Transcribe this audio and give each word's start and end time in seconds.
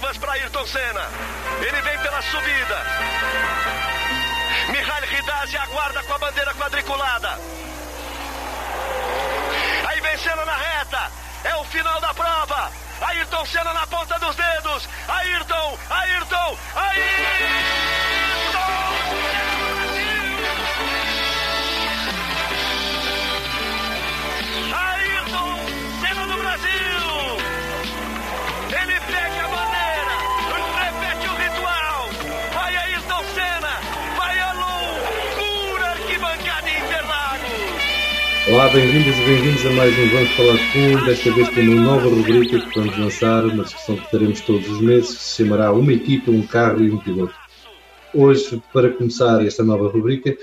curvas 0.00 0.16
para 0.16 0.32
Ayrton 0.32 0.66
Senna. 0.66 1.08
Ele 1.60 1.82
vem 1.82 1.98
pela 1.98 2.22
subida. 2.22 2.86
Mihail 4.68 5.18
Hidazi 5.18 5.56
aguarda 5.58 6.02
com 6.04 6.14
a 6.14 6.18
bandeira 6.18 6.54
quadriculada. 6.54 7.38
Aí 9.88 10.00
vem 10.00 10.18
Senna 10.18 10.44
na 10.44 10.56
reta. 10.56 11.10
É 11.44 11.54
o 11.56 11.64
final 11.64 12.00
da 12.00 12.14
prova. 12.14 12.72
Ayrton 13.02 13.44
Senna 13.46 13.74
na 13.74 13.86
ponta 13.86 14.18
dos 14.18 14.36
dedos. 14.36 14.88
Ayrton, 15.08 15.78
Ayrton, 15.90 16.58
Ayrton! 16.76 18.09
Bem-vindos 38.72 39.18
e 39.18 39.24
bem-vindos 39.24 39.66
a 39.66 39.70
mais 39.72 39.98
um 39.98 40.08
Vamos 40.10 40.30
Falar 40.30 40.56
de 40.56 40.72
Fundo, 40.72 41.04
desta 41.04 41.32
vez 41.32 41.48
com 41.48 41.60
uma 41.60 41.74
nova 41.74 42.08
rubrica 42.08 42.60
que 42.60 42.78
vamos 42.78 42.96
lançar, 42.96 43.44
uma 43.44 43.64
discussão 43.64 43.96
que 43.96 44.08
teremos 44.12 44.40
todos 44.42 44.68
os 44.68 44.80
meses, 44.80 45.16
que 45.16 45.22
se 45.24 45.42
chamará 45.42 45.72
Uma 45.72 45.92
Equipa, 45.92 46.30
um 46.30 46.46
Carro 46.46 46.80
e 46.80 46.88
um 46.88 46.98
Piloto. 46.98 47.34
Hoje, 48.14 48.62
para 48.72 48.92
começar 48.92 49.44
esta 49.44 49.64
nova 49.64 49.88
rubrica, 49.88 50.38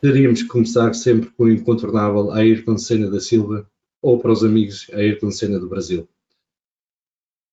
teríamos 0.00 0.40
que 0.40 0.48
começar 0.48 0.94
sempre 0.94 1.28
com 1.28 1.44
o 1.44 1.52
incontornável 1.52 2.30
Ayrton 2.30 2.78
Senna 2.78 3.10
da 3.10 3.20
Silva, 3.20 3.68
ou 4.00 4.18
para 4.18 4.32
os 4.32 4.42
amigos, 4.42 4.86
Ayrton 4.94 5.30
Senna 5.30 5.60
do 5.60 5.68
Brasil. 5.68 6.08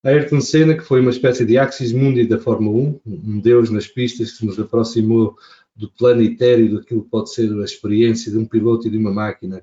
Ayrton 0.01 0.39
Senna, 0.39 0.75
que 0.75 0.83
foi 0.83 1.01
uma 1.01 1.11
espécie 1.11 1.43
de 1.43 1.57
Axis 1.57 1.91
Mundi 1.91 2.25
da 2.25 2.39
Fórmula 2.39 2.77
1, 2.77 3.01
um 3.05 3.39
deus 3.41 3.69
nas 3.69 3.85
pistas 3.85 4.31
que 4.31 4.45
nos 4.45 4.57
aproximou 4.57 5.35
do 5.75 5.89
plano 5.89 6.21
etéreo 6.21 6.73
daquilo 6.77 7.03
que 7.03 7.09
pode 7.09 7.33
ser 7.33 7.51
a 7.51 7.65
experiência 7.65 8.31
de 8.31 8.37
um 8.37 8.45
piloto 8.45 8.87
e 8.87 8.89
de 8.89 8.97
uma 8.97 9.11
máquina 9.11 9.61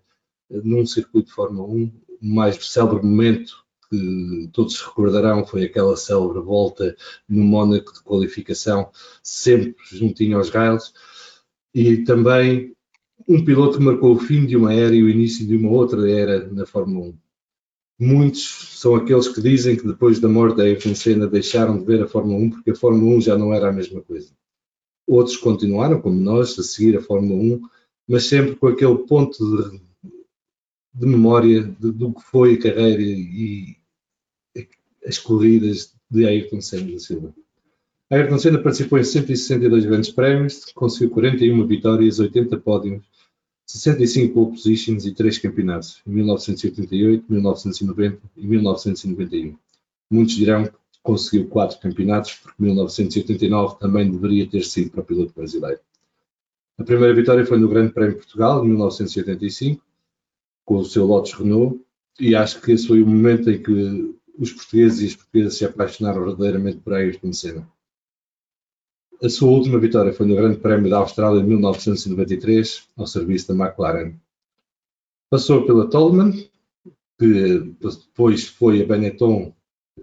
num 0.65 0.85
circuito 0.87 1.29
de 1.29 1.35
Fórmula 1.35 1.69
1. 1.69 1.93
O 2.23 2.35
mais 2.35 2.57
célebre 2.67 3.05
momento 3.05 3.63
que 3.91 4.49
todos 4.53 4.79
se 4.79 4.85
recordarão 4.85 5.45
foi 5.45 5.65
aquela 5.65 5.97
célebre 5.97 6.41
volta 6.41 6.97
no 7.29 7.45
Mónaco 7.45 7.93
de 7.93 8.03
qualificação, 8.03 8.91
sempre 9.23 9.77
juntinho 9.91 10.39
aos 10.39 10.51
rails, 10.51 10.95
e 11.75 11.99
também 12.05 12.75
um 13.29 13.45
piloto 13.45 13.79
que 13.79 13.85
marcou 13.85 14.15
o 14.15 14.19
fim 14.19 14.47
de 14.47 14.57
uma 14.57 14.73
era 14.73 14.95
e 14.95 15.03
o 15.03 15.09
início 15.09 15.47
de 15.47 15.57
uma 15.57 15.71
outra 15.71 16.11
era 16.11 16.49
na 16.51 16.67
Fórmula 16.67 17.09
1. 17.09 17.19
Muitos 18.01 18.79
são 18.81 18.97
aqueles 18.97 19.29
que 19.29 19.41
dizem 19.41 19.77
que 19.77 19.87
depois 19.87 20.19
da 20.19 20.29
morte 20.29 20.57
da 20.57 20.65
Ayrton 20.65 20.95
Senna 20.95 21.27
deixaram 21.27 21.79
de 21.79 21.85
ver 21.85 22.03
a 22.03 22.09
Fórmula 22.09 22.39
1 22.39 22.51
porque 22.51 22.71
a 22.73 22.75
Fórmula 22.75 23.17
1 23.17 23.21
já 23.21 23.39
não 23.39 23.55
era 23.55 23.69
a 23.69 23.73
mesma 23.73 24.01
coisa. 24.01 24.33
Outros 25.07 25.37
continuaram, 25.37 26.01
como 26.01 26.19
nós, 26.19 26.59
a 26.59 26.63
seguir 26.63 26.97
a 26.97 27.03
Fórmula 27.03 27.41
1, 27.41 27.61
mas 28.09 28.25
sempre 28.25 28.57
com 28.57 28.67
aquele 28.67 28.99
ponto 29.07 29.39
de, 29.39 29.81
de 30.95 31.07
memória 31.07 31.63
de, 31.63 31.91
do 31.93 32.13
que 32.13 32.23
foi 32.23 32.55
a 32.55 32.63
carreira 32.63 33.03
e 33.03 33.77
as 35.07 35.19
corridas 35.19 35.95
de 36.11 36.27
Ayrton 36.27 36.61
Senna 36.61 36.93
da 36.93 36.99
Silva. 36.99 37.35
Ayrton 38.11 38.39
Senna 38.39 38.59
participou 38.59 38.99
em 38.99 39.05
162 39.05 39.87
grandes 39.87 40.11
prémios, 40.11 40.67
conseguiu 40.75 41.11
41 41.11 41.67
vitórias, 41.67 42.19
80 42.21 42.59
pódios, 42.59 43.03
65 43.67 44.35
pole 44.35 44.51
positions 44.51 45.07
e 45.07 45.15
3 45.15 45.39
campeonatos, 45.39 46.03
em 46.07 46.11
1988, 46.11 47.25
1990 47.29 48.21
e 48.37 48.47
1991. 48.47 49.57
Muitos 50.11 50.35
dirão 50.35 50.65
que 50.65 50.73
conseguiu 51.03 51.49
4 51.49 51.81
campeonatos, 51.81 52.35
porque 52.35 52.63
1989 52.63 53.79
também 53.81 54.11
deveria 54.11 54.47
ter 54.47 54.63
sido 54.63 54.91
para 54.91 55.01
o 55.01 55.05
piloto 55.05 55.33
brasileiro. 55.35 55.81
A 56.79 56.85
primeira 56.85 57.15
vitória 57.15 57.47
foi 57.47 57.59
no 57.59 57.69
Grande 57.69 57.93
Prémio 57.93 58.13
de 58.13 58.19
Portugal, 58.19 58.65
em 58.65 58.69
1985, 58.69 59.83
com 60.65 60.77
o 60.77 60.85
seu 60.85 61.07
Lotus 61.07 61.33
Renault, 61.33 61.81
e 62.21 62.35
acho 62.35 62.61
que 62.61 62.73
esse 62.73 62.87
foi 62.87 63.03
o 63.03 63.07
momento 63.07 63.51
em 63.51 63.63
que 63.63 64.15
os 64.39 64.53
portugueses 64.53 65.01
e 65.01 65.07
as 65.07 65.17
portuguesas 65.17 65.55
se 65.57 65.65
apaixonaram 65.65 66.25
verdadeiramente 66.25 66.79
por 66.79 66.95
Ayrton 66.95 67.33
Senna. 67.33 67.69
A 69.23 69.29
sua 69.29 69.51
última 69.51 69.79
vitória 69.79 70.13
foi 70.13 70.27
no 70.27 70.35
Grande 70.35 70.59
Prémio 70.59 70.91
da 70.91 70.99
Austrália 70.99 71.41
em 71.41 71.47
1993, 71.47 72.89
ao 72.97 73.07
serviço 73.07 73.55
da 73.55 73.65
McLaren. 73.65 74.15
Passou 75.31 75.65
pela 75.65 75.89
Toleman, 75.89 76.33
que 77.19 77.61
depois 77.81 78.49
foi 78.49 78.83
a 78.83 78.87
Benetton, 78.87 79.55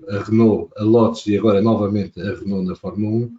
a 0.07 0.19
Renault, 0.19 0.71
a 0.77 0.83
Lotus 0.83 1.27
e 1.27 1.37
agora 1.37 1.61
novamente 1.61 2.21
a 2.21 2.33
Renault 2.33 2.65
na 2.65 2.75
Fórmula 2.75 3.25
1. 3.25 3.37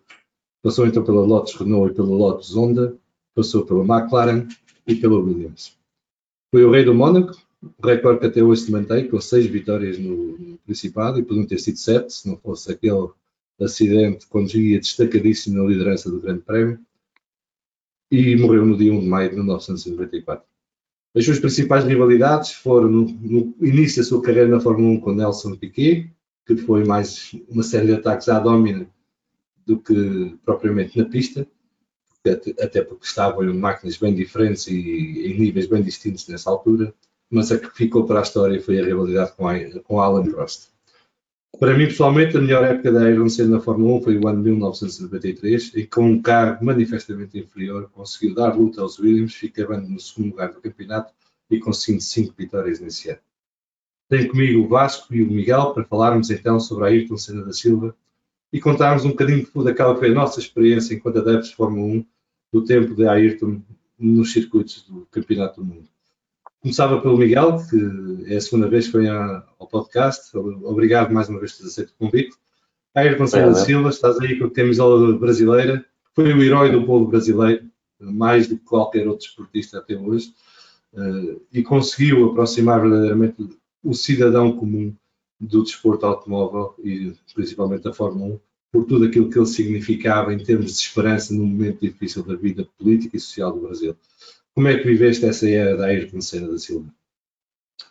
Passou 0.63 0.87
então 0.87 1.03
pela 1.03 1.23
Lotus 1.23 1.55
Renault 1.55 1.93
e 1.93 1.95
pela 1.95 2.09
Lotus 2.09 2.55
Honda, 2.55 2.97
passou 3.35 3.65
pela 3.65 3.83
McLaren 3.83 4.47
e 4.87 4.95
pela 4.95 5.19
Williams. 5.19 5.80
Foi 6.51 6.65
o 6.65 6.71
rei 6.71 6.85
do 6.85 6.95
Mónaco, 6.95 7.37
recorde 7.83 8.21
que 8.21 8.27
até 8.27 8.43
hoje 8.43 8.63
se 8.63 8.73
mantém, 8.73 9.09
com 9.09 9.21
seis 9.21 9.47
vitórias 9.47 9.99
no, 9.99 10.59
Principado, 10.65 11.19
e 11.19 11.23
podiam 11.25 11.47
ter 11.47 11.59
sido 11.59 11.79
sete, 11.79 12.13
se 12.13 12.29
não 12.29 12.37
fosse 12.37 12.71
aquele 12.71 13.09
acidente 13.61 14.27
quando 14.29 14.55
ia 14.55 14.79
destacadíssimo 14.79 15.61
na 15.61 15.69
liderança 15.69 16.09
do 16.11 16.21
Grande 16.21 16.43
Prémio, 16.43 16.79
e 18.11 18.37
morreu 18.37 18.65
no 18.65 18.77
dia 18.77 18.93
1 18.93 19.01
de 19.01 19.07
maio 19.07 19.31
de 19.31 19.37
1994. 19.37 20.45
As 21.15 21.25
suas 21.25 21.41
principais 21.41 21.85
rivalidades 21.85 22.53
foram 22.53 22.89
no 22.89 23.55
início 23.61 24.01
da 24.01 24.09
sua 24.09 24.23
carreira 24.23 24.49
na 24.49 24.61
Fórmula 24.61 24.93
1 24.93 25.01
com 25.01 25.13
Nelson 25.13 25.57
Piquet, 25.57 26.09
que 26.47 26.57
foi 26.57 26.85
mais 26.85 27.35
uma 27.49 27.65
série 27.65 27.87
de 27.87 27.95
ataques 27.95 28.29
à 28.29 28.39
domina 28.39 28.89
do 29.67 29.79
que 29.79 30.37
propriamente 30.45 30.97
na 30.99 31.05
pista, 31.05 31.47
até 32.61 32.83
porque 32.83 33.07
estavam 33.07 33.45
em 33.45 33.57
máquinas 33.57 33.97
bem 33.97 34.15
diferentes 34.15 34.67
e 34.67 35.27
em 35.27 35.39
níveis 35.39 35.67
bem 35.67 35.83
distintos 35.83 36.29
nessa 36.29 36.51
altura, 36.51 36.95
mas 37.31 37.51
a 37.51 37.59
que 37.59 37.71
ficou 37.75 38.05
para 38.07 38.21
a 38.21 38.23
história 38.23 38.61
foi 38.61 38.79
a 38.79 38.85
rivalidade 38.85 39.33
com, 39.33 39.49
a, 39.49 39.55
com 39.85 40.01
Alan 40.01 40.31
Prost. 40.31 40.69
Para 41.59 41.77
mim, 41.77 41.87
pessoalmente, 41.87 42.37
a 42.37 42.41
melhor 42.41 42.65
época 42.65 42.93
da 42.93 43.05
Ayrton 43.05 43.29
Senna 43.29 43.57
na 43.57 43.61
Fórmula 43.61 43.99
1 43.99 44.03
foi 44.03 44.19
o 44.19 44.29
ano 44.29 44.43
de 44.43 44.51
1993, 44.51 45.73
e 45.75 45.87
com 45.87 46.05
um 46.05 46.23
carro 46.23 46.65
manifestamente 46.65 47.39
inferior, 47.39 47.91
conseguiu 47.91 48.35
dar 48.35 48.57
luta 48.57 48.81
aos 48.81 48.99
Williams, 48.99 49.35
ficando 49.35 49.89
no 49.89 50.01
segundo 50.01 50.31
lugar 50.31 50.53
do 50.53 50.61
campeonato 50.61 51.13
e 51.51 51.59
conseguindo 51.59 52.03
cinco 52.03 52.35
vitórias 52.37 52.81
nesse 52.81 53.11
ano. 53.11 53.19
Tenho 54.09 54.29
comigo 54.29 54.65
o 54.65 54.69
Vasco 54.69 55.15
e 55.15 55.23
o 55.23 55.31
Miguel 55.31 55.73
para 55.73 55.85
falarmos 55.85 56.31
então 56.31 56.59
sobre 56.59 56.85
a 56.85 56.89
Ayrton 56.89 57.17
Senna 57.17 57.45
da 57.45 57.53
Silva 57.53 57.95
e 58.53 58.61
contarmos 58.61 59.05
um 59.05 59.11
bocadinho 59.11 59.47
daquela 59.63 59.95
que 59.95 60.01
foi 60.01 60.11
a 60.11 60.15
nossa 60.15 60.41
experiência 60.41 60.95
enquanto 60.95 61.19
adeptos 61.19 61.51
de 61.51 61.57
Fórmula 61.57 61.87
1 61.87 62.07
do 62.53 62.65
tempo 62.65 62.95
de 62.95 63.07
Ayrton 63.07 63.61
nos 63.99 64.33
circuitos 64.33 64.85
do 64.89 65.07
Campeonato 65.11 65.61
do 65.61 65.67
Mundo. 65.67 65.89
Começava 66.61 67.01
pelo 67.01 67.17
Miguel, 67.17 67.59
que 67.69 68.33
é 68.33 68.37
a 68.37 68.41
segunda 68.41 68.69
vez 68.69 68.89
que 68.89 68.99
vem 68.99 69.09
ao 69.09 69.67
podcast. 69.71 70.37
Obrigado 70.37 71.13
mais 71.13 71.29
uma 71.29 71.39
vez 71.39 71.53
por 71.53 71.63
ter 71.63 71.69
aceito 71.69 71.91
o 71.91 72.05
convite. 72.05 72.37
Ayrton 72.95 73.27
Senna 73.27 73.55
Silva, 73.55 73.89
estás 73.89 74.19
aí 74.21 74.39
com 74.39 74.47
a 74.47 74.51
camisola 74.51 75.17
brasileira, 75.17 75.85
foi 76.15 76.33
o 76.33 76.43
herói 76.43 76.73
do 76.73 76.85
povo 76.85 77.07
brasileiro, 77.07 77.65
mais 78.01 78.49
do 78.49 78.57
que 78.57 78.65
qualquer 78.65 79.07
outro 79.07 79.27
esportista 79.27 79.79
até 79.79 79.97
hoje, 79.97 80.35
uh, 80.95 81.41
e 81.53 81.63
conseguiu 81.63 82.31
aproximar 82.31 82.81
verdadeiramente 82.81 83.49
o 83.83 83.95
cidadão 83.95 84.53
comum 84.53 84.95
do 85.41 85.63
desporto 85.63 86.05
automóvel 86.05 86.75
e 86.83 87.13
principalmente 87.35 87.83
da 87.83 87.93
Fórmula 87.93 88.35
1, 88.35 88.41
por 88.73 88.85
tudo 88.85 89.07
aquilo 89.07 89.31
que 89.31 89.39
ele 89.39 89.47
significava 89.47 90.33
em 90.33 90.39
termos 90.39 90.67
de 90.67 90.73
esperança 90.73 91.33
num 91.33 91.47
momento 91.47 91.81
difícil 91.81 92.23
da 92.23 92.37
vida 92.37 92.67
política 92.79 93.17
e 93.17 93.21
social 93.21 93.53
do 93.53 93.61
Brasil. 93.61 93.97
Como 94.55 94.69
é 94.69 94.77
que 94.77 94.85
viveste 94.85 95.25
essa 95.25 95.49
era 95.49 95.77
da 95.77 95.87
Ayrton 95.87 96.21
Senna 96.21 96.49
da 96.49 96.59
Silva? 96.59 96.87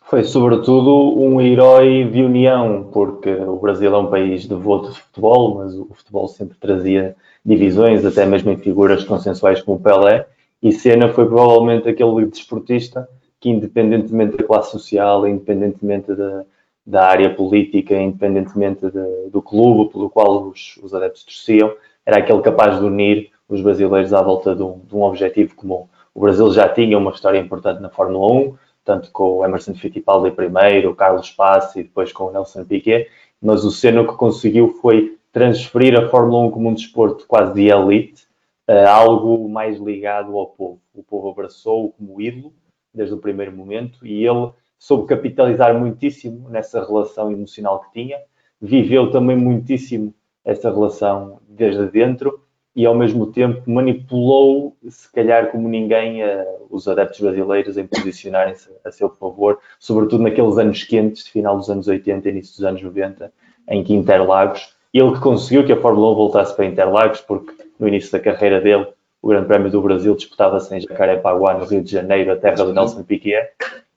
Foi 0.08 0.24
sobretudo 0.24 1.18
um 1.20 1.40
herói 1.40 2.04
de 2.04 2.22
união, 2.22 2.88
porque 2.92 3.30
o 3.30 3.58
Brasil 3.58 3.94
é 3.94 3.98
um 3.98 4.10
país 4.10 4.46
devoto 4.46 4.92
de 4.92 5.00
futebol, 5.00 5.56
mas 5.56 5.74
o 5.74 5.86
futebol 5.92 6.28
sempre 6.28 6.56
trazia 6.58 7.16
divisões, 7.44 8.04
até 8.04 8.26
mesmo 8.26 8.50
em 8.50 8.58
figuras 8.58 9.04
consensuais 9.04 9.62
como 9.62 9.78
o 9.78 9.80
Pelé, 9.80 10.26
e 10.62 10.72
Senna 10.72 11.12
foi 11.12 11.26
provavelmente 11.26 11.88
aquele 11.88 12.26
desportista 12.26 13.08
que, 13.40 13.48
independentemente 13.48 14.36
da 14.36 14.44
classe 14.44 14.72
social, 14.72 15.26
independentemente 15.26 16.14
da, 16.14 16.44
da 16.86 17.06
área 17.06 17.34
política, 17.34 17.94
independentemente 17.94 18.90
de, 18.90 19.30
do 19.30 19.42
clube 19.42 19.92
pelo 19.92 20.10
qual 20.10 20.48
os, 20.48 20.78
os, 20.82 20.94
adeptos 20.94 21.24
torciam, 21.24 21.74
era 22.04 22.18
aquele 22.18 22.40
capaz 22.40 22.78
de 22.78 22.84
unir 22.84 23.30
os 23.48 23.60
brasileiros 23.60 24.12
à 24.12 24.22
volta 24.22 24.54
de 24.54 24.62
um, 24.62 24.80
de 24.80 24.94
um 24.94 25.02
objetivo 25.02 25.54
comum. 25.54 25.86
O 26.14 26.20
Brasil 26.20 26.50
já 26.52 26.68
tinha 26.68 26.98
uma 26.98 27.10
história 27.10 27.38
importante 27.38 27.80
na 27.80 27.90
Fórmula 27.90 28.32
1, 28.32 28.54
tanto 28.84 29.10
com 29.12 29.38
o 29.38 29.44
Emerson 29.44 29.74
Fittipaldi 29.74 30.30
primeiro, 30.30 30.90
o 30.90 30.96
Carlos 30.96 31.30
Pass 31.30 31.76
e 31.76 31.82
depois 31.82 32.12
com 32.12 32.24
o 32.24 32.32
Nelson 32.32 32.64
Piquet, 32.64 33.08
mas 33.40 33.64
o 33.64 33.70
Senna 33.70 34.04
que 34.04 34.14
conseguiu 34.14 34.68
foi 34.80 35.18
transferir 35.32 35.98
a 35.98 36.08
Fórmula 36.08 36.46
1 36.46 36.50
como 36.50 36.68
um 36.68 36.74
desporto 36.74 37.26
quase 37.26 37.54
de 37.54 37.68
elite 37.68 38.26
a 38.66 38.90
algo 38.90 39.48
mais 39.48 39.78
ligado 39.78 40.36
ao 40.36 40.46
povo. 40.46 40.80
O 40.94 41.02
povo 41.02 41.30
abraçou-o 41.30 41.92
como 41.92 42.20
ídolo 42.20 42.52
desde 42.92 43.14
o 43.14 43.18
primeiro 43.18 43.52
momento 43.52 44.04
e 44.06 44.24
ele 44.24 44.50
soube 44.80 45.06
capitalizar 45.06 45.78
muitíssimo 45.78 46.48
nessa 46.48 46.82
relação 46.82 47.30
emocional 47.30 47.80
que 47.80 47.92
tinha, 47.92 48.18
viveu 48.60 49.10
também 49.10 49.36
muitíssimo 49.36 50.14
essa 50.42 50.70
relação 50.70 51.38
desde 51.46 51.86
dentro 51.90 52.42
e 52.74 52.86
ao 52.86 52.94
mesmo 52.94 53.26
tempo 53.26 53.70
manipulou, 53.70 54.74
se 54.88 55.12
calhar 55.12 55.50
como 55.50 55.68
ninguém, 55.68 56.22
os 56.70 56.88
adeptos 56.88 57.20
brasileiros 57.20 57.76
em 57.76 57.86
posicionarem-se 57.86 58.70
a 58.82 58.90
seu 58.90 59.10
favor, 59.10 59.58
sobretudo 59.78 60.22
naqueles 60.22 60.56
anos 60.56 60.82
quentes, 60.82 61.26
final 61.26 61.58
dos 61.58 61.68
anos 61.68 61.86
80 61.86 62.26
e 62.26 62.32
início 62.32 62.56
dos 62.56 62.64
anos 62.64 62.82
90, 62.82 63.30
em 63.68 63.84
que 63.84 63.92
Interlagos, 63.92 64.74
ele 64.94 65.12
que 65.12 65.20
conseguiu 65.20 65.66
que 65.66 65.72
a 65.72 65.80
Fórmula 65.80 66.12
1 66.12 66.14
voltasse 66.14 66.56
para 66.56 66.64
Interlagos, 66.64 67.20
porque 67.20 67.52
no 67.78 67.86
início 67.86 68.10
da 68.12 68.18
carreira 68.18 68.60
dele, 68.60 68.86
o 69.20 69.28
Grande 69.28 69.46
Prémio 69.46 69.70
do 69.70 69.82
Brasil 69.82 70.16
disputava-se 70.16 70.74
em 70.74 70.80
Jacarepaguá, 70.80 71.54
no 71.54 71.66
Rio 71.66 71.82
de 71.82 71.90
Janeiro, 71.90 72.32
a 72.32 72.36
terra 72.36 72.64
do 72.64 72.72
Nelson 72.72 73.02
Piquet, 73.02 73.50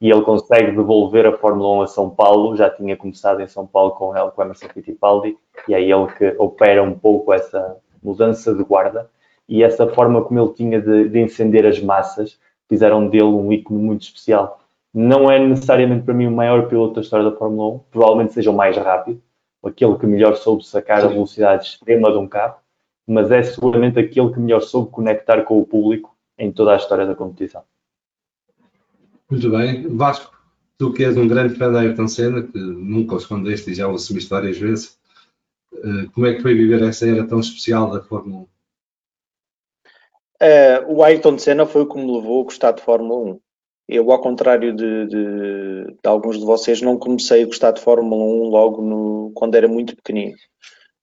e 0.04 0.12
ele 0.12 0.22
consegue 0.22 0.74
devolver 0.74 1.26
a 1.26 1.38
Fórmula 1.38 1.78
1 1.78 1.82
a 1.84 1.88
São 1.88 2.10
Paulo, 2.10 2.58
já 2.58 2.70
tinha 2.70 2.98
começado 2.98 3.40
em 3.40 3.48
São 3.48 3.66
Paulo 3.66 3.92
com 3.92 4.14
ele, 4.14 4.30
com 4.32 4.42
Emerson 4.42 4.68
Fittipaldi, 4.68 5.38
e 5.66 5.74
é 5.74 5.82
ele 5.82 6.08
que 6.18 6.36
opera 6.38 6.84
um 6.84 6.94
pouco 6.94 7.32
essa 7.32 7.78
mudança 8.04 8.54
de 8.54 8.66
guarda, 8.66 9.10
e 9.48 9.64
essa 9.64 9.88
forma 9.88 10.22
como 10.22 10.42
ele 10.42 10.54
tinha 10.56 10.82
de, 10.82 11.08
de 11.08 11.20
encender 11.22 11.66
as 11.66 11.82
massas, 11.82 12.38
fizeram 12.68 13.08
dele 13.08 13.24
um 13.24 13.50
ícone 13.50 13.82
muito 13.82 14.02
especial. 14.02 14.60
Não 14.94 15.32
é 15.32 15.40
necessariamente 15.40 16.04
para 16.04 16.14
mim 16.14 16.28
o 16.28 16.32
maior 16.32 16.68
piloto 16.68 16.96
da 16.96 17.02
história 17.02 17.32
da 17.32 17.38
Fórmula 17.38 17.76
1, 17.76 17.80
provavelmente 17.90 18.34
seja 18.34 18.52
o 18.52 18.54
mais 18.54 18.76
rápido, 18.76 19.22
aquele 19.64 19.98
que 19.98 20.06
melhor 20.06 20.36
soube 20.36 20.68
sacar 20.68 21.00
Sim. 21.00 21.06
a 21.06 21.10
velocidade 21.12 21.64
extrema 21.64 22.12
de 22.12 22.18
um 22.18 22.28
carro, 22.28 22.56
mas 23.08 23.32
é 23.32 23.42
seguramente 23.42 23.98
aquele 24.00 24.34
que 24.34 24.40
melhor 24.42 24.60
soube 24.60 24.92
conectar 24.92 25.44
com 25.44 25.58
o 25.58 25.66
público 25.66 26.14
em 26.38 26.52
toda 26.52 26.74
a 26.74 26.76
história 26.76 27.06
da 27.06 27.16
competição. 27.16 27.64
Muito 29.34 29.50
bem. 29.50 29.88
Vasco, 29.88 30.32
tu 30.78 30.94
que 30.94 31.04
és 31.04 31.18
um 31.18 31.28
grande 31.28 31.56
fã 31.56 31.72
da 31.72 31.80
Ayrton 31.80 32.08
Senna, 32.08 32.44
que 32.44 32.56
nunca 32.56 33.16
o 33.16 33.18
escondeste 33.18 33.72
e 33.72 33.74
já 33.74 33.88
o 33.88 33.96
assumiste 33.96 34.30
várias 34.30 34.60
vezes, 34.60 34.96
eh, 35.74 36.08
como 36.14 36.28
é 36.28 36.36
que 36.36 36.44
foi 36.44 36.54
viver 36.54 36.84
essa 36.84 37.08
era 37.08 37.28
tão 37.28 37.40
especial 37.40 37.90
da 37.90 38.04
Fórmula 38.04 38.42
1? 38.42 38.44
Uh, 38.44 38.48
eh, 40.40 40.86
o 40.88 41.04
Ayrton 41.04 41.40
Senna 41.40 41.66
foi 41.66 41.82
o 41.82 41.88
que 41.88 41.98
me 41.98 42.16
levou 42.16 42.42
a 42.42 42.44
gostar 42.44 42.74
de 42.74 42.84
Fórmula 42.84 43.32
1. 43.32 43.40
Eu, 43.90 44.12
ao 44.12 44.22
contrário 44.22 44.76
de, 44.76 45.08
de, 45.08 45.86
de, 45.86 46.08
alguns 46.08 46.38
de 46.38 46.46
vocês, 46.46 46.80
não 46.84 47.00
comecei 47.00 47.42
a 47.42 47.48
gostar 47.48 47.72
de 47.72 47.82
Fórmula 47.82 48.24
1 48.24 48.50
logo 48.50 48.84
no, 48.84 49.32
quando 49.34 49.56
era 49.56 49.68
muito 49.68 49.96
pequenino. 49.96 50.36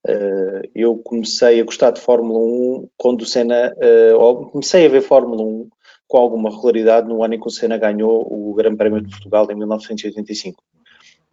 Uh, 0.06 0.70
eu 0.72 0.96
comecei 0.98 1.60
a 1.60 1.64
gostar 1.64 1.90
de 1.90 2.00
Fórmula 2.00 2.38
1 2.38 2.90
quando 2.96 3.22
o 3.22 3.26
Senna, 3.26 3.74
uh, 4.14 4.50
comecei 4.52 4.86
a 4.86 4.88
ver 4.88 5.02
Fórmula 5.02 5.42
1 5.42 5.68
com 6.10 6.18
alguma 6.18 6.50
regularidade 6.50 7.08
no 7.08 7.22
ano 7.22 7.34
em 7.34 7.40
que 7.40 7.46
o 7.46 7.50
Senna 7.50 7.78
ganhou 7.78 8.26
o 8.28 8.52
Grande 8.52 8.76
Prémio 8.76 9.00
de 9.00 9.08
Portugal 9.08 9.46
em 9.48 9.54
1985. 9.54 10.60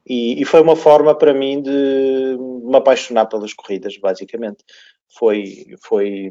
E, 0.06 0.40
e, 0.40 0.46
foi 0.46 0.62
uma 0.62 0.76
forma 0.76 1.16
para 1.16 1.34
mim 1.34 1.64
de 1.64 2.38
me 2.64 2.78
apaixonar 2.78 3.26
pelas 3.26 3.54
corridas, 3.56 3.98
basicamente. 3.98 4.64
Foi, 5.18 5.66
foi, 5.82 6.30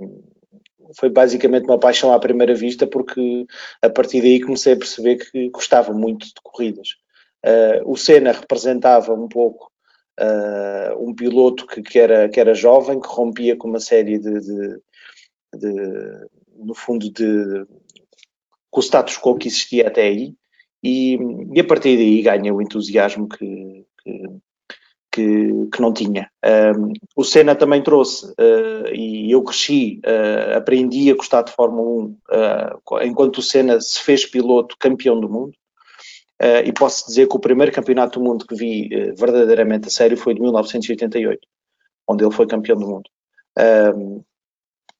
foi 0.97 1.11
basicamente 1.11 1.65
uma 1.65 1.77
paixão 1.77 2.13
à 2.13 2.21
primeira 2.21 2.55
vista, 2.55 2.87
porque 2.87 3.47
a 3.83 3.91
partir 3.91 4.23
daí 4.23 4.41
comecei 4.41 4.75
a 4.75 4.79
perceber 4.79 5.17
que 5.17 5.51
gostava 5.51 5.93
muito 5.93 6.27
de 6.27 6.35
corridas. 6.41 6.91
Uh, 7.45 7.91
o 7.91 7.97
Senna 7.97 8.31
representava 8.31 9.13
um 9.13 9.27
pouco 9.29 9.73
uh, 10.21 11.05
um 11.05 11.13
piloto 11.13 11.67
que, 11.67 11.83
que, 11.83 11.99
era, 11.99 12.29
que 12.29 12.39
era 12.39 12.55
jovem, 12.55 13.01
que 13.01 13.09
rompia 13.09 13.57
com 13.57 13.67
uma 13.67 13.81
série 13.81 14.21
de, 14.21 14.41
de, 14.41 14.81
de 15.53 16.29
no 16.59 16.75
fundo, 16.75 17.11
de 17.11 17.67
com 18.71 18.81
o 18.81 18.83
status 18.83 19.19
quo 19.19 19.37
que 19.37 19.49
existia 19.49 19.87
até 19.89 20.03
aí, 20.03 20.35
e, 20.83 21.19
e 21.55 21.61
a 21.61 21.65
partir 21.65 21.97
daí 21.97 22.23
ganha 22.23 22.55
o 22.55 22.63
entusiasmo 22.63 23.29
que, 23.29 23.85
que, 24.03 24.23
que, 25.11 25.69
que 25.73 25.81
não 25.81 25.93
tinha. 25.93 26.31
Um, 26.45 26.93
o 27.17 27.25
Senna 27.25 27.55
também 27.55 27.83
trouxe, 27.83 28.27
uh, 28.33 28.95
e 28.95 29.31
eu 29.31 29.43
cresci, 29.43 30.01
uh, 30.05 30.57
aprendi 30.57 31.11
a 31.11 31.17
gostar 31.17 31.43
de 31.43 31.53
Fórmula 31.53 31.89
1 31.89 32.05
uh, 32.05 33.03
enquanto 33.03 33.39
o 33.39 33.43
Senna 33.43 33.81
se 33.81 34.01
fez 34.01 34.27
piloto 34.27 34.77
campeão 34.79 35.19
do 35.19 35.29
mundo. 35.29 35.53
e 36.65 36.73
posso 36.73 37.07
dizer 37.07 37.27
que 37.27 37.37
o 37.37 37.41
primeiro 37.41 37.73
campeonato 37.73 38.19
do 38.19 38.25
mundo 38.25 38.47
que 38.47 38.55
vi 38.55 38.91
verdadeiramente 39.17 39.89
a 39.89 39.91
sério 39.91 40.19
foi 40.19 40.35
de 40.35 40.41
1988, 40.43 41.41
onde 42.07 42.25
ele 42.25 42.35
foi 42.35 42.47
campeão 42.47 42.79
do 42.79 42.87
mundo. 42.87 43.11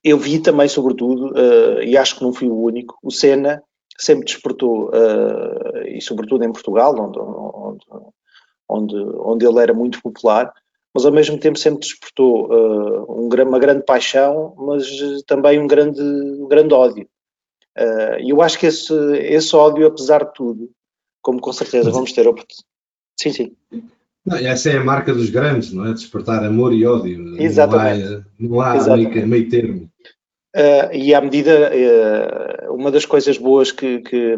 Eu 0.09 0.17
vi 0.17 0.39
também, 0.39 0.67
sobretudo, 0.67 1.33
e 1.81 1.97
acho 1.97 2.17
que 2.17 2.23
não 2.23 2.33
fui 2.33 2.47
o 2.47 2.61
único, 2.61 2.97
o 3.03 3.11
Senna 3.11 3.63
sempre 3.97 4.25
despertou, 4.25 4.89
uh, 4.89 5.87
e 5.87 5.99
sobretudo 6.01 6.43
em 6.43 6.51
Portugal, 6.51 6.95
onde, 6.99 7.19
onde, 7.19 7.85
onde, 8.69 8.95
onde, 9.19 9.45
ele 9.45 9.59
era 9.59 9.73
muito 9.73 10.01
popular, 10.01 10.53
mas 10.93 11.05
ao 11.05 11.11
mesmo 11.11 11.39
tempo 11.39 11.57
sempre 11.57 11.79
despertou 11.79 12.47
uh, 12.47 13.11
um, 13.11 13.27
uma 13.27 13.59
grande 13.59 13.83
paixão, 13.83 14.53
mas 14.57 14.87
também 15.25 15.59
um 15.59 15.67
grande, 15.67 16.01
um 16.01 16.47
grande 16.47 16.73
ódio. 16.73 17.09
Uh, 17.77 18.19
e 18.21 18.29
eu 18.29 18.41
acho 18.41 18.59
que 18.59 18.67
esse, 18.67 18.93
esse 19.17 19.55
ódio, 19.55 19.87
apesar 19.87 20.23
de 20.23 20.33
tudo, 20.33 20.69
como 21.21 21.41
com 21.41 21.51
certeza 21.51 21.91
vamos 21.91 22.11
ter 22.13 22.27
oportunidade. 22.27 22.65
Sim, 23.19 23.31
sim. 23.31 23.55
Não, 24.27 24.35
essa 24.35 24.69
é 24.69 24.77
a 24.77 24.83
marca 24.83 25.13
dos 25.13 25.29
grandes, 25.29 25.71
não 25.71 25.85
é? 25.85 25.93
Despertar 25.93 26.43
amor 26.43 26.73
e 26.73 26.85
ódio. 26.85 27.41
Exatamente. 27.41 28.25
Não 28.37 28.59
há, 28.59 28.75
não 28.75 28.93
há 28.93 28.97
meio, 28.97 29.27
meio 29.27 29.49
termo. 29.49 29.89
Uh, 30.53 30.93
e 30.93 31.13
à 31.15 31.21
medida, 31.21 31.71
uh, 31.71 32.75
uma 32.75 32.91
das 32.91 33.05
coisas 33.05 33.37
boas 33.37 33.71
que, 33.71 33.99
que, 33.99 34.35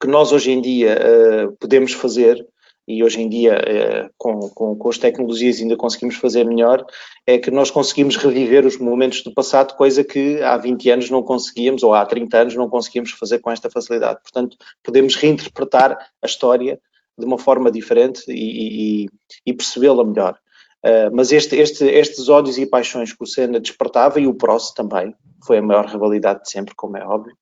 que 0.00 0.08
nós 0.08 0.32
hoje 0.32 0.50
em 0.50 0.60
dia 0.60 0.98
uh, 0.98 1.52
podemos 1.60 1.92
fazer, 1.92 2.44
e 2.86 3.02
hoje 3.02 3.20
em 3.20 3.28
dia 3.28 4.10
com, 4.18 4.40
com, 4.50 4.76
com, 4.76 4.88
as 4.90 4.98
tecnologias 4.98 5.58
ainda 5.58 5.76
conseguimos 5.76 6.16
fazer 6.16 6.44
melhor, 6.44 6.84
é 7.26 7.38
que 7.38 7.50
nós 7.50 7.70
conseguimos 7.70 8.16
reviver 8.16 8.66
os 8.66 8.76
momentos 8.76 9.22
do 9.22 9.32
passado, 9.32 9.74
coisa 9.74 10.04
que 10.04 10.42
há 10.42 10.56
20 10.58 10.90
anos 10.90 11.10
não 11.10 11.22
conseguíamos, 11.22 11.82
ou 11.82 11.94
há 11.94 12.04
30 12.04 12.36
anos 12.36 12.54
não 12.56 12.68
conseguíamos 12.68 13.12
fazer 13.12 13.38
com 13.38 13.50
esta 13.50 13.70
facilidade. 13.70 14.20
Portanto, 14.20 14.56
podemos 14.82 15.14
reinterpretar 15.14 15.96
a 16.20 16.26
história 16.26 16.78
de 17.18 17.24
uma 17.24 17.38
forma 17.38 17.70
diferente 17.70 18.22
e, 18.28 19.04
e, 19.04 19.08
e 19.46 19.52
percebê-la 19.52 20.04
melhor. 20.04 20.38
Uh, 20.84 21.08
mas 21.14 21.32
este, 21.32 21.56
este, 21.56 21.84
estes 21.86 22.28
ódios 22.28 22.58
e 22.58 22.66
paixões 22.66 23.10
que 23.10 23.22
o 23.22 23.26
Senna 23.26 23.58
despertava, 23.58 24.20
e 24.20 24.26
o 24.26 24.34
Prost 24.34 24.74
também, 24.74 25.14
foi 25.42 25.58
a 25.58 25.62
maior 25.62 25.86
rivalidade 25.86 26.42
de 26.42 26.50
sempre, 26.50 26.74
como 26.74 26.98
é 26.98 27.06
óbvio, 27.06 27.34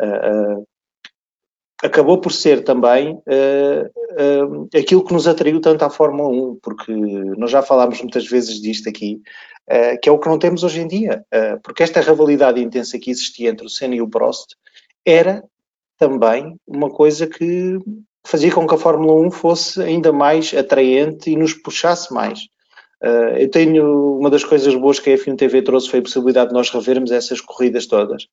uh, 0.00 0.60
uh, 0.60 0.66
acabou 1.82 2.20
por 2.20 2.32
ser 2.32 2.62
também 2.62 3.20
aquilo 4.74 5.04
que 5.04 5.12
nos 5.12 5.26
atraiu 5.26 5.60
tanto 5.60 5.84
à 5.84 5.90
Fórmula 5.90 6.30
1, 6.30 6.58
porque 6.62 6.94
nós 7.36 7.50
já 7.50 7.60
falámos 7.60 8.00
muitas 8.00 8.26
vezes 8.26 8.58
disto 8.62 8.88
aqui, 8.88 9.20
que 10.00 10.08
é 10.08 10.12
o 10.12 10.18
que 10.18 10.28
não 10.28 10.38
temos 10.38 10.62
hoje 10.62 10.80
em 10.80 10.88
dia, 10.88 11.26
porque 11.62 11.82
esta 11.82 12.00
rivalidade 12.00 12.58
intensa 12.58 12.98
que 12.98 13.10
existia 13.10 13.50
entre 13.50 13.66
o 13.66 13.68
Senna 13.68 13.96
e 13.96 14.00
o 14.00 14.08
Prost 14.08 14.54
era 15.04 15.44
também 15.98 16.58
uma 16.66 16.88
coisa 16.88 17.26
que 17.26 17.78
fazia 18.24 18.52
com 18.52 18.66
que 18.66 18.74
a 18.74 18.78
Fórmula 18.78 19.26
1 19.26 19.30
fosse 19.30 19.82
ainda 19.82 20.12
mais 20.12 20.52
atraente 20.54 21.30
e 21.30 21.36
nos 21.36 21.54
puxasse 21.54 22.12
mais. 22.12 22.40
Uh, 23.02 23.36
eu 23.38 23.50
tenho 23.50 24.18
uma 24.18 24.30
das 24.30 24.42
coisas 24.42 24.74
boas 24.74 24.98
que 24.98 25.10
a 25.10 25.16
F1 25.16 25.36
TV 25.36 25.62
trouxe 25.62 25.90
foi 25.90 25.98
a 25.98 26.02
possibilidade 26.02 26.48
de 26.48 26.54
nós 26.54 26.70
revermos 26.70 27.10
essas 27.12 27.40
corridas 27.40 27.86
todas. 27.86 28.26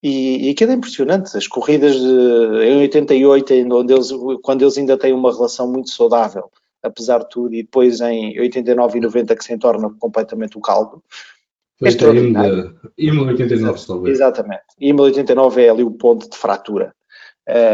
E, 0.00 0.46
e 0.46 0.50
aquilo 0.50 0.70
é 0.70 0.74
impressionante, 0.74 1.36
as 1.36 1.48
corridas 1.48 1.96
de, 1.96 2.64
em 2.64 2.80
88, 2.82 3.54
onde 3.72 3.92
eles, 3.92 4.10
quando 4.42 4.62
eles 4.62 4.78
ainda 4.78 4.96
têm 4.96 5.12
uma 5.12 5.32
relação 5.32 5.70
muito 5.70 5.90
saudável, 5.90 6.48
apesar 6.80 7.18
de 7.18 7.28
tudo, 7.28 7.54
e 7.54 7.64
depois 7.64 8.00
em 8.00 8.38
89 8.38 8.98
e 8.98 9.00
90 9.00 9.34
que 9.34 9.44
se 9.44 9.58
torna 9.58 9.90
completamente 9.98 10.56
o 10.56 10.60
caldo. 10.60 11.02
Foi 11.78 11.88
é 11.88 11.90
89, 11.90 13.86
talvez. 13.86 14.16
Exatamente. 14.16 14.64
IMA 14.80 15.02
89 15.02 15.62
é 15.62 15.70
ali 15.70 15.82
o 15.82 15.90
ponto 15.90 16.30
de 16.30 16.36
fratura. 16.36 16.94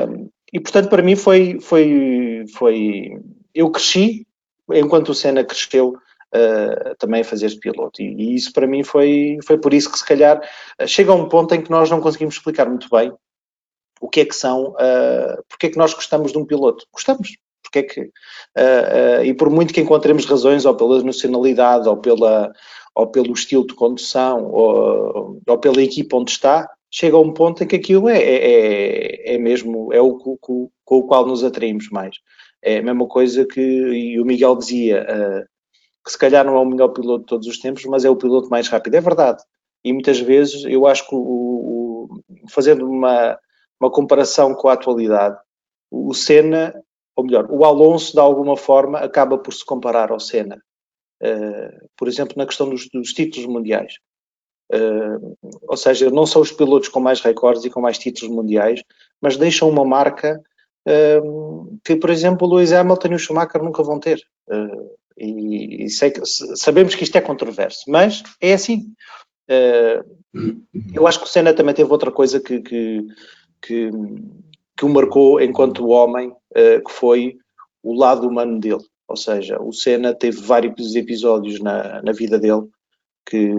Um, 0.09 0.31
e 0.55 0.61
portanto, 0.61 0.89
para 0.89 1.03
mim 1.03 1.17
foi, 1.17 1.59
foi, 1.61 2.45
foi. 2.55 3.19
Eu 3.53 3.73
cresci 3.73 4.25
enquanto 4.73 5.09
o 5.09 5.15
Senna 5.15 5.43
cresceu 5.43 5.89
uh, 5.89 6.95
também 6.97 7.23
a 7.23 7.25
fazer 7.25 7.59
piloto. 7.59 8.01
E, 8.01 8.15
e, 8.15 8.35
isso 8.37 8.53
para 8.53 8.65
mim 8.65 8.85
foi, 8.85 9.37
foi 9.45 9.59
por 9.59 9.75
isso 9.75 9.91
que 9.91 9.99
se 9.99 10.07
calhar 10.07 10.41
chega 10.87 11.11
a 11.11 11.17
um 11.17 11.29
ponto 11.29 11.53
em 11.57 11.61
que 11.61 11.73
nós 11.73 11.91
não 11.91 12.01
conseguimos 12.01 12.37
explicar 12.37 12.69
muito 12.69 12.89
bem 12.89 13.13
o 14.01 14.09
que 14.09 14.21
é 14.21 14.25
que 14.25 14.37
são, 14.37 14.69
uh, 14.75 15.43
porque 15.49 15.67
é 15.67 15.71
que 15.71 15.79
nós 15.79 15.93
gostamos 15.93 16.31
de 16.31 16.39
um 16.39 16.47
piloto. 16.47 16.87
Gostamos. 16.93 17.37
Porque 17.61 17.79
é 17.81 17.83
que, 17.83 18.01
uh, 18.03 19.25
e 19.25 19.35
por 19.35 19.51
muito 19.51 19.75
que 19.75 19.81
encontremos 19.81 20.25
razões, 20.25 20.65
ou 20.65 20.77
pela 20.77 21.03
nacionalidade, 21.03 21.89
ou, 21.89 21.97
pela, 21.97 22.53
ou 22.95 23.09
pelo 23.09 23.33
estilo 23.33 23.67
de 23.67 23.75
condução, 23.75 24.53
ou, 24.53 25.41
ou 25.45 25.59
pela 25.59 25.83
equipa 25.83 26.17
onde 26.17 26.31
está, 26.31 26.71
chega 26.95 27.17
a 27.17 27.21
um 27.21 27.33
ponto 27.33 27.65
em 27.65 27.67
que 27.67 27.75
aquilo 27.75 28.09
é, 28.09 28.17
é, 28.17 29.33
é, 29.33 29.35
é 29.35 29.39
mesmo, 29.39 29.93
é 29.93 30.01
o 30.01 30.17
com, 30.17 30.37
com, 30.39 30.71
com, 30.85 30.99
o 30.99 31.03
qual 31.03 31.27
nos 31.27 31.43
atraímos 31.43 31.91
mais. 31.91 32.17
É 32.63 32.79
a 32.79 32.83
mesma 32.83 33.09
coisa 33.09 33.45
que 33.45 33.61
e 33.61 34.21
o 34.21 34.25
Miguel 34.25 34.55
dizia, 34.55 35.03
uh, 35.03 35.45
que 36.05 36.13
se 36.13 36.17
calhar 36.17 36.47
não 36.47 36.57
é 36.57 36.61
o 36.61 36.65
melhor 36.65 36.91
piloto 36.91 37.23
de 37.23 37.27
todos 37.27 37.49
os 37.49 37.59
tempos, 37.59 37.85
mas 37.87 38.05
é 38.05 38.11
o 38.11 38.15
piloto 38.15 38.49
mais 38.49 38.69
rápido. 38.69 38.95
É 38.95 39.01
verdade. 39.01 39.43
E 39.83 39.93
muitas 39.93 40.21
vezes 40.21 40.65
eu 40.67 40.87
acho 40.87 41.09
que, 41.09 41.17
o, 41.17 41.19
o, 41.19 42.21
fazendo 42.49 42.89
uma, 42.89 43.37
uma 43.81 43.91
comparação 43.91 44.55
com 44.55 44.69
a 44.69 44.75
atualidade, 44.75 45.37
o 45.91 46.15
Senna, 46.15 46.73
ou 47.17 47.25
melhor, 47.25 47.49
o 47.51 47.65
Alonso 47.65 48.13
de 48.13 48.21
alguma 48.21 48.57
forma 48.57 49.01
acaba 49.01 49.37
por 49.37 49.53
se 49.53 49.65
comparar 49.65 50.13
ao 50.13 50.21
Senna. 50.21 50.63
Uh, 51.21 51.89
por 51.97 52.07
exemplo, 52.07 52.35
na 52.37 52.47
questão 52.47 52.71
dos, 52.71 52.89
dos 52.89 53.13
títulos 53.13 53.47
mundiais. 53.47 53.95
Uh, 54.73 55.37
ou 55.69 55.77
seja, 55.77 56.11
não 56.11 56.27
são 56.27 56.41
os 56.41 56.51
pilotos 56.51 56.89
com 56.89 57.01
mais 57.01 57.21
recordes 57.21 57.65
e 57.65 57.71
com 57.71 57.81
mais 57.81 57.99
títulos 57.99 58.35
mundiais, 58.35 58.83
mas 59.21 59.37
deixam 59.37 59.69
uma 59.69 59.85
marca 59.85 60.43
uh, 60.89 61.79
que, 61.85 61.97
por 61.97 62.11
exemplo, 62.11 62.49
o 62.49 62.55
Lewis 62.55 62.73
Hamilton 62.73 63.09
e 63.09 63.15
o 63.15 63.19
Schumacher 63.19 63.63
nunca 63.63 63.83
vão 63.83 64.01
ter. 64.01 64.21
Uh, 64.49 64.91
e, 65.17 65.85
e 65.85 65.91
sei 65.91 66.13
sabemos 66.57 66.95
que 66.95 67.05
isto 67.05 67.17
é 67.17 67.21
controverso, 67.21 67.85
mas 67.89 68.23
é 68.41 68.55
assim. 68.55 68.93
Uh, 69.49 70.55
eu 70.93 71.07
acho 71.07 71.21
que 71.21 71.27
o 71.27 71.29
Senna 71.29 71.55
também 71.55 71.75
teve 71.75 71.91
outra 71.93 72.11
coisa 72.11 72.41
que, 72.41 72.61
que, 72.61 73.07
que, 73.63 73.91
que 74.77 74.85
o 74.85 74.89
marcou 74.89 75.41
enquanto 75.41 75.87
homem, 75.89 76.33
que 76.53 76.91
foi 76.91 77.37
o 77.81 77.95
lado 77.95 78.27
humano 78.27 78.59
dele. 78.59 78.83
Ou 79.07 79.17
seja, 79.17 79.61
o 79.63 79.73
Senna 79.73 80.13
teve 80.13 80.41
vários 80.41 80.97
episódios 80.97 81.61
na, 81.61 82.03
na 82.03 82.11
vida 82.11 82.37
dele 82.37 82.67
que 83.25 83.55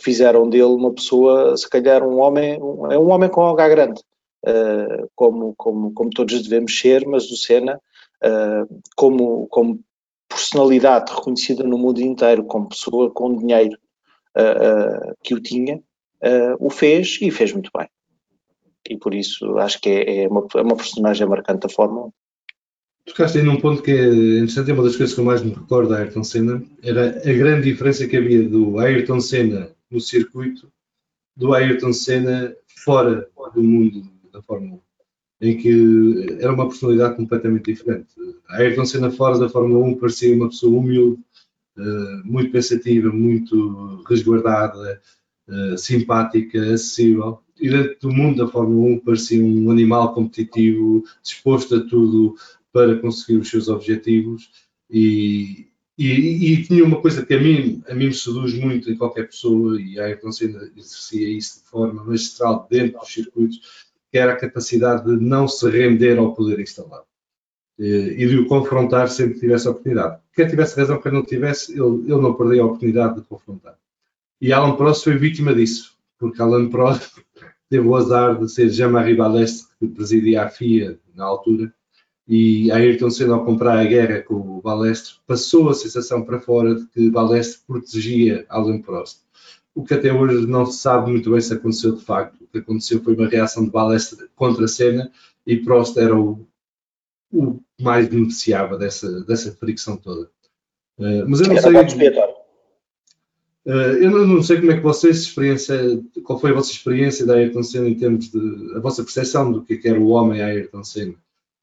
fizeram 0.00 0.48
dele 0.48 0.64
uma 0.64 0.92
pessoa, 0.92 1.56
se 1.56 1.68
calhar 1.68 2.02
um 2.02 2.20
homem, 2.20 2.54
é 2.90 2.98
um 2.98 3.10
homem 3.10 3.28
com 3.28 3.46
H 3.46 3.68
grande, 3.68 4.00
uh, 4.46 5.08
como, 5.14 5.54
como, 5.56 5.92
como 5.92 6.10
todos 6.10 6.42
devemos 6.42 6.78
ser, 6.78 7.06
mas 7.06 7.30
o 7.30 7.36
Senna, 7.36 7.80
como, 8.96 9.46
como 9.48 9.80
personalidade 10.28 11.12
reconhecida 11.12 11.62
no 11.64 11.78
mundo 11.78 12.00
inteiro 12.00 12.44
como 12.44 12.68
pessoa 12.68 13.10
com 13.10 13.36
dinheiro 13.36 13.78
uh, 14.36 15.10
uh, 15.10 15.16
que 15.22 15.34
o 15.34 15.40
tinha, 15.40 15.76
uh, 15.76 16.56
o 16.58 16.70
fez 16.70 17.18
e 17.20 17.30
fez 17.30 17.52
muito 17.52 17.70
bem. 17.76 17.88
E 18.88 18.96
por 18.96 19.14
isso 19.14 19.58
acho 19.58 19.80
que 19.80 19.88
é, 19.88 20.24
é, 20.24 20.28
uma, 20.28 20.46
é 20.54 20.62
uma 20.62 20.76
personagem 20.76 21.26
marcante 21.26 21.60
da 21.60 21.68
Fórmula 21.68 22.06
1. 22.06 22.12
Tocaste 23.06 23.38
aí 23.38 23.44
num 23.44 23.60
ponto 23.60 23.82
que 23.82 23.90
é 23.92 24.06
interessante, 24.06 24.70
é 24.70 24.74
uma 24.74 24.82
das 24.82 24.96
coisas 24.96 25.14
que 25.14 25.20
eu 25.20 25.24
mais 25.24 25.42
me 25.42 25.52
recordo 25.52 25.90
da 25.90 25.98
Ayrton 25.98 26.24
Senna, 26.24 26.62
era 26.82 27.08
a 27.08 27.32
grande 27.32 27.70
diferença 27.70 28.06
que 28.06 28.16
havia 28.16 28.48
do 28.48 28.78
Ayrton 28.78 29.20
Senna 29.20 29.70
no 29.90 30.00
circuito 30.00 30.70
do 31.36 31.54
Ayrton 31.54 31.92
Senna 31.92 32.54
fora 32.84 33.28
do 33.54 33.62
mundo 33.62 34.10
da 34.32 34.42
Fórmula 34.42 34.74
1 34.74 34.86
em 35.40 35.56
que 35.56 36.38
era 36.40 36.52
uma 36.52 36.66
personalidade 36.66 37.16
completamente 37.16 37.72
diferente. 37.72 38.08
Ayrton 38.48 38.84
Senna 38.84 39.10
fora 39.10 39.38
da 39.38 39.48
Fórmula 39.48 39.84
1 39.86 39.98
parecia 39.98 40.34
uma 40.34 40.48
pessoa 40.48 40.78
humilde, 40.78 41.22
eh, 41.76 42.22
muito 42.24 42.50
pensativa, 42.50 43.10
muito 43.10 44.02
resguardada, 44.08 45.00
eh, 45.48 45.76
simpática, 45.76 46.58
acessível. 46.72 47.40
E 47.60 47.68
dentro 47.68 48.08
do 48.08 48.14
mundo 48.14 48.38
da 48.38 48.48
Fórmula 48.50 48.94
1 48.94 48.98
parecia 49.00 49.42
um 49.42 49.70
animal 49.70 50.14
competitivo, 50.14 51.04
disposto 51.22 51.74
a 51.76 51.86
tudo 51.86 52.34
para 52.72 52.98
conseguir 52.98 53.38
os 53.38 53.48
seus 53.48 53.68
objetivos 53.68 54.50
e, 54.90 55.66
e, 55.98 56.52
e, 56.52 56.62
tinha 56.62 56.84
uma 56.84 57.00
coisa 57.00 57.24
que 57.24 57.32
a 57.32 57.40
mim, 57.40 57.82
a 57.88 57.94
mim 57.94 58.06
me 58.06 58.14
seduz 58.14 58.52
muito 58.52 58.90
em 58.90 58.96
qualquer 58.96 59.28
pessoa, 59.28 59.80
e 59.80 59.98
a 59.98 60.32
Senna 60.32 60.70
exercia 60.76 61.28
isso 61.28 61.62
de 61.62 61.70
forma 61.70 62.04
magistral 62.04 62.66
dentro 62.70 62.98
dos 62.98 63.10
circuitos, 63.10 63.86
que 64.10 64.18
era 64.18 64.32
a 64.32 64.36
capacidade 64.36 65.04
de 65.04 65.24
não 65.24 65.48
se 65.48 65.68
render 65.70 66.18
ao 66.18 66.34
poder 66.34 66.60
instalado 66.60 67.06
eh, 67.78 68.14
e 68.18 68.26
de 68.26 68.38
o 68.38 68.46
confrontar 68.46 69.08
sempre 69.08 69.34
que 69.34 69.40
tivesse 69.40 69.68
a 69.68 69.70
oportunidade. 69.70 70.20
Quem 70.34 70.46
tivesse 70.46 70.78
razão, 70.78 71.00
quem 71.00 71.12
não 71.12 71.24
tivesse, 71.24 71.72
ele, 71.72 72.02
ele 72.12 72.20
não 72.20 72.34
perdia 72.34 72.62
a 72.62 72.66
oportunidade 72.66 73.16
de 73.16 73.22
confrontar. 73.22 73.78
E 74.38 74.52
Alan 74.52 74.76
Prost 74.76 75.04
foi 75.04 75.16
vítima 75.16 75.54
disso, 75.54 75.96
porque 76.18 76.42
Alan 76.42 76.68
Prost 76.68 77.10
teve 77.70 77.86
o 77.86 77.96
azar 77.96 78.38
de 78.38 78.50
ser 78.50 78.68
Jean-Marie 78.68 79.16
Balestre, 79.16 79.74
que 79.78 79.86
presidia 79.88 80.44
a 80.44 80.48
FIA 80.50 80.98
na 81.14 81.24
altura, 81.24 81.72
e 82.28 82.70
Ayrton 82.72 83.10
Senna, 83.10 83.34
ao 83.34 83.44
comprar 83.44 83.78
a 83.78 83.84
guerra 83.84 84.22
com 84.22 84.34
o 84.34 84.60
Balestre, 84.60 85.14
passou 85.26 85.68
a 85.68 85.74
sensação 85.74 86.24
para 86.24 86.40
fora 86.40 86.74
de 86.74 86.86
que 86.88 87.10
Balestre 87.10 87.60
protegia 87.66 88.44
Alan 88.48 88.80
Prost 88.80 89.26
o 89.76 89.84
que 89.84 89.92
até 89.92 90.10
hoje 90.10 90.46
não 90.46 90.64
se 90.64 90.78
sabe 90.78 91.12
muito 91.12 91.30
bem 91.30 91.40
se 91.40 91.52
aconteceu 91.52 91.94
de 91.94 92.02
facto. 92.02 92.42
O 92.42 92.46
que 92.46 92.58
aconteceu 92.58 93.02
foi 93.04 93.14
uma 93.14 93.28
reação 93.28 93.62
de 93.62 93.70
Balestre 93.70 94.26
contra 94.34 94.64
a 94.64 94.68
cena 94.68 95.12
e 95.46 95.58
Prost 95.58 95.98
era 95.98 96.18
o, 96.18 96.48
o 97.30 97.60
mais 97.78 98.08
beneficiava 98.08 98.78
dessa, 98.78 99.20
dessa 99.24 99.52
fricção 99.52 99.98
toda. 99.98 100.30
Uh, 100.98 101.28
mas 101.28 101.42
eu 101.42 101.48
não 101.48 101.60
sei. 101.60 102.08
Uh, 103.66 103.70
eu 104.00 104.10
não, 104.10 104.26
não, 104.26 104.42
sei 104.42 104.60
como 104.60 104.70
é 104.70 104.76
que 104.76 104.82
vocês 104.82 105.18
experiência, 105.18 106.02
qual 106.24 106.40
foi 106.40 106.52
a 106.52 106.54
vossa 106.54 106.72
experiência 106.72 107.26
da 107.26 107.34
Ayrton 107.34 107.62
Senna 107.62 107.88
em 107.88 107.96
termos 107.96 108.30
de 108.30 108.72
a 108.76 108.78
vossa 108.78 109.02
percepção 109.02 109.52
do 109.52 109.62
que, 109.62 109.74
é 109.74 109.76
que 109.76 109.88
era 109.88 110.00
o 110.00 110.08
homem 110.08 110.40
Ayrton 110.40 110.84
Senna. 110.84 111.14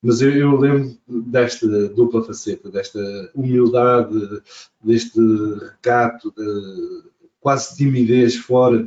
Mas 0.03 0.21
eu, 0.21 0.31
eu 0.31 0.57
lembro 0.57 0.97
desta 1.07 1.87
dupla 1.87 2.21
faceta, 2.23 2.69
desta 2.69 2.99
humildade, 3.33 4.41
deste 4.83 5.17
recato, 5.61 6.33
de, 6.35 7.03
quase 7.39 7.77
timidez 7.77 8.35
fora 8.35 8.85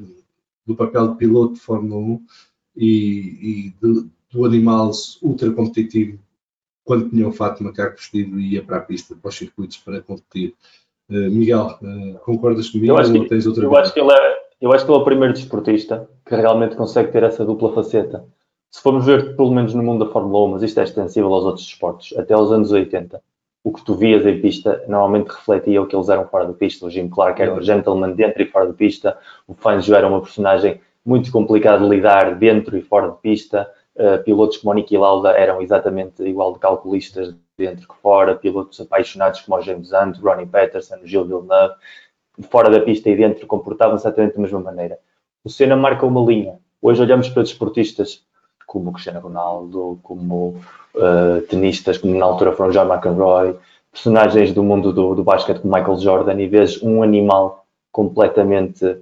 do 0.66 0.76
papel 0.76 1.08
de 1.08 1.16
piloto 1.16 1.54
de 1.54 1.60
Fórmula 1.60 1.96
1 1.96 2.26
e, 2.76 2.88
e 2.88 3.74
de, 3.80 4.06
do 4.30 4.44
animal 4.44 4.90
ultra 5.22 5.50
competitivo 5.52 6.18
quando 6.84 7.08
tinha 7.08 7.26
o 7.26 7.32
fato 7.32 7.58
de 7.58 7.64
macaco 7.64 7.96
vestido 7.96 8.38
e 8.38 8.54
ia 8.54 8.62
para 8.62 8.76
a 8.76 8.80
pista, 8.80 9.16
para 9.16 9.28
os 9.28 9.36
circuitos 9.36 9.78
para 9.78 10.02
competir. 10.02 10.54
Uh, 11.08 11.30
Miguel, 11.30 11.78
uh, 11.82 12.18
concordas 12.20 12.68
comigo 12.68 12.92
eu 12.92 12.98
acho 12.98 13.12
que, 13.12 13.18
ou 13.18 13.28
tens 13.28 13.46
outra 13.46 13.64
eu 13.64 13.76
acho, 13.76 13.94
que 13.94 14.00
ele 14.00 14.12
é, 14.12 14.36
eu 14.60 14.72
acho 14.72 14.84
que 14.84 14.90
ele 14.90 14.98
é 14.98 15.00
o 15.00 15.04
primeiro 15.04 15.32
desportista 15.32 16.08
que 16.26 16.34
realmente 16.34 16.76
consegue 16.76 17.10
ter 17.10 17.22
essa 17.22 17.44
dupla 17.44 17.72
faceta. 17.72 18.24
Se 18.70 18.82
formos 18.82 19.06
ver, 19.06 19.36
pelo 19.36 19.50
menos 19.50 19.74
no 19.74 19.82
mundo 19.82 20.04
da 20.04 20.12
Fórmula 20.12 20.46
1, 20.46 20.48
mas 20.48 20.62
isto 20.62 20.80
é 20.80 20.84
extensível 20.84 21.32
aos 21.32 21.44
outros 21.44 21.66
esportes, 21.66 22.16
até 22.18 22.34
aos 22.34 22.52
anos 22.52 22.72
80, 22.72 23.22
o 23.64 23.72
que 23.72 23.84
tu 23.84 23.94
vias 23.94 24.24
em 24.24 24.40
pista 24.40 24.84
normalmente 24.86 25.28
refletia 25.28 25.82
o 25.82 25.86
que 25.86 25.96
eles 25.96 26.08
eram 26.08 26.26
fora 26.28 26.46
da 26.46 26.52
pista. 26.52 26.86
O 26.86 26.90
Jim 26.90 27.08
Clark 27.08 27.42
era 27.42 27.52
um 27.52 27.60
gentleman 27.60 28.12
dentro 28.12 28.42
e 28.42 28.46
fora 28.46 28.66
de 28.66 28.74
pista, 28.74 29.18
o 29.46 29.54
Fangio 29.54 29.94
era 29.94 30.06
uma 30.06 30.20
personagem 30.20 30.80
muito 31.04 31.32
complicada 31.32 31.82
de 31.82 31.88
lidar 31.88 32.36
dentro 32.36 32.76
e 32.76 32.82
fora 32.82 33.10
de 33.10 33.16
pista. 33.18 33.70
Uh, 33.94 34.22
pilotos 34.24 34.58
como 34.58 34.72
o 34.72 34.74
Niki 34.74 34.96
Lauda 34.96 35.30
eram 35.30 35.62
exatamente 35.62 36.22
igual 36.22 36.52
de 36.52 36.58
calculistas 36.58 37.34
dentro 37.56 37.88
que 37.88 37.94
fora, 37.96 38.36
pilotos 38.36 38.78
apaixonados 38.78 39.40
como 39.40 39.56
o 39.56 39.62
James 39.62 39.90
Hunt, 39.90 40.18
Ronnie 40.18 40.46
Peterson, 40.46 40.96
o 40.96 41.06
Gilles 41.06 41.26
Villeneuve, 41.26 41.74
fora 42.50 42.68
da 42.70 42.80
pista 42.80 43.08
e 43.08 43.16
dentro 43.16 43.46
comportavam-se 43.46 44.06
exatamente 44.06 44.34
da 44.34 44.42
mesma 44.42 44.60
maneira. 44.60 44.98
O 45.42 45.48
Senna 45.48 45.76
marca 45.76 46.04
uma 46.04 46.20
linha. 46.20 46.58
Hoje 46.82 47.02
olhamos 47.02 47.28
para 47.30 47.42
desportistas 47.42 48.24
como 48.78 48.92
Cristiano 48.92 49.20
Ronaldo, 49.20 49.98
como 50.02 50.56
uh, 50.94 51.40
tenistas, 51.48 51.98
como 51.98 52.16
na 52.16 52.24
altura 52.24 52.52
foram 52.52 52.70
John 52.70 52.92
McEnroe, 52.92 53.56
personagens 53.90 54.52
do 54.52 54.62
mundo 54.62 54.92
do, 54.92 55.14
do 55.14 55.24
basquete 55.24 55.60
como 55.60 55.74
Michael 55.74 55.98
Jordan, 55.98 56.40
e 56.40 56.46
vês 56.46 56.82
um 56.82 57.02
animal 57.02 57.64
completamente 57.90 58.98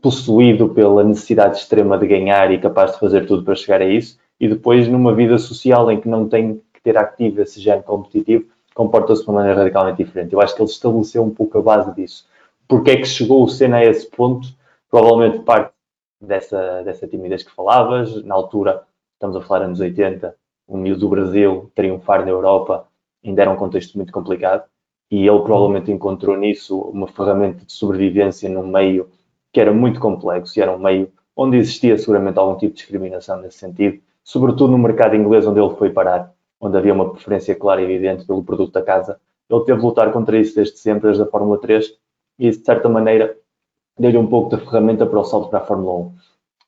possuído 0.00 0.68
pela 0.68 1.02
necessidade 1.02 1.58
extrema 1.58 1.98
de 1.98 2.06
ganhar 2.06 2.52
e 2.52 2.60
capaz 2.60 2.92
de 2.92 3.00
fazer 3.00 3.26
tudo 3.26 3.42
para 3.42 3.56
chegar 3.56 3.80
a 3.80 3.86
isso, 3.86 4.18
e 4.38 4.46
depois 4.46 4.86
numa 4.86 5.14
vida 5.14 5.38
social 5.38 5.90
em 5.90 6.00
que 6.00 6.08
não 6.08 6.28
tem 6.28 6.62
que 6.72 6.80
ter 6.80 6.96
ativo 6.96 7.40
esse 7.40 7.60
género 7.60 7.82
competitivo, 7.82 8.44
comporta-se 8.74 9.22
de 9.22 9.28
uma 9.28 9.40
maneira 9.40 9.58
radicalmente 9.58 10.04
diferente. 10.04 10.32
Eu 10.32 10.40
acho 10.40 10.54
que 10.54 10.62
ele 10.62 10.70
estabeleceu 10.70 11.24
um 11.24 11.30
pouco 11.30 11.58
a 11.58 11.62
base 11.62 11.94
disso. 11.94 12.26
Porque 12.68 12.90
é 12.90 12.96
que 12.96 13.06
chegou 13.06 13.42
o 13.42 13.48
Senna 13.48 13.78
a 13.78 13.84
esse 13.84 14.06
ponto? 14.10 14.48
Provavelmente 14.90 15.38
parte 15.40 15.72
dessa, 16.20 16.82
dessa 16.82 17.08
timidez 17.08 17.42
que 17.42 17.50
falavas. 17.52 18.22
Na 18.22 18.34
altura, 18.34 18.82
estamos 19.16 19.34
a 19.34 19.40
falar 19.40 19.64
anos 19.64 19.80
80, 19.80 20.34
o 20.68 20.76
miúdo 20.76 21.00
do 21.00 21.08
Brasil 21.08 21.70
triunfar 21.74 22.24
na 22.24 22.30
Europa 22.30 22.86
ainda 23.24 23.42
era 23.42 23.50
um 23.50 23.56
contexto 23.56 23.96
muito 23.96 24.12
complicado 24.12 24.64
e 25.10 25.26
ele 25.26 25.40
provavelmente 25.40 25.90
encontrou 25.90 26.36
nisso 26.36 26.78
uma 26.78 27.08
ferramenta 27.08 27.64
de 27.64 27.72
sobrevivência 27.72 28.48
num 28.48 28.66
meio 28.66 29.08
que 29.52 29.60
era 29.60 29.72
muito 29.72 29.98
complexo 29.98 30.58
e 30.58 30.62
era 30.62 30.72
um 30.72 30.78
meio 30.78 31.10
onde 31.34 31.56
existia 31.56 31.96
seguramente 31.96 32.38
algum 32.38 32.58
tipo 32.58 32.74
de 32.74 32.80
discriminação 32.80 33.40
nesse 33.40 33.58
sentido, 33.58 34.00
sobretudo 34.22 34.72
no 34.72 34.78
mercado 34.78 35.16
inglês 35.16 35.46
onde 35.46 35.60
ele 35.60 35.74
foi 35.76 35.90
parar, 35.90 36.32
onde 36.60 36.76
havia 36.76 36.92
uma 36.92 37.10
preferência 37.10 37.54
clara 37.54 37.80
e 37.80 37.84
evidente 37.84 38.26
pelo 38.26 38.44
produto 38.44 38.72
da 38.72 38.82
casa. 38.82 39.18
Ele 39.48 39.64
teve 39.64 39.78
de 39.78 39.84
lutar 39.84 40.12
contra 40.12 40.38
isso 40.38 40.54
desde 40.54 40.78
sempre, 40.78 41.08
desde 41.08 41.22
a 41.22 41.26
Fórmula 41.26 41.58
3, 41.58 41.94
e 42.38 42.50
de 42.50 42.64
certa 42.64 42.88
maneira 42.88 43.36
deu-lhe 43.98 44.18
um 44.18 44.26
pouco 44.26 44.50
da 44.50 44.58
ferramenta 44.58 45.06
para 45.06 45.20
o 45.20 45.24
salto 45.24 45.48
para 45.48 45.60
a 45.60 45.64
Fórmula 45.64 45.94
1. 45.94 46.14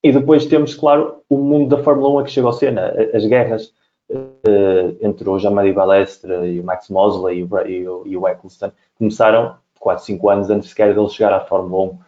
E 0.02 0.12
depois 0.12 0.46
temos, 0.46 0.74
claro, 0.74 1.22
o 1.28 1.36
mundo 1.38 1.76
da 1.76 1.82
Fórmula 1.82 2.10
1 2.10 2.18
a 2.18 2.24
que 2.24 2.30
chega 2.30 2.46
ao 2.46 2.52
cena, 2.52 2.92
as 3.12 3.24
guerras 3.24 3.72
uh, 4.10 4.96
entre 5.00 5.28
o 5.28 5.38
Jean-Marie 5.38 5.72
Balestre 5.72 6.32
e 6.46 6.60
o 6.60 6.64
Max 6.64 6.88
Mosley 6.88 7.40
e 7.40 7.42
o, 7.42 7.66
e 7.66 7.88
o, 7.88 8.06
e 8.06 8.16
o 8.16 8.28
Eccleston 8.28 8.70
começaram 8.96 9.56
4, 9.80 10.04
5 10.04 10.30
anos 10.30 10.50
antes 10.50 10.70
sequer 10.70 10.94
dele 10.94 11.08
chegar 11.08 11.32
à 11.32 11.40
Fórmula 11.40 11.92
1. 11.92 11.98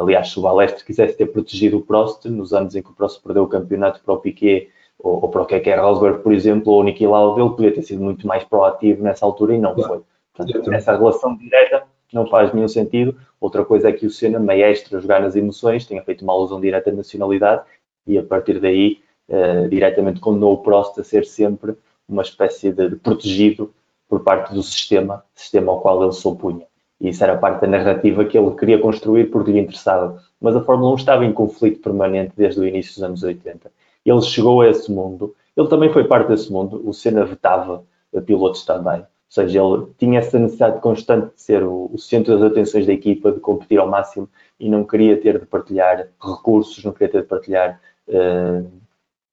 Aliás, 0.00 0.30
se 0.30 0.38
o 0.38 0.42
Balestre 0.42 0.84
quisesse 0.84 1.16
ter 1.16 1.26
protegido 1.26 1.78
o 1.78 1.82
Prost, 1.82 2.26
nos 2.26 2.52
anos 2.52 2.76
em 2.76 2.82
que 2.82 2.90
o 2.90 2.94
Prost 2.94 3.22
perdeu 3.22 3.44
o 3.44 3.48
campeonato 3.48 4.00
para 4.04 4.14
o 4.14 4.18
Piquet 4.18 4.68
ou, 4.98 5.22
ou 5.22 5.28
para 5.28 5.42
o 5.42 5.46
Keke 5.46 5.74
Rosberg, 5.74 6.22
por 6.22 6.32
exemplo, 6.32 6.72
ou 6.72 6.80
o 6.80 6.84
Niki 6.84 7.06
Lauda, 7.06 7.40
ele 7.40 7.50
podia 7.50 7.72
ter 7.72 7.82
sido 7.82 8.02
muito 8.02 8.26
mais 8.26 8.44
proativo 8.44 9.02
nessa 9.02 9.24
altura 9.24 9.54
e 9.54 9.58
não 9.58 9.74
foi. 9.74 10.02
Portanto, 10.34 10.72
essa 10.72 10.96
relação 10.96 11.36
direta 11.36 11.84
não 12.12 12.26
faz 12.26 12.52
nenhum 12.52 12.68
sentido. 12.68 13.16
Outra 13.40 13.64
coisa 13.64 13.88
é 13.88 13.92
que 13.92 14.06
o 14.06 14.10
Senna, 14.10 14.38
maestro 14.38 14.98
a 14.98 15.00
jogar 15.00 15.20
nas 15.20 15.36
emoções, 15.36 15.86
tinha 15.86 16.02
feito 16.02 16.22
uma 16.22 16.32
alusão 16.32 16.60
direta 16.60 16.90
à 16.90 16.92
nacionalidade 16.92 17.62
e 18.06 18.18
a 18.18 18.22
partir 18.22 18.58
daí 18.60 19.00
uh, 19.28 19.68
diretamente 19.68 20.20
condenou 20.20 20.54
o 20.54 20.58
Prost 20.58 20.98
a 20.98 21.04
ser 21.04 21.24
sempre 21.24 21.74
uma 22.08 22.22
espécie 22.22 22.72
de, 22.72 22.90
de, 22.90 22.96
protegido 22.96 23.72
por 24.08 24.20
parte 24.20 24.54
do 24.54 24.62
sistema, 24.62 25.22
sistema 25.34 25.70
ao 25.70 25.80
qual 25.80 26.02
ele 26.02 26.12
se 26.12 26.26
opunha. 26.26 26.66
E 27.00 27.10
isso 27.10 27.22
era 27.22 27.36
parte 27.36 27.60
da 27.60 27.66
narrativa 27.66 28.24
que 28.24 28.36
ele 28.36 28.50
queria 28.56 28.80
construir 28.80 29.30
porque 29.30 29.52
lhe 29.52 29.60
interessava. 29.60 30.20
Mas 30.40 30.56
a 30.56 30.62
Fórmula 30.62 30.92
1 30.92 30.96
estava 30.96 31.24
em 31.24 31.32
conflito 31.32 31.80
permanente 31.80 32.32
desde 32.36 32.60
o 32.60 32.66
início 32.66 32.94
dos 32.94 33.02
anos 33.02 33.22
80. 33.22 33.70
Ele 34.04 34.22
chegou 34.22 34.62
a 34.62 34.68
esse 34.68 34.90
mundo, 34.90 35.34
ele 35.56 35.68
também 35.68 35.92
foi 35.92 36.04
parte 36.04 36.28
desse 36.28 36.50
mundo, 36.50 36.82
o 36.84 36.94
Senna 36.94 37.24
vetava 37.24 37.84
pilotos 38.24 38.64
também 38.64 39.04
ou 39.28 39.34
seja, 39.34 39.62
ele 39.62 39.86
tinha 39.98 40.20
essa 40.20 40.38
necessidade 40.38 40.80
constante 40.80 41.34
de 41.34 41.42
ser 41.42 41.62
o, 41.62 41.90
o, 41.92 41.98
centro 41.98 42.38
das 42.38 42.50
atenções 42.50 42.86
da 42.86 42.94
equipa, 42.94 43.30
de 43.30 43.40
competir 43.40 43.78
ao 43.78 43.86
máximo 43.86 44.26
e 44.58 44.70
não 44.70 44.84
queria 44.84 45.20
ter 45.20 45.38
de 45.38 45.44
partilhar 45.44 46.08
recursos, 46.18 46.82
não 46.82 46.92
queria 46.92 47.08
ter 47.10 47.22
de 47.22 47.28
partilhar 47.28 47.78
uh, 48.08 48.66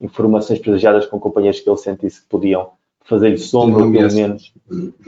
informações 0.01 0.59
privilegiadas 0.59 1.05
com 1.05 1.17
companheiros 1.17 1.61
que 1.61 1.69
ele 1.69 1.77
sentisse 1.77 2.21
que 2.21 2.27
podiam 2.27 2.71
fazer-lhe 3.05 3.37
sombra, 3.37 3.89
pelo 3.89 4.13
menos. 4.13 4.53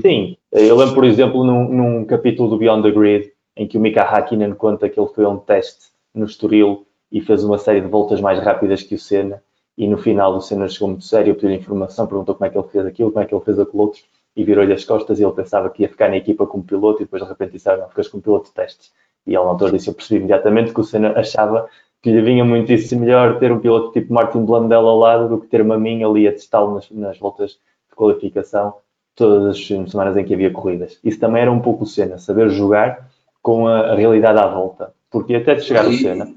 Sim, 0.01 0.37
eu 0.53 0.77
lembro, 0.77 0.95
por 0.95 1.03
exemplo, 1.03 1.43
num, 1.43 1.67
num, 1.67 2.05
capítulo 2.05 2.49
do 2.49 2.57
Beyond 2.57 2.83
the 2.83 2.91
Grid, 2.91 3.31
em 3.57 3.67
que 3.67 3.77
o 3.77 3.81
Mika 3.81 4.03
Hakkinen 4.03 4.53
conta 4.53 4.87
que 4.87 4.97
ele 4.97 5.09
foi 5.09 5.25
a 5.25 5.29
um 5.29 5.37
teste 5.37 5.87
no 6.13 6.25
Estoril 6.25 6.85
e 7.11 7.19
fez 7.19 7.43
uma 7.43 7.57
série 7.57 7.81
de 7.81 7.87
voltas 7.87 8.21
mais 8.21 8.39
rápidas 8.39 8.83
que 8.83 8.95
o 8.95 8.99
Senna, 8.99 9.43
e 9.77 9.87
no 9.87 9.97
final 9.97 10.35
o 10.35 10.41
Senna 10.41 10.69
chegou 10.69 10.89
muito 10.89 11.03
sério, 11.03 11.35
pediu 11.35 11.51
informação, 11.51 12.07
perguntou 12.07 12.35
como 12.35 12.45
é 12.45 12.49
que 12.49 12.57
ele 12.57 12.67
fez 12.67 12.85
aquilo, 12.85 13.11
como 13.11 13.23
é 13.23 13.27
que 13.27 13.33
ele 13.33 13.43
fez 13.43 13.59
aquilo 13.59 13.83
outro, 13.83 14.01
e 14.37 14.43
virou-lhe 14.43 14.71
as 14.71 14.85
costas 14.85 15.19
e 15.19 15.23
ele 15.23 15.33
pensava 15.33 15.67
que 15.67 15.81
ia 15.81 15.89
ficar 15.89 16.09
na 16.09 16.17
equipa 16.17 16.45
como 16.45 16.63
piloto 16.63 17.01
e 17.01 17.05
depois 17.05 17.23
de 17.23 17.27
repente 17.27 17.53
disseram, 17.53 17.81
não, 17.81 17.89
ficas 17.89 18.07
como 18.07 18.21
piloto 18.21 18.49
de 18.49 18.53
testes. 18.53 18.93
E 19.25 19.31
ele 19.31 19.43
na 19.43 19.49
altura 19.49 19.71
disse, 19.71 19.89
eu 19.89 19.95
percebi 19.95 20.19
imediatamente 20.19 20.71
que 20.71 20.79
o 20.79 20.83
Senna 20.83 21.11
achava 21.19 21.67
que 22.03 22.11
lhe 22.11 22.21
vinha 22.21 22.45
muitíssimo 22.45 23.01
melhor 23.01 23.39
ter 23.39 23.51
um 23.51 23.59
piloto 23.59 23.91
tipo 23.91 24.13
Martin 24.13 24.45
Blundell 24.45 24.87
ao 24.87 24.99
lado 24.99 25.27
do 25.27 25.41
que 25.41 25.47
ter 25.47 25.59
uma 25.59 25.79
minha 25.79 26.05
ali 26.05 26.27
a 26.27 26.31
testá-lo 26.31 26.75
nas, 26.75 26.89
nas, 26.91 27.17
voltas 27.17 27.53
de 27.89 27.95
qualificação 27.95 28.75
todas 29.15 29.57
as 29.57 29.89
semanas 29.89 30.15
em 30.15 30.23
que 30.23 30.35
havia 30.35 30.51
corridas. 30.51 30.99
Isso 31.03 31.19
também 31.19 31.41
era 31.41 31.51
um 31.51 31.59
pouco 31.59 31.83
o 31.83 31.87
Senna, 31.87 32.19
saber 32.19 32.47
jogar 32.51 33.09
com 33.41 33.67
a, 33.67 33.93
a 33.93 33.95
realidade 33.95 34.37
à 34.37 34.45
volta. 34.45 34.93
Porque 35.09 35.33
até 35.33 35.55
de 35.55 35.63
chegar 35.63 35.87
o 35.87 35.93
Senna, 35.93 36.31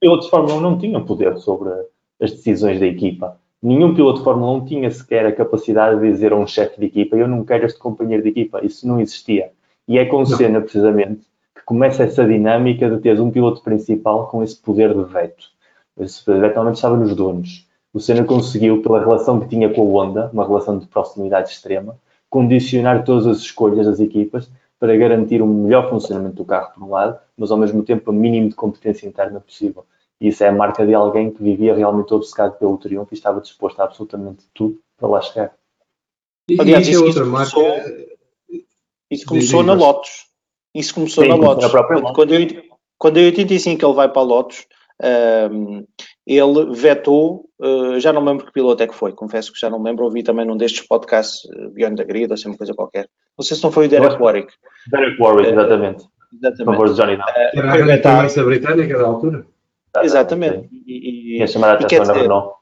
pilotos 0.00 0.24
de 0.24 0.30
Fórmula 0.32 0.56
1 0.56 0.60
não 0.60 0.76
tinham 0.76 1.04
poder 1.04 1.38
sobre 1.38 1.70
as 2.20 2.32
decisões 2.32 2.80
da 2.80 2.86
equipa 2.86 3.38
nenhum 3.64 3.94
piloto 3.94 4.18
de 4.18 4.24
Fórmula 4.24 4.52
1 4.58 4.66
tinha 4.66 4.90
sequer 4.90 5.24
a 5.26 5.32
capacidade 5.32 5.98
de 5.98 6.12
dizer 6.12 6.32
a 6.32 6.36
um 6.36 6.46
chefe 6.46 6.78
de 6.78 6.86
equipa: 6.86 7.16
Eu 7.16 7.26
não 7.26 7.44
quero 7.44 7.64
este 7.64 7.78
companheiro 7.78 8.22
de 8.22 8.28
equipa. 8.28 8.64
Isso 8.64 8.86
não 8.86 9.00
existia. 9.00 9.50
E 9.88 9.98
é 9.98 10.04
com 10.04 10.20
o 10.20 10.26
Senna, 10.26 10.60
precisamente, 10.60 11.22
que 11.54 11.62
começa 11.64 12.04
essa 12.04 12.24
dinâmica 12.24 12.88
de 12.88 12.98
teres 12.98 13.20
um 13.20 13.30
piloto 13.30 13.62
principal 13.62 14.28
com 14.28 14.42
esse 14.42 14.56
poder 14.56 14.94
de 14.94 15.04
veto. 15.04 15.46
Esse 15.98 16.24
poder 16.24 16.36
de 16.36 16.40
veto 16.42 16.54
normalmente 16.54 16.76
estava 16.76 16.96
nos 16.96 17.14
donos. 17.14 17.68
O 17.92 18.00
Senna 18.00 18.24
conseguiu, 18.24 18.82
pela 18.82 19.00
relação 19.00 19.40
que 19.40 19.48
tinha 19.48 19.72
com 19.72 19.82
a 19.82 19.84
Honda, 19.84 20.30
uma 20.32 20.46
relação 20.46 20.78
de 20.78 20.86
proximidade 20.86 21.50
extrema, 21.50 21.96
condicionar 22.28 23.04
todas 23.04 23.26
as 23.26 23.38
escolhas 23.38 23.86
das 23.86 24.00
equipas 24.00 24.50
para 24.80 24.96
garantir 24.96 25.40
o 25.40 25.46
melhor 25.46 25.88
funcionamento 25.88 26.36
do 26.36 26.44
carro, 26.44 26.72
por 26.74 26.82
um 26.82 26.90
lado, 26.90 27.18
mas 27.36 27.50
ao 27.50 27.56
mesmo 27.56 27.82
tempo 27.82 28.10
o 28.10 28.14
mínimo 28.14 28.48
de 28.48 28.54
competência 28.54 29.06
interna 29.06 29.40
possível. 29.40 29.86
Isso 30.20 30.44
é 30.44 30.48
a 30.48 30.52
marca 30.52 30.86
de 30.86 30.94
alguém 30.94 31.30
que 31.30 31.42
vivia 31.42 31.74
realmente 31.74 32.14
obcecado 32.14 32.58
pelo 32.58 32.78
triunfo 32.78 33.12
e 33.12 33.16
estava 33.16 33.40
disposto 33.40 33.80
a 33.80 33.84
absolutamente 33.84 34.44
tudo 34.54 34.78
para 34.96 35.08
lá 35.08 35.20
chegar. 35.20 35.54
E, 36.48 36.60
Aliás, 36.60 36.86
isso, 36.86 37.02
é 37.02 37.06
outra 37.06 37.22
isso 37.22 37.30
marca. 37.30 37.52
Começou, 37.52 38.04
isso 39.10 39.26
começou 39.26 39.62
na 39.62 39.74
Lotus. 39.74 40.26
Isso 40.74 40.94
começou 40.94 41.24
Sim, 41.24 41.30
na 41.30 41.36
Lotus. 41.36 41.70
Quando, 41.70 42.12
quando, 42.12 42.34
eu, 42.34 42.62
quando 42.98 43.18
em 43.18 43.26
85 43.26 43.84
ele 43.84 43.94
vai 43.94 44.08
para 44.08 44.22
a 44.22 44.24
Lotus, 44.24 44.66
um, 45.52 45.84
ele 46.26 46.74
vetou, 46.74 47.48
uh, 47.60 47.98
já 48.00 48.12
não 48.12 48.22
me 48.22 48.28
lembro 48.30 48.46
que 48.46 48.52
piloto 48.52 48.82
é 48.82 48.86
que 48.86 48.94
foi, 48.94 49.12
confesso 49.12 49.52
que 49.52 49.60
já 49.60 49.68
não 49.68 49.78
me 49.78 49.90
lembro, 49.90 50.04
ouvi 50.04 50.22
também 50.22 50.46
num 50.46 50.56
destes 50.56 50.86
podcasts, 50.86 51.44
uh, 51.44 51.70
Beyond 51.70 51.96
the 51.96 52.04
Grid, 52.04 52.28
ou 52.28 52.34
assim, 52.34 52.48
uma 52.48 52.56
coisa 52.56 52.74
qualquer. 52.74 53.08
Não 53.36 53.44
sei 53.44 53.56
se 53.56 53.62
não 53.62 53.72
foi 53.72 53.86
o 53.86 53.88
Derek 53.88 54.20
Warwick. 54.22 54.52
Derek 54.90 55.20
Warwick, 55.20 55.50
exatamente. 55.50 56.04
Uh, 56.04 56.08
exatamente. 56.36 56.64
Por 56.64 56.72
favor 56.72 56.88
de 56.88 56.94
Johnny 56.94 57.16
Down. 57.16 57.26
Uh, 57.26 57.58
Era 57.58 58.22
a 58.22 58.44
britânica 58.44 58.98
da 58.98 59.04
altura? 59.04 59.46
Exatamente. 60.02 60.68
E, 60.86 61.38
e, 61.38 61.42
a 61.42 61.58
na 61.58 62.12
Renault. 62.12 62.54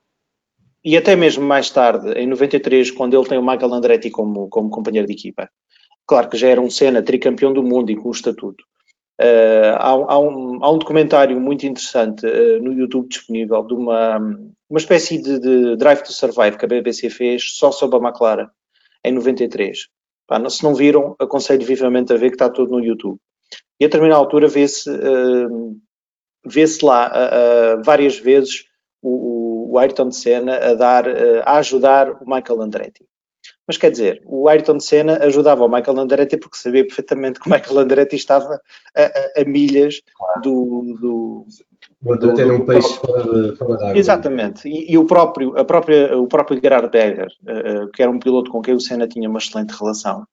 E 0.84 0.96
até 0.96 1.14
mesmo 1.14 1.44
mais 1.44 1.70
tarde, 1.70 2.12
em 2.12 2.26
93, 2.26 2.90
quando 2.90 3.16
ele 3.16 3.28
tem 3.28 3.38
o 3.38 3.42
Michael 3.42 3.74
Andretti 3.74 4.10
como, 4.10 4.48
como 4.48 4.68
companheiro 4.68 5.06
de 5.06 5.12
equipa, 5.12 5.48
claro 6.06 6.28
que 6.28 6.36
já 6.36 6.48
era 6.48 6.60
um 6.60 6.68
Senna 6.68 7.02
tricampeão 7.02 7.52
do 7.52 7.62
mundo 7.62 7.90
e 7.90 7.96
com 7.96 8.08
o 8.08 8.12
estatuto. 8.12 8.64
Uh, 9.20 9.76
há, 9.76 9.90
há, 9.90 10.18
um, 10.18 10.64
há, 10.64 10.70
um, 10.72 10.78
documentário 10.78 11.38
muito 11.40 11.64
interessante 11.64 12.26
uh, 12.26 12.60
no 12.60 12.72
YouTube 12.72 13.08
disponível 13.08 13.62
de 13.62 13.74
uma, 13.74 14.18
uma 14.18 14.78
espécie 14.78 15.22
de, 15.22 15.38
de, 15.38 15.76
Drive 15.76 16.02
to 16.02 16.12
Survive 16.12 16.56
que 16.56 16.64
a 16.64 16.68
BBC 16.68 17.08
fez 17.10 17.56
só 17.56 17.70
sobre 17.70 17.98
a 17.98 18.00
McLaren 18.00 18.48
em 19.04 19.12
93. 19.12 19.86
Pá, 20.26 20.50
se 20.50 20.64
não 20.64 20.74
viram, 20.74 21.14
aconselho 21.20 21.64
vivamente 21.64 22.12
a 22.12 22.16
ver 22.16 22.30
que 22.30 22.34
está 22.34 22.50
tudo 22.50 22.72
no 22.72 22.84
YouTube. 22.84 23.18
E 23.78 23.84
a 23.84 23.88
determinada 23.88 24.18
altura 24.18 24.48
vê-se 24.48 24.90
uh, 24.90 25.76
vê-se 26.44 26.84
lá 26.84 27.10
uh, 27.10 27.82
várias 27.82 28.18
vezes 28.18 28.64
o, 29.00 29.72
o, 29.72 29.78
Ayrton 29.78 30.10
Senna 30.10 30.56
a, 30.56 30.74
dar, 30.74 31.06
uh, 31.06 31.42
a 31.44 31.58
ajudar 31.58 32.10
o 32.22 32.26
Michael 32.26 32.62
Andretti. 32.62 33.04
Mas 33.66 33.76
quer 33.76 33.90
dizer, 33.90 34.22
o 34.26 34.48
Ayrton 34.48 34.80
Senna 34.80 35.18
ajudava 35.24 35.64
o 35.64 35.68
Michael 35.68 36.00
Andretti 36.00 36.36
porque 36.36 36.56
sabia 36.56 36.84
perfeitamente 36.84 37.40
que 37.40 37.48
o 37.48 37.52
Michael 37.52 37.78
Andretti 37.78 38.16
estava 38.16 38.60
a, 38.94 39.02
a, 39.02 39.42
a 39.42 39.44
milhas 39.44 40.00
do, 40.42 40.96
do, 41.00 41.46
o 42.04 42.54
um 42.54 42.66
peixe 42.66 42.96
fora, 42.96 43.56
fora 43.56 43.76
da 43.76 43.88
água. 43.88 43.98
Exatamente. 43.98 44.68
E, 44.68 44.92
e, 44.92 44.98
o 44.98 45.04
próprio, 45.04 45.56
a 45.56 45.64
própria, 45.64 46.18
o 46.18 46.26
próprio 46.26 46.60
Gerhard 46.60 46.90
Berger, 46.90 47.28
uh, 47.42 47.88
que 47.92 48.02
era 48.02 48.10
um 48.10 48.18
piloto 48.18 48.50
com 48.50 48.60
quem 48.60 48.74
o 48.74 48.80
Senna 48.80 49.06
tinha 49.06 49.28
uma 49.28 49.38
excelente 49.38 49.70
relação, 49.70 50.26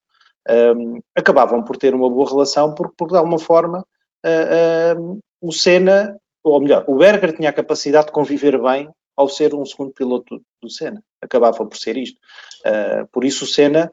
um, 0.76 1.00
acabavam 1.16 1.64
por 1.64 1.78
ter 1.78 1.94
uma 1.94 2.10
boa 2.10 2.28
relação 2.28 2.74
porque, 2.74 2.94
por 2.98 3.10
de 3.10 3.18
alguma 3.18 3.38
forma, 3.38 3.86
uh, 4.26 5.20
o 5.42 5.52
Senna, 5.52 6.20
ou 6.44 6.62
melhor, 6.62 6.84
o 6.88 6.96
Berger 6.96 7.36
tinha 7.36 7.50
a 7.50 7.54
capacidade 7.54 8.08
de 8.08 8.12
conviver 8.12 8.62
bem 8.62 8.90
ao 9.16 9.28
ser 9.28 9.54
um 9.54 9.66
segundo 9.66 9.92
piloto 9.92 10.42
do 10.62 10.70
Senna. 10.70 11.04
Acabava 11.22 11.66
por 11.66 11.76
ser 11.76 11.98
isto. 11.98 12.18
Uh, 12.66 13.06
por 13.12 13.26
isso 13.26 13.44
o 13.44 13.48
Senna, 13.48 13.92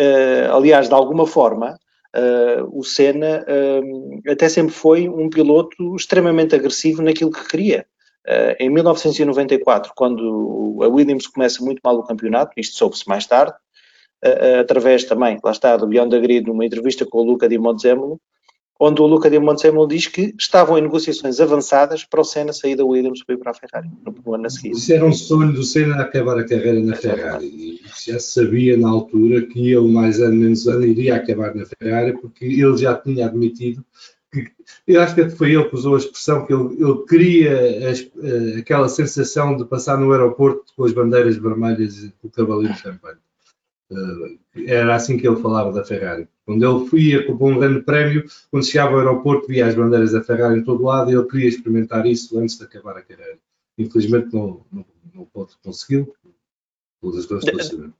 uh, 0.00 0.54
aliás, 0.54 0.88
de 0.88 0.94
alguma 0.94 1.26
forma, 1.26 1.76
uh, 2.14 2.78
o 2.78 2.84
Senna 2.84 3.44
até 4.28 4.48
sempre 4.48 4.72
foi 4.72 5.08
um 5.08 5.28
piloto 5.28 5.96
extremamente 5.96 6.54
agressivo 6.54 7.02
naquilo 7.02 7.32
que 7.32 7.48
queria. 7.48 7.86
em 8.60 8.70
1994, 8.70 9.92
quando 9.96 10.80
a 10.82 10.88
Williams 10.88 11.26
começa 11.26 11.64
muito 11.64 11.80
mal 11.82 11.96
o 11.96 12.04
campeonato, 12.04 12.52
isto 12.56 12.76
soube-se 12.76 13.08
mais 13.08 13.26
tarde, 13.26 13.54
através 14.60 15.04
também, 15.04 15.38
lá 15.42 15.50
está, 15.50 15.76
do 15.76 15.86
Beyond 15.86 16.10
the 16.10 16.20
Grid, 16.20 16.46
numa 16.46 16.66
entrevista 16.66 17.06
com 17.06 17.18
o 17.18 17.24
Luca 17.24 17.48
Di 17.48 17.58
Mozzemolo, 17.58 18.20
onde 18.80 19.02
o 19.02 19.06
Luca 19.06 19.28
de 19.28 19.38
Montezemolo 19.38 19.88
diz 19.88 20.06
que 20.06 20.34
estavam 20.38 20.78
em 20.78 20.82
negociações 20.82 21.40
avançadas 21.40 22.04
para 22.04 22.20
o 22.20 22.24
Senna 22.24 22.52
sair 22.52 22.76
da 22.76 22.84
Williams 22.84 23.24
para 23.24 23.34
ir 23.34 23.38
para 23.38 23.50
a 23.50 23.54
Ferrari, 23.54 23.90
no 24.24 24.34
ano 24.34 24.46
a 24.46 24.50
seguir. 24.50 24.70
Isso 24.70 24.92
era 24.92 25.04
um 25.04 25.12
sonho 25.12 25.52
do 25.52 25.64
Senna 25.64 26.00
acabar 26.00 26.38
a 26.38 26.46
carreira 26.46 26.80
na 26.80 26.94
Ferrari. 26.94 27.46
E 27.46 27.80
já 28.06 28.20
sabia 28.20 28.76
na 28.76 28.88
altura 28.88 29.42
que 29.46 29.72
ele, 29.72 29.88
mais 29.88 30.20
ano 30.20 30.36
menos 30.36 30.68
ano, 30.68 30.84
iria 30.84 31.16
acabar 31.16 31.54
na 31.54 31.66
Ferrari, 31.66 32.12
porque 32.20 32.44
ele 32.44 32.76
já 32.76 32.94
tinha 32.94 33.26
admitido 33.26 33.84
que, 34.30 34.46
eu 34.86 35.00
acho 35.00 35.14
que 35.14 35.28
foi 35.30 35.54
ele 35.54 35.64
que 35.64 35.74
usou 35.74 35.94
a 35.94 35.98
expressão 35.98 36.46
que 36.46 36.52
ele, 36.52 36.74
ele 36.74 37.04
queria 37.08 37.90
as, 37.90 38.00
eh, 38.00 38.58
aquela 38.58 38.88
sensação 38.88 39.56
de 39.56 39.64
passar 39.64 39.98
no 39.98 40.12
aeroporto 40.12 40.72
com 40.76 40.84
as 40.84 40.92
bandeiras 40.92 41.36
vermelhas 41.36 42.04
e 42.04 42.12
o 42.22 42.30
cavalinho 42.30 42.74
champanhe. 42.74 43.16
Uh, 43.90 44.38
era 44.66 44.94
assim 44.94 45.16
que 45.16 45.26
ele 45.26 45.40
falava 45.40 45.72
da 45.72 45.82
Ferrari. 45.82 46.28
Quando 46.48 46.88
ele 46.94 47.02
ia 47.02 47.26
com 47.26 47.52
um 47.52 47.58
grande 47.58 47.82
prémio, 47.82 48.24
quando 48.50 48.64
chegava 48.64 48.92
ao 48.92 49.00
aeroporto, 49.00 49.48
via 49.48 49.66
as 49.66 49.74
bandeiras 49.74 50.12
da 50.12 50.24
Ferrari 50.24 50.58
em 50.58 50.64
todo 50.64 50.82
lado 50.82 51.10
e 51.10 51.14
ele 51.14 51.26
queria 51.26 51.46
experimentar 51.46 52.06
isso 52.06 52.38
antes 52.38 52.56
de 52.56 52.64
acabar 52.64 52.96
a 52.96 53.02
carreira. 53.02 53.38
Infelizmente 53.76 54.32
não, 54.32 54.64
não, 54.72 54.86
não 55.14 55.26
pode 55.26 55.50
consegui-lo, 55.62 56.10
pelas 57.02 57.26
coisas 57.26 57.50
que 57.50 57.60
estou 57.60 57.92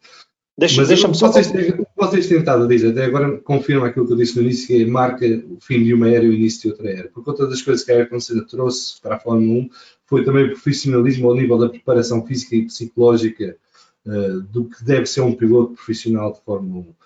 Deixa, 0.57 0.81
Mas 0.81 0.89
deixa 0.89 1.07
vocês, 1.09 1.53
têm, 1.53 1.87
vocês 1.95 2.27
têm 2.27 2.39
estado 2.39 2.65
a 2.65 2.67
dizer, 2.67 2.93
até 2.93 3.05
agora 3.05 3.39
confirma 3.39 3.87
aquilo 3.87 4.07
que 4.07 4.15
eu 4.15 4.17
disse 4.17 4.37
no 4.37 4.43
início, 4.43 4.67
que 4.67 4.87
marca 4.87 5.27
o 5.27 5.59
fim 5.61 5.85
de 5.85 5.93
uma 5.93 6.09
era 6.09 6.25
e 6.25 6.29
o 6.31 6.33
início 6.33 6.63
de 6.63 6.69
outra 6.71 6.91
era. 6.91 7.09
Por 7.11 7.23
conta 7.23 7.47
das 7.47 7.61
coisas 7.61 7.85
que 7.85 7.93
a 7.93 7.97
Ayrton 7.97 8.19
Senna 8.19 8.47
trouxe 8.47 8.99
para 9.03 9.17
a 9.17 9.21
Fórmula 9.21 9.61
1, 9.61 9.71
foi 10.07 10.25
também 10.25 10.47
o 10.47 10.53
profissionalismo 10.53 11.29
ao 11.29 11.37
nível 11.37 11.59
da 11.59 11.69
preparação 11.69 12.27
física 12.27 12.57
e 12.57 12.65
psicológica 12.65 13.57
uh, 14.07 14.41
do 14.41 14.65
que 14.65 14.83
deve 14.83 15.05
ser 15.05 15.21
um 15.21 15.35
piloto 15.35 15.75
profissional 15.75 16.33
de 16.33 16.41
Fórmula 16.41 16.87
1. 16.87 16.98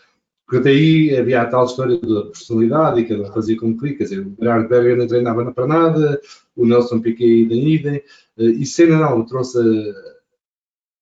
Porque 0.45 0.59
até 0.59 0.71
aí 0.71 1.17
havia 1.17 1.43
a 1.43 1.47
tal 1.47 1.65
história 1.65 1.99
da 1.99 2.25
personalidade 2.27 3.01
e 3.01 3.05
cada 3.07 3.23
um 3.23 3.33
fazia 3.33 3.57
como 3.57 3.79
queria, 3.79 3.97
quer 3.97 4.05
dizer, 4.05 4.27
o 4.27 4.37
Gerard 4.39 4.69
Berger 4.69 4.97
não 4.97 5.07
treinava 5.07 5.53
para 5.53 5.67
nada, 5.67 6.21
o 6.57 6.67
Nelson 6.67 7.01
Piquet 7.01 7.43
idem 7.43 7.75
idem, 7.75 7.97
uh, 8.37 8.43
e 8.43 8.67
Senna 8.67 8.99
não, 8.99 9.25
trouxe 9.25 9.59
a 9.59 10.13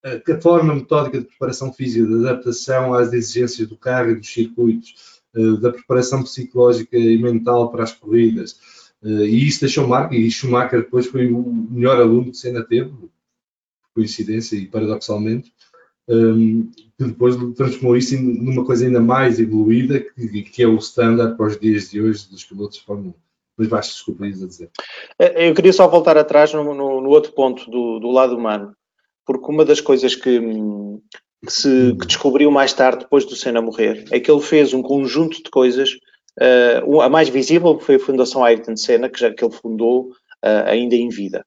a 0.03 0.41
forma 0.41 0.75
metódica 0.75 1.21
de 1.21 1.27
preparação 1.27 1.73
física, 1.73 2.07
de 2.07 2.27
adaptação 2.27 2.95
às 2.95 3.13
exigências 3.13 3.69
do 3.69 3.77
carro 3.77 4.11
e 4.11 4.15
dos 4.17 4.33
circuitos, 4.33 5.21
eh, 5.35 5.61
da 5.61 5.73
preparação 5.73 6.23
psicológica 6.23 6.97
e 6.97 7.19
mental 7.19 7.71
para 7.71 7.85
as 7.85 7.93
corridas. 7.93 8.59
Eh, 9.03 9.27
e 9.27 9.47
isso 9.47 9.61
deixou 9.61 9.87
marca, 9.87 10.15
e 10.15 10.31
Schumacher 10.31 10.83
depois 10.83 11.07
foi 11.07 11.31
o 11.31 11.43
melhor 11.53 12.01
aluno 12.01 12.31
que 12.31 12.37
Senna 12.37 12.65
teve, 12.65 12.93
coincidência 13.95 14.57
e 14.57 14.67
paradoxalmente, 14.67 15.53
ehm, 16.11 16.71
que 16.99 17.05
depois 17.05 17.37
transformou 17.55 17.97
isso 17.97 18.21
numa 18.21 18.65
coisa 18.65 18.85
ainda 18.85 19.01
mais 19.01 19.39
evoluída, 19.39 20.01
que, 20.01 20.63
é 20.63 20.67
o 20.67 20.77
standard 20.77 21.37
para 21.37 21.47
os 21.47 21.59
dias 21.59 21.91
de 21.91 22.01
hoje 22.01 22.29
dos 22.29 22.45
pilotos 22.45 22.79
de 22.79 22.85
Fórmula 22.85 23.11
1. 23.11 23.15
Mas 23.57 23.69
basta 23.69 23.93
desculpa 23.93 24.25
a 24.25 24.31
dizer. 24.31 24.71
Eh, 25.19 25.49
eu 25.49 25.55
queria 25.55 25.73
só 25.73 25.87
voltar 25.87 26.17
atrás 26.17 26.53
no, 26.53 26.63
no, 26.63 27.01
no 27.01 27.09
outro 27.09 27.33
ponto 27.33 27.71
do, 27.71 27.99
do 27.99 28.11
lado 28.11 28.37
humano 28.37 28.75
porque 29.31 29.51
uma 29.51 29.65
das 29.65 29.81
coisas 29.81 30.17
que, 30.17 30.41
que 30.41 31.53
se 31.53 31.97
que 32.01 32.07
descobriu 32.07 32.51
mais 32.51 32.73
tarde, 32.73 33.05
depois 33.05 33.25
do 33.25 33.37
Senna 33.37 33.63
morrer, 33.63 34.05
é 34.11 34.19
que 34.19 34.29
ele 34.29 34.41
fez 34.41 34.75
um 34.75 34.83
conjunto 34.83 35.41
de 35.43 35.51
coisas. 35.51 35.93
Uh, 36.41 37.01
a 37.01 37.09
mais 37.09 37.29
visível 37.29 37.79
foi 37.79 37.95
a 37.95 38.01
Fundação 38.01 38.45
Ayrton 38.45 38.77
Senna, 38.77 39.09
que, 39.09 39.21
já, 39.21 39.33
que 39.33 39.45
ele 39.45 39.55
fundou 39.55 40.09
uh, 40.09 40.67
ainda 40.67 40.97
em 40.97 41.09
vida. 41.09 41.45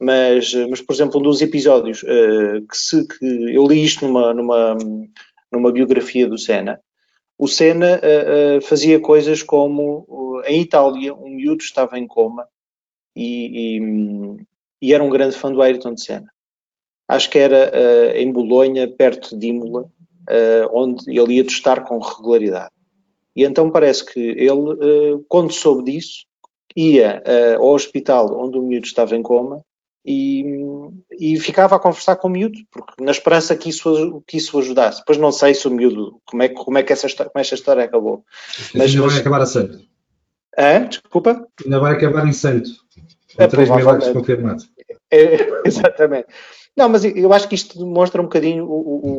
Mas, 0.00 0.54
mas, 0.70 0.80
por 0.80 0.94
exemplo, 0.94 1.20
um 1.20 1.22
dos 1.22 1.42
episódios 1.42 2.02
uh, 2.02 2.66
que, 2.66 2.76
se, 2.76 3.06
que 3.06 3.54
eu 3.54 3.66
li 3.66 3.84
isto 3.84 4.06
numa, 4.06 4.32
numa, 4.32 4.76
numa 5.52 5.70
biografia 5.70 6.26
do 6.26 6.38
Senna, 6.38 6.80
o 7.38 7.46
Senna 7.46 8.00
fazia 8.62 9.00
coisas 9.00 9.42
como 9.42 10.42
em 10.44 10.60
Itália, 10.60 11.14
um 11.14 11.30
miúdo 11.30 11.62
estava 11.62 11.98
em 11.98 12.06
coma 12.06 12.46
e, 13.16 13.78
e, 13.78 14.46
e 14.82 14.92
era 14.92 15.02
um 15.02 15.08
grande 15.08 15.36
fã 15.36 15.50
do 15.50 15.62
Ayrton 15.62 15.96
Senna 15.96 16.30
acho 17.10 17.28
que 17.28 17.38
era 17.38 17.72
uh, 17.74 18.16
em 18.16 18.30
Bolonha, 18.30 18.86
perto 18.88 19.36
de 19.36 19.48
Imola, 19.48 19.82
uh, 19.82 20.70
onde 20.72 21.10
ele 21.18 21.34
ia 21.34 21.44
testar 21.44 21.82
com 21.82 21.98
regularidade. 21.98 22.70
E 23.34 23.44
então 23.44 23.70
parece 23.70 24.04
que 24.06 24.20
ele, 24.20 24.50
uh, 24.50 25.24
quando 25.28 25.52
soube 25.52 25.90
disso, 25.90 26.24
ia 26.76 27.20
ao 27.58 27.70
hospital 27.70 28.40
onde 28.40 28.56
o 28.56 28.62
miúdo 28.62 28.86
estava 28.86 29.16
em 29.16 29.22
coma 29.22 29.60
e, 30.04 30.44
e, 31.18 31.38
ficava 31.38 31.76
a 31.76 31.78
conversar 31.78 32.16
com 32.16 32.28
o 32.28 32.30
miúdo, 32.30 32.58
porque 32.70 33.02
na 33.02 33.10
esperança 33.10 33.54
que 33.54 33.68
isso, 33.68 34.22
que 34.26 34.38
isso 34.38 34.58
ajudasse. 34.58 35.00
Depois 35.00 35.18
não 35.18 35.30
sei 35.30 35.54
se 35.54 35.68
o 35.68 35.70
miúdo, 35.70 36.20
como 36.24 36.42
é, 36.42 36.48
como 36.48 36.78
é 36.78 36.82
que 36.82 36.92
essa, 36.92 37.06
como 37.08 37.30
essa 37.34 37.54
história 37.54 37.84
acabou. 37.84 38.24
Mas, 38.74 38.94
ainda 38.94 39.06
vai 39.06 39.18
acabar 39.18 39.42
a 39.42 39.46
santo. 39.46 39.78
Hã? 40.58 40.86
Desculpa? 40.86 41.46
Ainda 41.64 41.78
vai 41.78 41.92
acabar 41.92 42.26
em 42.26 42.32
santo. 42.32 42.70
Com 43.36 43.42
é, 43.42 43.46
3 43.46 43.70
mil 43.70 43.90
anos 43.90 44.08
confirmado. 44.08 44.64
É, 45.10 45.36
exatamente. 45.66 46.28
Não, 46.76 46.88
mas 46.88 47.04
eu 47.04 47.32
acho 47.32 47.48
que 47.48 47.54
isto 47.54 47.78
demonstra 47.78 48.20
um 48.20 48.24
bocadinho 48.24 48.64
o, 48.64 48.70
o, 48.70 49.10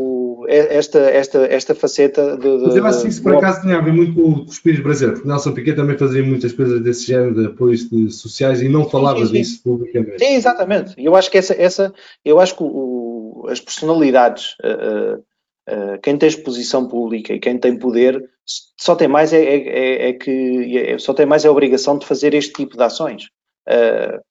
esta, 0.52 1.00
esta, 1.00 1.46
esta 1.46 1.74
faceta 1.74 2.36
de, 2.36 2.58
de, 2.58 2.66
Mas 2.66 2.76
eu 2.76 2.86
acho 2.86 3.02
que 3.04 3.08
isso 3.08 3.24
por 3.24 3.36
acaso 3.36 3.62
tinha 3.62 3.78
a 3.78 3.82
ver 3.82 3.94
muito 3.94 4.14
com 4.14 4.42
o 4.42 4.46
espírito 4.46 4.84
brasileiro, 4.84 5.16
porque 5.16 5.30
Nelson 5.30 5.54
Piquet 5.54 5.76
também 5.76 5.98
fazia 5.98 6.22
muitas 6.22 6.52
coisas 6.52 6.82
desse 6.82 7.08
género 7.08 7.34
de 7.34 7.46
apoios 7.46 7.90
de 7.90 8.12
sociais 8.12 8.62
e 8.62 8.68
não 8.68 8.90
falava 8.90 9.20
sim, 9.20 9.26
sim, 9.26 9.32
sim. 9.32 9.42
disso 9.42 9.64
publicamente. 9.64 10.20
Sim, 10.20 10.34
exatamente. 10.34 10.94
Eu 10.98 11.16
acho 11.16 11.32
que 11.32 11.38
essa, 11.38 11.54
essa 11.54 11.94
eu 12.26 12.40
acho 12.40 12.58
que 12.58 12.64
o, 12.64 13.46
as 13.50 13.62
personalidades, 13.62 14.56
uh, 14.64 15.20
uh, 15.70 16.00
quem 16.02 16.18
tem 16.18 16.28
exposição 16.28 16.88
pública 16.88 17.34
e 17.34 17.40
quem 17.40 17.58
tem 17.58 17.78
poder, 17.78 18.22
só 18.78 18.96
tem 18.96 19.08
mais 19.08 19.32
é, 19.32 19.42
é, 19.42 19.56
é, 19.56 20.10
é 20.10 20.14
que 20.14 20.78
é, 20.78 20.98
só 20.98 21.14
tem 21.14 21.26
mais 21.26 21.46
é 21.46 21.48
a 21.48 21.52
obrigação 21.52 21.98
de 21.98 22.06
fazer 22.06 22.34
este 22.34 22.52
tipo 22.52 22.76
de 22.76 22.84
ações. 22.84 23.30
Uh, 23.68 24.22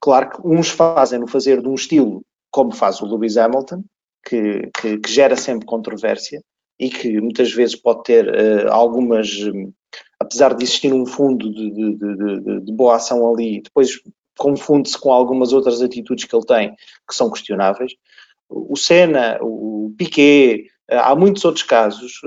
claro 0.00 0.30
que 0.30 0.46
uns 0.46 0.68
fazem 0.70 1.18
no 1.18 1.26
fazer 1.26 1.60
de 1.60 1.68
um 1.68 1.74
estilo 1.74 2.22
como 2.50 2.72
faz 2.72 3.00
o 3.00 3.06
Lewis 3.06 3.36
Hamilton, 3.36 3.82
que, 4.24 4.70
que, 4.80 4.98
que 4.98 5.12
gera 5.12 5.36
sempre 5.36 5.66
controvérsia 5.66 6.42
e 6.78 6.88
que 6.90 7.20
muitas 7.20 7.52
vezes 7.52 7.76
pode 7.76 8.02
ter 8.02 8.26
uh, 8.26 8.70
algumas, 8.70 9.28
um, 9.42 9.72
apesar 10.18 10.54
de 10.54 10.64
existir 10.64 10.92
um 10.92 11.06
fundo 11.06 11.52
de, 11.52 11.70
de, 11.70 11.96
de, 11.96 12.60
de 12.60 12.72
boa 12.72 12.96
ação 12.96 13.32
ali, 13.32 13.62
depois 13.62 14.00
confunde-se 14.36 14.98
com 14.98 15.12
algumas 15.12 15.52
outras 15.52 15.80
atitudes 15.80 16.24
que 16.24 16.34
ele 16.34 16.44
tem 16.44 16.74
que 17.08 17.14
são 17.14 17.30
questionáveis. 17.30 17.92
O 18.48 18.76
Senna, 18.76 19.38
o 19.40 19.94
Piquet, 19.96 20.66
uh, 20.90 20.94
há 20.96 21.14
muitos 21.14 21.44
outros 21.44 21.64
casos 21.64 22.20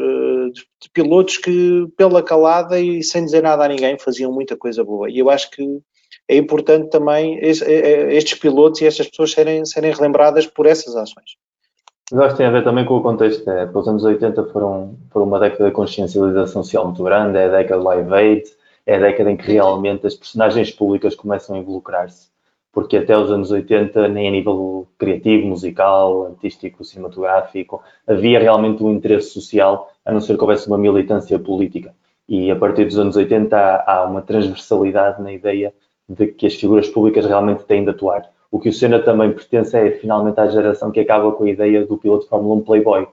de 0.53 0.89
pilotos 0.93 1.37
que, 1.37 1.85
pela 1.97 2.23
calada 2.23 2.79
e 2.79 3.03
sem 3.03 3.25
dizer 3.25 3.43
nada 3.43 3.65
a 3.65 3.67
ninguém, 3.67 3.99
faziam 3.99 4.31
muita 4.31 4.55
coisa 4.55 4.83
boa. 4.83 5.09
E 5.09 5.19
eu 5.19 5.29
acho 5.29 5.51
que 5.51 5.81
é 6.27 6.35
importante 6.35 6.89
também 6.89 7.39
é, 7.39 8.15
estes 8.15 8.37
pilotos 8.37 8.81
e 8.81 8.85
estas 8.85 9.07
pessoas 9.07 9.31
serem, 9.31 9.65
serem 9.65 9.93
relembradas 9.93 10.45
por 10.45 10.65
essas 10.65 10.95
ações. 10.95 11.35
Mas 12.11 12.21
acho 12.21 12.35
que 12.35 12.37
tem 12.37 12.45
a 12.47 12.51
ver 12.51 12.63
também 12.63 12.85
com 12.85 12.95
o 12.95 13.01
contexto. 13.01 13.49
É, 13.49 13.65
os 13.65 13.87
anos 13.87 14.03
80 14.03 14.45
foram, 14.45 14.97
foram 15.11 15.25
uma 15.25 15.39
década 15.39 15.65
de 15.65 15.71
consciencialização 15.71 16.63
social 16.63 16.85
muito 16.85 17.03
grande, 17.03 17.37
é 17.37 17.45
a 17.45 17.49
década 17.49 17.79
de 17.79 17.85
Live 17.85 18.13
Aid, 18.13 18.43
é 18.85 18.95
a 18.95 18.99
década 18.99 19.31
em 19.31 19.35
que 19.35 19.51
realmente 19.51 20.07
as 20.07 20.15
personagens 20.15 20.71
públicas 20.71 21.15
começam 21.15 21.55
a 21.55 21.59
involucrar-se. 21.59 22.29
Porque 22.71 22.95
até 22.95 23.17
os 23.17 23.29
anos 23.29 23.51
80, 23.51 24.07
nem 24.07 24.27
a 24.27 24.31
nível 24.31 24.87
criativo, 24.97 25.47
musical, 25.47 26.27
artístico, 26.27 26.85
cinematográfico, 26.85 27.83
havia 28.07 28.39
realmente 28.39 28.81
um 28.83 28.91
interesse 28.93 29.31
social, 29.31 29.91
a 30.05 30.11
não 30.13 30.21
ser 30.21 30.37
que 30.37 30.43
houvesse 30.43 30.67
uma 30.67 30.77
militância 30.77 31.37
política. 31.37 31.93
E 32.29 32.49
a 32.49 32.55
partir 32.55 32.85
dos 32.85 32.97
anos 32.97 33.17
80 33.17 33.57
há, 33.57 33.95
há 33.95 34.05
uma 34.05 34.21
transversalidade 34.21 35.21
na 35.21 35.33
ideia 35.33 35.73
de 36.07 36.27
que 36.27 36.45
as 36.45 36.55
figuras 36.55 36.87
públicas 36.87 37.25
realmente 37.25 37.65
têm 37.65 37.83
de 37.83 37.89
atuar. 37.89 38.29
O 38.51 38.59
que 38.59 38.69
o 38.69 38.73
Senna 38.73 38.99
também 38.99 39.31
pertence 39.31 39.77
é 39.77 39.91
finalmente 39.91 40.39
à 40.39 40.47
geração 40.47 40.91
que 40.91 40.99
acaba 40.99 41.31
com 41.31 41.43
a 41.43 41.49
ideia 41.49 41.85
do 41.85 41.97
piloto 41.97 42.23
de 42.23 42.29
Fórmula 42.29 42.55
1 42.55 42.61
Playboy, 42.61 43.07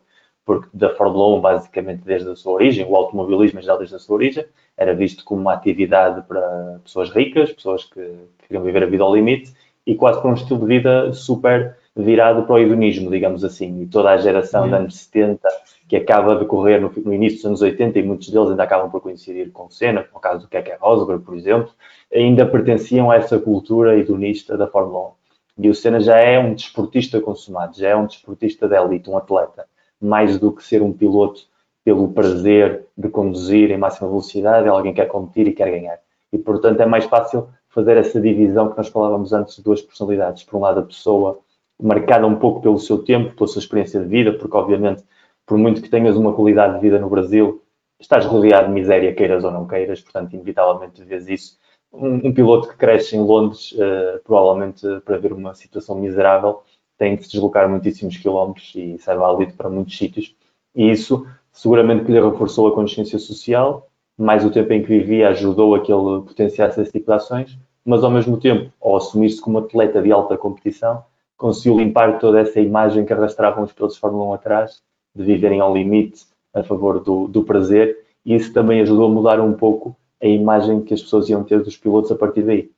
porque 0.45 0.69
da 0.73 0.91
Fórmula 0.91 1.37
1, 1.39 1.41
basicamente 1.41 2.03
desde 2.05 2.31
a 2.31 2.37
sua 2.37 2.53
origem, 2.53 2.87
o 2.87 2.95
automobilismo 2.95 3.61
já 3.61 3.77
desde 3.77 3.97
a 3.97 3.99
sua 3.99 4.17
origem, 4.17 4.45
era 4.77 4.95
visto 4.95 5.25
como 5.25 5.41
uma 5.41 5.55
atividade 5.55 6.23
para 6.29 6.81
pessoas 6.85 7.11
ricas, 7.11 7.53
pessoas 7.53 7.85
que, 7.85 8.01
que 8.39 8.49
queriam 8.49 8.63
viver 8.63 8.83
a 8.83 8.87
vida 8.87 9.03
ao 9.03 9.15
limite, 9.15 9.53
e 9.87 9.95
quase 9.95 10.21
para 10.21 10.31
um 10.31 10.35
estilo 10.35 10.61
de 10.61 10.67
vida 10.67 11.13
super 11.13 11.77
virado 11.97 12.45
para 12.45 12.55
o 12.55 12.59
hedonismo, 12.59 13.11
digamos 13.11 13.45
assim. 13.45 13.83
E 13.83 13.87
toda 13.87 14.11
a 14.11 14.17
geração 14.17 14.65
dos 14.65 14.73
anos 14.73 14.97
70 14.97 15.49
que 15.89 15.97
acaba 15.97 16.33
a 16.33 16.39
decorrer 16.39 16.81
no, 16.81 16.91
no, 17.05 17.13
início 17.13 17.39
dos 17.39 17.47
anos 17.47 17.63
80 17.63 17.99
e 17.99 18.03
muitos 18.03 18.31
deles 18.31 18.51
ainda 18.51 18.63
acabam 18.63 18.91
por 18.91 19.01
coincidir 19.01 19.51
com 19.53 19.71
Senna, 19.71 20.03
como 20.03 20.19
o 20.19 20.21
caso 20.21 20.41
do 20.41 20.49
Keke 20.49 20.73
Rosberg, 20.81 21.23
por 21.23 21.37
exemplo, 21.37 21.71
ainda 22.13 22.47
pertenciam 22.47 23.11
a 23.11 23.17
essa 23.17 23.39
cultura 23.39 23.97
hedonista 23.99 24.57
da 24.57 24.67
Fórmula 24.67 25.09
1. 25.09 25.24
E 25.57 25.69
o 25.69 25.75
Senna 25.75 26.01
já 26.01 26.19
é 26.19 26.39
um 26.39 26.55
desportista 26.55 27.21
consumado, 27.21 27.77
já 27.77 27.91
é 27.91 27.97
um 27.97 28.07
desportista 28.07 28.69
de 28.69 28.75
elite, 28.75 29.09
um 29.09 29.17
atleta, 29.17 29.67
mais 30.01 30.39
do 30.39 30.53
que 30.53 30.65
ser 30.65 30.83
um 30.83 30.93
piloto 30.93 31.43
pelo 31.85 32.09
prazer 32.13 32.87
de 32.97 33.09
conduzir 33.09 33.71
em 33.71 33.79
máxima 33.79 34.09
velocidade, 34.09 34.67
é 34.67 34.71
alguém 34.71 34.93
que 34.93 35.01
quer 35.01 35.07
competir 35.07 35.47
e 35.47 35.53
quer 35.53 35.71
ganhar. 35.71 35.99
E, 36.33 36.39
portanto, 36.39 36.81
é 36.81 36.87
mais 36.87 37.05
fácil 37.05 37.49
fazer 37.69 37.97
essa 37.97 38.21
divisão 38.21 38.71
que 38.71 38.77
nós 38.77 38.89
falávamos 38.89 39.33
antes 39.33 39.57
de 39.57 39.63
duas 39.63 39.83
personalidades. 39.83 40.43
Por 40.43 40.57
um 40.57 40.61
lado, 40.61 40.81
a 40.81 40.85
pessoa 40.85 41.39
marcada 41.81 42.27
um 42.27 42.37
pouco 42.37 42.61
pelo 42.61 42.79
seu 42.79 42.99
tempo, 42.99 43.35
pela 43.35 43.47
sua 43.47 43.61
experiência 43.61 44.01
de 44.01 44.07
vida, 44.07 44.33
porque, 44.33 44.57
obviamente, 44.57 45.05
por 45.47 45.59
muito 45.59 45.83
que 45.83 45.89
tenhas 45.89 46.17
uma 46.17 46.33
qualidade 46.33 46.75
de 46.75 46.81
vida 46.81 46.99
no 46.99 47.09
Brasil 47.09 47.63
estás 48.01 48.25
rodeado 48.27 48.69
de 48.69 48.73
miséria, 48.73 49.15
queiras 49.15 49.45
ou 49.45 49.51
não 49.51 49.67
queiras, 49.67 50.01
portanto, 50.01 50.35
inevitavelmente 50.35 51.03
vês 51.05 51.29
isso. 51.29 51.59
Um, 51.95 52.29
um 52.29 52.35
piloto 52.35 52.69
que 52.69 52.77
cresce 52.77 53.17
em 53.17 53.21
Londres, 53.21 53.73
uh, 53.73 54.21
provavelmente 54.25 54.87
para 55.05 55.17
ver 55.17 55.33
uma 55.33 55.55
situação 55.55 55.99
miserável, 55.99 56.63
tem 56.99 57.17
de 57.17 57.25
se 57.25 57.31
deslocar 57.33 57.69
muitíssimos 57.69 58.17
quilómetros 58.17 58.73
e 58.75 58.99
é 59.07 59.15
válido 59.15 59.55
para 59.55 59.71
muitos 59.71 59.97
sítios. 59.97 60.35
E 60.75 60.91
isso 60.91 61.27
seguramente 61.55 62.05
que 62.05 62.13
lhe 62.13 62.21
reforçou 62.21 62.67
a 62.67 62.75
consciência 62.75 63.19
social, 63.19 63.89
mais 64.19 64.45
o 64.45 64.51
tempo 64.51 64.73
em 64.73 64.83
que 64.83 64.89
vivia 64.89 65.29
ajudou 65.29 65.75
a 65.75 65.81
que 65.81 65.93
ele 65.93 66.23
potenciasse 66.23 66.81
esse 66.81 66.93
tipo 66.93 67.07
de 67.07 67.13
ações, 67.13 67.59
mas 67.85 68.03
ao 68.03 68.11
mesmo 68.11 68.39
tempo, 68.39 68.73
ao 68.83 68.97
assumir-se 68.97 69.41
como 69.41 69.59
atleta 69.59 70.03
de 70.03 70.11
alta 70.11 70.37
competição, 70.37 71.05
conseguiu 71.37 71.79
limpar 71.79 72.19
toda 72.19 72.41
essa 72.41 72.61
imagem 72.61 73.05
que 73.05 73.13
arrastravam 73.13 73.65
os 73.65 73.73
pilotos 73.73 73.95
de 73.95 74.01
Fórmula 74.01 74.25
1 74.31 74.35
atrás, 74.35 74.83
de 75.15 75.25
viverem 75.25 75.61
ao 75.61 75.75
limite 75.75 76.25
a 76.53 76.63
favor 76.63 77.01
do, 77.01 77.29
do 77.29 77.45
prazer, 77.45 78.05
e 78.25 78.35
isso 78.35 78.53
também 78.53 78.81
ajudou 78.81 79.07
a 79.07 79.11
mudar 79.11 79.41
um 79.41 79.53
pouco 79.53 79.97
a 80.25 80.29
imagem 80.29 80.83
que 80.83 80.95
as 80.95 81.03
pessoas 81.03 81.29
iam 81.29 81.45
ter 81.45 81.63
dos 81.63 81.77
pilotos 81.77 82.11
a 82.11 82.17
partir 82.17 82.43
daí. 82.43 82.71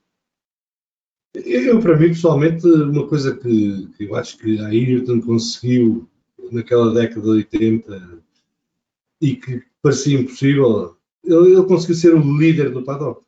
Eu, 1.35 1.81
para 1.81 1.97
mim, 1.97 2.09
pessoalmente, 2.09 2.67
uma 2.67 3.07
coisa 3.07 3.37
que, 3.37 3.89
que 3.97 4.05
eu 4.05 4.17
acho 4.17 4.39
que 4.39 4.59
a 4.59 4.69
Ayrton 4.69 5.21
conseguiu 5.21 6.09
naquela 6.51 6.93
década 6.93 7.23
de 7.23 7.29
80 7.29 8.19
e 9.21 9.37
que 9.37 9.63
parecia 9.83 10.19
impossível, 10.19 10.97
ele, 11.23 11.53
ele 11.53 11.63
conseguiu 11.65 11.95
ser 11.95 12.15
o 12.15 12.39
líder 12.39 12.71
do 12.71 12.83
paddock. 12.83 13.25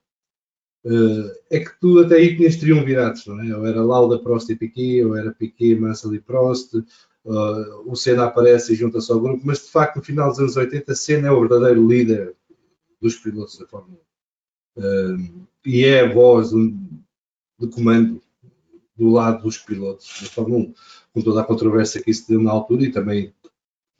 Uh, 0.85 1.31
é 1.50 1.61
que 1.61 1.78
tu 1.81 1.98
até 2.00 2.16
aí 2.16 2.37
tinhas 2.37 2.57
triunvirados, 2.57 3.26
não 3.26 3.40
é? 3.40 3.57
Ou 3.57 3.66
era 3.66 3.85
Lauda, 3.85 4.18
Prost 4.18 4.48
e 4.48 4.57
Piquet, 4.57 5.04
ou 5.04 5.16
era 5.16 5.33
Piquet, 5.33 5.76
Mansell 5.76 6.14
e 6.14 6.20
Prost, 6.20 6.74
uh, 6.74 6.85
o 7.85 7.94
Senna 7.94 8.24
aparece 8.24 8.72
e 8.72 8.76
junta-se 8.76 9.12
ao 9.12 9.20
grupo, 9.20 9.42
mas 9.44 9.59
de 9.59 9.70
facto 9.70 9.96
no 9.96 10.02
final 10.02 10.31
dos 10.31 10.38
anos 10.38 10.57
80 10.57 10.94
Senna 10.94 11.28
é 11.28 11.31
o 11.31 11.40
verdadeiro 11.40 11.87
líder 11.87 12.35
dos 13.00 13.16
pilotos 13.16 13.59
da 13.59 13.66
Fórmula 13.66 13.98
1. 14.00 14.07
E 15.64 15.84
é 15.84 16.00
a 16.00 16.12
voz 16.12 16.50
de 16.50 17.66
comando 17.72 18.22
do 18.96 19.10
lado 19.10 19.42
dos 19.42 19.58
pilotos 19.58 20.08
da 20.22 20.28
Fórmula 20.28 20.64
1, 20.64 20.74
com 21.14 21.22
toda 21.22 21.40
a 21.40 21.44
controvérsia 21.44 22.02
que 22.02 22.10
isso 22.10 22.28
deu 22.28 22.40
na 22.40 22.50
altura 22.50 22.84
e 22.84 22.90
também 22.90 23.32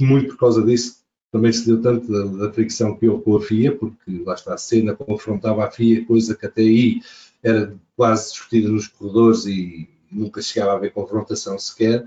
muito 0.01 0.29
por 0.29 0.39
causa 0.39 0.65
disso 0.65 0.99
também 1.31 1.53
se 1.53 1.67
deu 1.67 1.81
tanto 1.81 2.11
da, 2.11 2.47
da 2.47 2.53
fricção 2.53 2.97
que 2.97 3.07
houve 3.07 3.23
com 3.23 3.37
a 3.37 3.41
FIA, 3.41 3.77
porque 3.77 4.23
lá 4.25 4.35
está 4.35 4.55
a 4.55 4.59
cena 4.59 4.97
confrontava 4.97 5.65
a 5.65 5.71
FIA, 5.71 6.05
coisa 6.07 6.35
que 6.35 6.47
até 6.47 6.63
aí 6.63 7.01
era 7.43 7.75
quase 7.97 8.33
discutida 8.33 8.69
nos 8.69 8.89
corredores 8.89 9.45
e 9.45 9.89
nunca 10.11 10.41
chegava 10.41 10.73
a 10.73 10.77
haver 10.77 10.93
confrontação 10.93 11.59
sequer. 11.59 12.07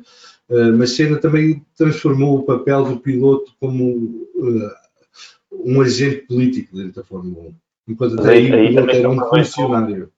Uh, 0.49 0.75
mas 0.77 0.91
Senna 0.91 1.17
também 1.17 1.65
transformou 1.77 2.39
o 2.39 2.43
papel 2.43 2.83
do 2.83 2.99
piloto 2.99 3.53
como 3.59 4.27
uh, 4.35 4.71
um 5.51 5.81
agente 5.81 6.25
político 6.25 6.75
dentro 6.75 7.01
da 7.01 7.07
Fórmula 7.07 7.49
1, 7.49 7.55
enquanto 7.91 8.19
até 8.19 8.31
aí, 8.31 8.53
aí 8.53 8.67
piloto 8.69 8.89
era 8.91 9.09
um 9.09 9.19
funcionário. 9.19 10.11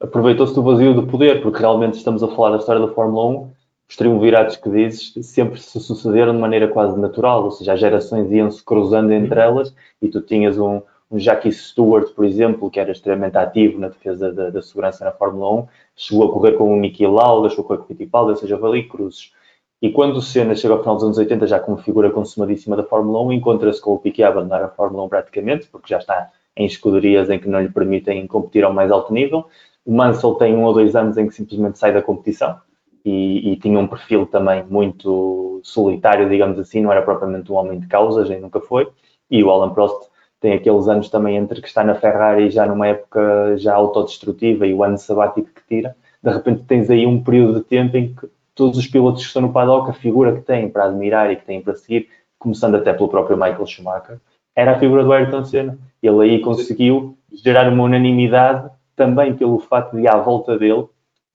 Aproveitou-se 0.00 0.54
do 0.54 0.62
vazio 0.62 0.94
do 0.94 1.06
poder, 1.06 1.42
porque 1.42 1.60
realmente 1.60 1.94
estamos 1.94 2.22
a 2.22 2.28
falar 2.28 2.50
da 2.50 2.58
história 2.58 2.86
da 2.86 2.92
Fórmula 2.92 3.42
1 3.44 3.56
os 3.88 3.96
triunvirados 3.96 4.56
que 4.56 4.68
dizes 4.68 5.14
sempre 5.26 5.60
se 5.60 5.78
sucederam 5.78 6.34
de 6.34 6.40
maneira 6.40 6.66
quase 6.68 6.98
natural, 6.98 7.44
ou 7.44 7.50
seja, 7.52 7.72
as 7.72 7.80
gerações 7.80 8.30
iam-se 8.32 8.62
cruzando 8.64 9.12
entre 9.12 9.38
elas 9.38 9.74
e 10.02 10.08
tu 10.08 10.20
tinhas 10.20 10.58
um, 10.58 10.82
um 11.10 11.18
Jackie 11.18 11.52
Stewart, 11.52 12.12
por 12.12 12.24
exemplo, 12.24 12.68
que 12.68 12.80
era 12.80 12.90
extremamente 12.90 13.38
ativo 13.38 13.78
na 13.78 13.88
defesa 13.88 14.32
da, 14.32 14.50
da 14.50 14.60
segurança 14.60 15.04
na 15.04 15.12
Fórmula 15.12 15.62
1, 15.62 15.68
chegou 15.94 16.28
a 16.28 16.32
correr 16.32 16.52
com 16.52 16.74
o 16.74 16.76
Niki 16.76 17.06
Lauda, 17.06 17.48
chegou 17.48 17.64
a 17.64 17.68
correr 17.68 17.78
com 17.78 17.84
o 17.84 17.86
Fittipaldi, 17.86 18.30
ou 18.30 18.36
seja, 18.36 18.56
ali 18.66 18.88
cruzes. 18.88 19.32
E 19.80 19.90
quando 19.90 20.16
o 20.16 20.22
Senna 20.22 20.54
chega 20.54 20.74
ao 20.74 20.80
final 20.80 20.94
dos 20.96 21.04
anos 21.04 21.18
80, 21.18 21.46
já 21.46 21.60
como 21.60 21.76
figura 21.76 22.10
consumadíssima 22.10 22.76
da 22.76 22.82
Fórmula 22.82 23.22
1, 23.22 23.34
encontra-se 23.34 23.80
com 23.80 23.92
o 23.92 23.98
Piquet 23.98 24.24
a 24.24 24.28
abandonar 24.28 24.64
a 24.64 24.68
Fórmula 24.68 25.04
1 25.04 25.08
praticamente, 25.08 25.68
porque 25.68 25.88
já 25.88 25.98
está 25.98 26.30
em 26.56 26.66
escuderias 26.66 27.28
em 27.30 27.38
que 27.38 27.48
não 27.48 27.60
lhe 27.60 27.68
permitem 27.68 28.26
competir 28.26 28.64
ao 28.64 28.72
mais 28.72 28.90
alto 28.90 29.12
nível. 29.12 29.46
O 29.84 29.92
Mansell 29.92 30.34
tem 30.34 30.54
um 30.54 30.64
ou 30.64 30.72
dois 30.72 30.96
anos 30.96 31.16
em 31.16 31.26
que 31.26 31.34
simplesmente 31.34 31.78
sai 31.78 31.92
da 31.92 32.02
competição, 32.02 32.58
e, 33.06 33.52
e, 33.52 33.56
tinha 33.56 33.78
um 33.78 33.86
perfil 33.86 34.26
também 34.26 34.64
muito 34.68 35.60
solitário, 35.62 36.28
digamos 36.28 36.58
assim, 36.58 36.80
não 36.80 36.90
era 36.90 37.02
propriamente 37.02 37.52
um 37.52 37.54
homem 37.54 37.78
de 37.78 37.86
causas, 37.86 38.28
nem 38.28 38.40
nunca 38.40 38.60
foi. 38.60 38.88
E 39.30 39.44
o 39.44 39.50
Alan 39.50 39.70
Prost 39.70 40.08
tem 40.40 40.54
aqueles 40.54 40.88
anos 40.88 41.08
também 41.08 41.36
entre 41.36 41.62
que 41.62 41.68
está 41.68 41.84
na 41.84 41.94
Ferrari 41.94 42.50
já 42.50 42.66
numa 42.66 42.88
época 42.88 43.56
já 43.58 43.76
autodestrutiva 43.76 44.66
e 44.66 44.74
o 44.74 44.82
ano 44.82 44.98
sabático 44.98 45.48
que 45.54 45.62
tira. 45.68 45.96
De 46.20 46.32
repente 46.32 46.64
tens 46.64 46.90
aí 46.90 47.06
um 47.06 47.22
período 47.22 47.60
de 47.60 47.64
tempo 47.64 47.96
em 47.96 48.12
que 48.12 48.28
todos 48.56 48.76
os 48.76 48.88
pilotos 48.88 49.22
que 49.22 49.28
estão 49.28 49.42
no 49.42 49.52
paddock, 49.52 49.88
a 49.88 49.92
figura 49.92 50.34
que 50.34 50.40
têm 50.40 50.68
para 50.68 50.86
admirar 50.86 51.30
e 51.30 51.36
que 51.36 51.44
têm 51.44 51.62
para 51.62 51.76
seguir, 51.76 52.08
começando 52.40 52.74
até 52.74 52.92
pelo 52.92 53.08
próprio 53.08 53.36
Michael 53.36 53.66
Schumacher, 53.66 54.18
era 54.56 54.72
a 54.72 54.78
figura 54.78 55.04
do 55.04 55.12
Ayrton 55.12 55.44
Senna. 55.44 55.78
Ele 56.02 56.22
aí 56.22 56.40
conseguiu 56.40 57.16
gerar 57.32 57.70
uma 57.70 57.84
unanimidade 57.84 58.70
também 58.96 59.36
pelo 59.36 59.58
facto 59.58 59.96
de, 59.96 60.08
à 60.08 60.16
volta 60.16 60.58
dele, 60.58 60.86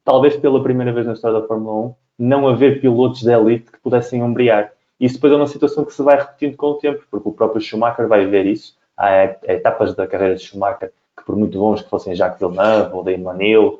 talvez 0.03 0.35
pela 0.35 0.63
primeira 0.63 0.91
vez 0.91 1.05
na 1.05 1.13
história 1.13 1.39
da 1.39 1.47
Fórmula 1.47 1.87
1, 1.87 1.93
não 2.19 2.47
haver 2.47 2.81
pilotos 2.81 3.23
da 3.23 3.37
elite 3.37 3.71
que 3.71 3.79
pudessem 3.79 4.23
ombrear. 4.23 4.71
Isso 4.99 5.15
depois 5.15 5.33
é 5.33 5.35
uma 5.35 5.47
situação 5.47 5.85
que 5.85 5.93
se 5.93 6.01
vai 6.01 6.17
repetindo 6.17 6.55
com 6.55 6.67
o 6.67 6.73
tempo, 6.75 7.03
porque 7.09 7.29
o 7.29 7.31
próprio 7.31 7.61
Schumacher 7.61 8.07
vai 8.07 8.25
ver 8.25 8.45
isso. 8.45 8.75
Há 8.97 9.23
etapas 9.47 9.95
da 9.95 10.07
carreira 10.07 10.35
de 10.35 10.43
Schumacher 10.43 10.91
que, 11.17 11.23
por 11.23 11.35
muito 11.35 11.57
bons 11.57 11.81
que 11.81 11.89
fossem 11.89 12.15
Jacques 12.15 12.39
Villeneuve 12.39 12.93
ou 12.93 13.03
Damon 13.03 13.41
Hill, 13.41 13.79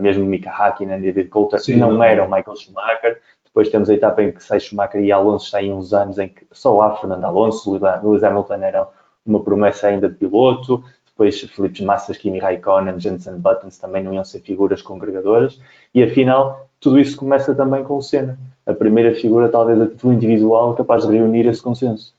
mesmo 0.00 0.24
Mika 0.24 0.50
Hakkinen 0.50 0.98
e 0.98 1.02
David 1.02 1.28
Coulter, 1.28 1.60
Sim, 1.60 1.76
não, 1.76 1.92
não 1.92 2.02
eram 2.02 2.24
Michael 2.24 2.56
Schumacher. 2.56 3.20
Depois 3.56 3.70
temos 3.70 3.88
a 3.88 3.94
etapa 3.94 4.22
em 4.22 4.32
que 4.32 4.44
sai 4.44 4.60
Schumacher 4.60 5.02
e 5.02 5.10
Alonso 5.10 5.46
está 5.46 5.62
em 5.62 5.72
uns 5.72 5.94
anos 5.94 6.18
em 6.18 6.28
que 6.28 6.46
só 6.52 6.78
há 6.82 6.94
Fernando 6.96 7.24
Alonso, 7.24 7.72
Lewis 8.02 8.22
Hamilton 8.22 8.54
era 8.56 8.86
uma 9.24 9.42
promessa 9.42 9.86
ainda 9.86 10.10
de 10.10 10.14
piloto 10.14 10.84
depois 11.06 11.40
Felipe 11.40 11.82
Massas, 11.82 12.18
Kimi 12.18 12.38
Raikkonen, 12.38 13.00
Jensen 13.00 13.38
Buttons 13.38 13.78
também 13.78 14.04
não 14.04 14.12
iam 14.12 14.22
ser 14.24 14.40
figuras 14.40 14.82
congregadoras, 14.82 15.58
e 15.94 16.02
afinal 16.02 16.68
tudo 16.78 17.00
isso 17.00 17.16
começa 17.16 17.54
também 17.54 17.82
com 17.82 17.96
o 17.96 18.02
Senna, 18.02 18.38
a 18.66 18.74
primeira 18.74 19.14
figura 19.14 19.48
talvez 19.48 19.80
a 19.80 19.86
título 19.86 20.12
individual 20.12 20.74
capaz 20.74 21.06
de 21.06 21.16
reunir 21.16 21.46
esse 21.46 21.62
consenso. 21.62 22.14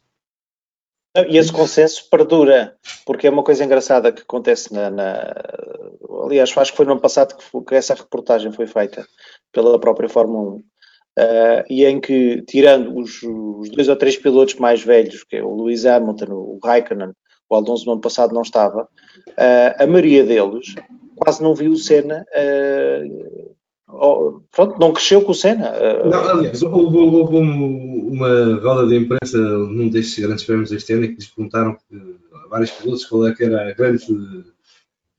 E 1.29 1.37
esse 1.37 1.53
consenso 1.53 2.09
perdura, 2.09 2.75
porque 3.05 3.27
é 3.27 3.29
uma 3.29 3.43
coisa 3.43 3.63
engraçada 3.63 4.11
que 4.11 4.23
acontece 4.23 4.73
na. 4.73 4.89
na 4.89 5.35
aliás, 6.25 6.57
acho 6.57 6.71
que 6.71 6.77
foi 6.77 6.85
no 6.87 6.93
ano 6.93 7.01
passado 7.01 7.35
que, 7.35 7.61
que, 7.61 7.75
essa 7.75 7.93
reportagem 7.93 8.51
foi 8.51 8.65
feita 8.65 9.05
pela 9.51 9.79
própria 9.79 10.09
Fórmula 10.09 10.55
1, 10.55 10.63
uh, 11.17 11.65
e 11.69 11.83
em 11.83 11.99
que, 11.99 12.43
tirando 12.43 12.95
os, 12.95 13.21
os, 13.23 13.69
dois 13.69 13.89
ou 13.89 13.95
três 13.95 14.15
pilotos 14.15 14.55
mais 14.55 14.83
velhos, 14.83 15.23
que 15.23 15.37
é 15.37 15.43
o 15.43 15.55
Lewis 15.55 15.85
Hamilton, 15.85 16.31
o 16.31 16.59
Raikkonen 16.63 17.11
o 17.49 17.55
Alonso 17.55 17.85
no 17.85 17.93
ano 17.93 18.01
passado 18.01 18.33
não 18.33 18.41
estava, 18.41 18.83
uh, 18.83 19.83
a 19.83 19.87
maioria 19.87 20.25
deles 20.25 20.75
quase 21.15 21.41
não 21.41 21.55
viu 21.55 21.71
o 21.71 21.77
Senna. 21.77 22.25
Uh, 22.35 23.51
oh, 23.87 24.41
pronto, 24.51 24.77
não 24.77 24.91
cresceu 24.91 25.21
com 25.21 25.31
o 25.31 25.35
Senna. 25.35 25.71
Não, 26.03 26.29
aliás, 26.29 26.61
houve, 26.61 26.97
houve 26.97 27.37
uma 27.37 28.59
roda 28.61 28.85
de 28.85 28.97
imprensa 28.97 29.37
num 29.37 29.87
destes 29.89 30.19
grandes 30.19 30.43
prémios 30.43 30.69
deste 30.69 30.91
ano 30.91 31.05
em 31.05 31.09
que 31.09 31.15
lhes 31.15 31.27
perguntaram 31.27 31.77
a 32.33 32.49
vários 32.49 32.71
pilotos 32.71 33.05
qual 33.05 33.27
é 33.27 33.33
que 33.33 33.45
era 33.45 33.69
a 33.69 33.73
grande 33.73 34.05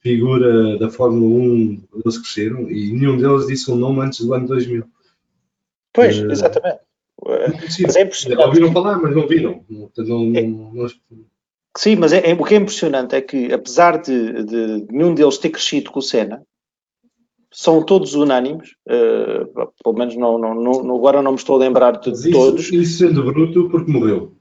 figura 0.00 0.78
da 0.78 0.90
Fórmula 0.90 1.34
1 1.34 1.82
eles 2.04 2.18
cresceram 2.18 2.70
e 2.70 2.92
nenhum 2.92 3.16
deles 3.16 3.46
disse 3.46 3.70
um 3.70 3.76
nome 3.76 4.00
antes 4.00 4.20
do 4.20 4.34
ano 4.34 4.46
2000. 4.46 4.84
Pois, 5.98 6.16
exatamente. 6.16 6.78
Mas 7.82 7.96
é 7.96 8.02
impressionante. 8.02 8.46
Ouviram 8.46 8.72
falar, 8.72 8.98
mas 8.98 9.14
não 9.14 9.26
viram. 9.26 9.64
Não, 9.68 9.90
não, 9.96 10.86
é. 10.86 10.88
Sim, 11.76 11.96
mas 11.96 12.12
é, 12.12 12.30
é, 12.30 12.34
o 12.34 12.44
que 12.44 12.54
é 12.54 12.58
impressionante 12.58 13.14
é 13.14 13.20
que, 13.20 13.52
apesar 13.52 14.00
de, 14.00 14.44
de, 14.44 14.86
nenhum 14.90 15.14
deles 15.14 15.38
ter 15.38 15.50
crescido 15.50 15.90
com 15.90 15.98
o 15.98 16.02
Senna, 16.02 16.42
são 17.52 17.82
todos 17.82 18.14
unânimes, 18.14 18.70
uh, 18.86 19.72
pelo 19.82 19.96
menos 19.96 20.16
não, 20.16 20.38
não, 20.38 20.54
não, 20.54 20.96
agora 20.96 21.22
não 21.22 21.32
me 21.32 21.38
estou 21.38 21.56
a 21.56 21.58
lembrar 21.58 21.92
de 21.98 22.10
isso, 22.10 22.30
todos. 22.30 22.70
Isso 22.70 22.98
sendo 22.98 23.24
bruto 23.24 23.68
porque 23.68 23.90
morreu. 23.90 24.32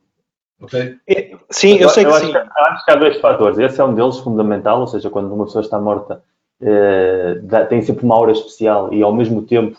Okay? 0.61 0.95
É, 1.07 1.35
sim, 1.49 1.75
eu, 1.75 1.83
eu 1.83 1.89
sei 1.89 2.05
que 2.05 2.11
acho 2.11 2.25
sim. 2.25 2.31
Que, 2.31 2.37
acho 2.37 2.85
que 2.85 2.91
há 2.91 2.95
dois 2.95 3.19
fatores. 3.19 3.59
Esse 3.59 3.79
é 3.81 3.83
um 3.83 3.95
deles 3.95 4.17
fundamental, 4.17 4.81
ou 4.81 4.87
seja, 4.87 5.09
quando 5.09 5.33
uma 5.33 5.45
pessoa 5.45 5.63
está 5.63 5.79
morta, 5.79 6.21
uh, 6.61 7.41
dá, 7.43 7.65
tem 7.65 7.81
sempre 7.81 8.05
uma 8.05 8.15
aura 8.15 8.31
especial 8.31 8.93
e 8.93 9.01
ao 9.01 9.13
mesmo 9.13 9.41
tempo 9.43 9.77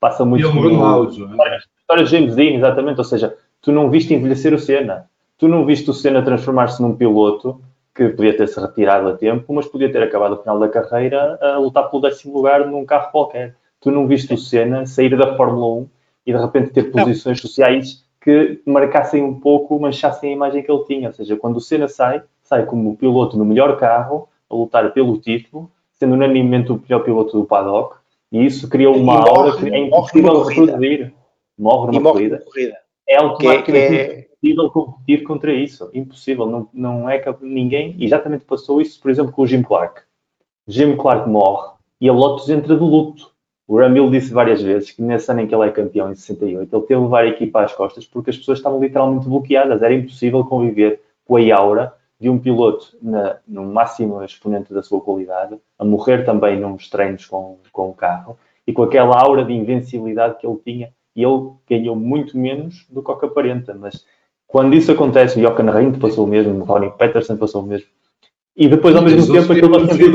passa 0.00 0.24
muito. 0.24 0.42
E 0.42 0.48
ele 0.48 0.54
morreu 0.54 0.72
no 0.72 1.42
é? 1.46 1.58
História 1.78 2.04
de 2.04 2.10
James 2.10 2.34
Dean, 2.34 2.56
exatamente, 2.56 2.98
ou 2.98 3.04
seja, 3.04 3.36
tu 3.60 3.70
não 3.70 3.90
viste 3.90 4.14
envelhecer 4.14 4.54
o 4.54 4.58
Senna 4.58 5.08
Tu 5.40 5.48
não 5.48 5.64
viste 5.64 5.88
o 5.88 5.94
Senna 5.94 6.20
transformar-se 6.20 6.82
num 6.82 6.94
piloto 6.94 7.62
que 7.94 8.10
podia 8.10 8.36
ter-se 8.36 8.60
retirado 8.60 9.08
a 9.08 9.16
tempo, 9.16 9.54
mas 9.54 9.66
podia 9.66 9.90
ter 9.90 10.02
acabado 10.02 10.34
o 10.34 10.36
final 10.36 10.58
da 10.58 10.68
carreira 10.68 11.38
a 11.40 11.56
lutar 11.56 11.88
pelo 11.88 12.02
décimo 12.02 12.34
lugar 12.34 12.66
num 12.66 12.84
carro 12.84 13.10
qualquer. 13.10 13.56
Tu 13.80 13.90
não 13.90 14.06
viste 14.06 14.34
o 14.34 14.36
Senna 14.36 14.84
sair 14.84 15.16
da 15.16 15.34
Fórmula 15.38 15.80
1 15.80 15.88
e 16.26 16.32
de 16.34 16.38
repente 16.38 16.72
ter 16.72 16.90
posições 16.92 17.38
não. 17.38 17.48
sociais 17.48 18.04
que 18.20 18.60
marcassem 18.66 19.22
um 19.22 19.40
pouco, 19.40 19.80
manchassem 19.80 20.28
a 20.28 20.34
imagem 20.34 20.62
que 20.62 20.70
ele 20.70 20.84
tinha. 20.84 21.08
Ou 21.08 21.14
seja, 21.14 21.34
quando 21.36 21.56
o 21.56 21.60
Senna 21.60 21.88
sai, 21.88 22.22
sai 22.42 22.66
como 22.66 22.94
piloto 22.94 23.38
no 23.38 23.44
melhor 23.46 23.78
carro, 23.78 24.28
a 24.50 24.54
lutar 24.54 24.92
pelo 24.92 25.16
título, 25.16 25.70
sendo 25.94 26.12
unanimemente 26.12 26.70
o 26.70 26.78
melhor 26.78 27.02
piloto 27.02 27.38
do 27.38 27.46
paddock, 27.46 27.96
e 28.32 28.44
isso 28.44 28.68
criou 28.68 28.96
uma 28.96 29.20
aura 29.20 29.56
que 29.56 29.68
é 29.68 29.78
impossível 29.78 30.44
de 30.44 30.54
reproduzir. 30.54 31.14
Morre 31.58 31.92
numa 31.92 32.12
corrida. 32.12 32.38
corrida 32.38 32.76
é 33.10 33.16
automaticamente 33.16 33.94
é... 33.94 34.20
impossível 34.20 34.70
competir 34.70 35.24
contra 35.24 35.52
isso. 35.52 35.90
Impossível. 35.92 36.46
Não, 36.46 36.68
não 36.72 37.10
é 37.10 37.18
que 37.18 37.34
ninguém. 37.42 37.96
Exatamente 37.98 38.44
passou 38.44 38.80
isso, 38.80 39.00
por 39.00 39.10
exemplo, 39.10 39.32
com 39.32 39.42
o 39.42 39.46
Jim 39.46 39.62
Clark. 39.62 40.02
Jim 40.68 40.96
Clark 40.96 41.28
morre 41.28 41.72
e 42.00 42.08
a 42.08 42.12
Lotus 42.12 42.48
entra 42.48 42.76
de 42.76 42.82
luto. 42.82 43.30
O 43.66 43.78
Ramil 43.78 44.10
disse 44.10 44.32
várias 44.32 44.62
vezes 44.62 44.92
que 44.92 45.02
nesse 45.02 45.30
ano 45.30 45.40
em 45.40 45.46
que 45.46 45.54
ele 45.54 45.68
é 45.68 45.70
campeão, 45.70 46.10
em 46.10 46.14
68, 46.14 46.76
ele 46.76 46.86
teve 46.86 47.00
de 47.00 47.04
levar 47.04 47.24
a 47.24 47.28
equipa 47.28 47.62
às 47.62 47.72
costas 47.72 48.04
porque 48.04 48.30
as 48.30 48.36
pessoas 48.36 48.58
estavam 48.58 48.80
literalmente 48.80 49.28
bloqueadas. 49.28 49.82
Era 49.82 49.94
impossível 49.94 50.44
conviver 50.44 51.00
com 51.24 51.36
a 51.36 51.56
aura 51.56 51.92
de 52.20 52.28
um 52.28 52.38
piloto 52.38 52.96
na, 53.00 53.36
no 53.48 53.64
máximo 53.64 54.22
exponente 54.22 54.72
da 54.74 54.82
sua 54.82 55.00
qualidade, 55.00 55.56
a 55.78 55.84
morrer 55.84 56.24
também 56.24 56.60
nos 56.60 56.90
treinos 56.90 57.24
com, 57.24 57.58
com 57.72 57.88
o 57.88 57.94
carro 57.94 58.38
e 58.66 58.72
com 58.72 58.82
aquela 58.82 59.18
aura 59.18 59.44
de 59.44 59.52
invencibilidade 59.52 60.38
que 60.38 60.46
ele 60.46 60.58
tinha. 60.64 60.92
E 61.16 61.24
ele 61.24 61.50
ganhou 61.68 61.96
muito 61.96 62.36
menos 62.36 62.86
do 62.90 63.02
que 63.02 63.10
o 63.10 63.16
que 63.16 63.26
aparenta. 63.26 63.74
Mas 63.74 64.04
quando 64.46 64.74
isso 64.74 64.92
acontece, 64.92 65.38
o 65.38 65.42
Jochen 65.42 65.70
Rindt 65.70 65.98
passou 65.98 66.24
o 66.24 66.28
mesmo, 66.28 66.60
o 66.60 66.64
Ronnie 66.64 66.90
Peterson 66.90 67.36
passou 67.36 67.62
o 67.62 67.66
mesmo. 67.66 67.88
E 68.56 68.68
depois, 68.68 68.94
ao 68.94 69.02
mesmo 69.02 69.32
tempo, 69.32 69.52
aquilo 69.52 69.70
vai 69.70 69.86
ser 69.96 70.12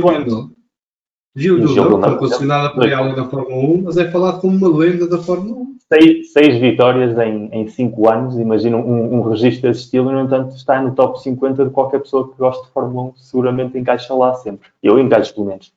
Gil 1.36 1.60
Dudão 1.60 2.02
foi 2.02 2.18
posicionada 2.18 2.74
para 2.74 2.98
algo 2.98 3.16
da 3.16 3.26
Fórmula 3.26 3.58
1, 3.58 3.82
mas 3.84 3.98
é 3.98 4.10
falado 4.10 4.40
como 4.40 4.56
uma 4.56 4.78
lenda 4.78 5.06
da 5.06 5.18
Fórmula 5.18 5.58
1. 5.58 5.75
Seis, 5.88 6.34
seis 6.34 6.58
vitórias 6.58 7.16
em, 7.20 7.48
em 7.52 7.68
cinco 7.68 8.10
anos, 8.10 8.40
imagina 8.40 8.76
um, 8.76 9.20
um 9.20 9.22
registro 9.22 9.70
desse 9.70 9.82
estilo, 9.82 10.10
e 10.10 10.14
no 10.14 10.22
entanto 10.22 10.56
está 10.56 10.82
no 10.82 10.96
top 10.96 11.22
50 11.22 11.66
de 11.66 11.70
qualquer 11.70 12.00
pessoa 12.00 12.28
que 12.28 12.38
goste 12.38 12.66
de 12.66 12.72
Fórmula 12.72 13.10
1, 13.10 13.16
seguramente 13.18 13.78
encaixa 13.78 14.14
lá 14.16 14.34
sempre. 14.34 14.70
Eu 14.82 14.98
encaixo 14.98 15.34
pelo 15.36 15.46
menos. 15.46 15.72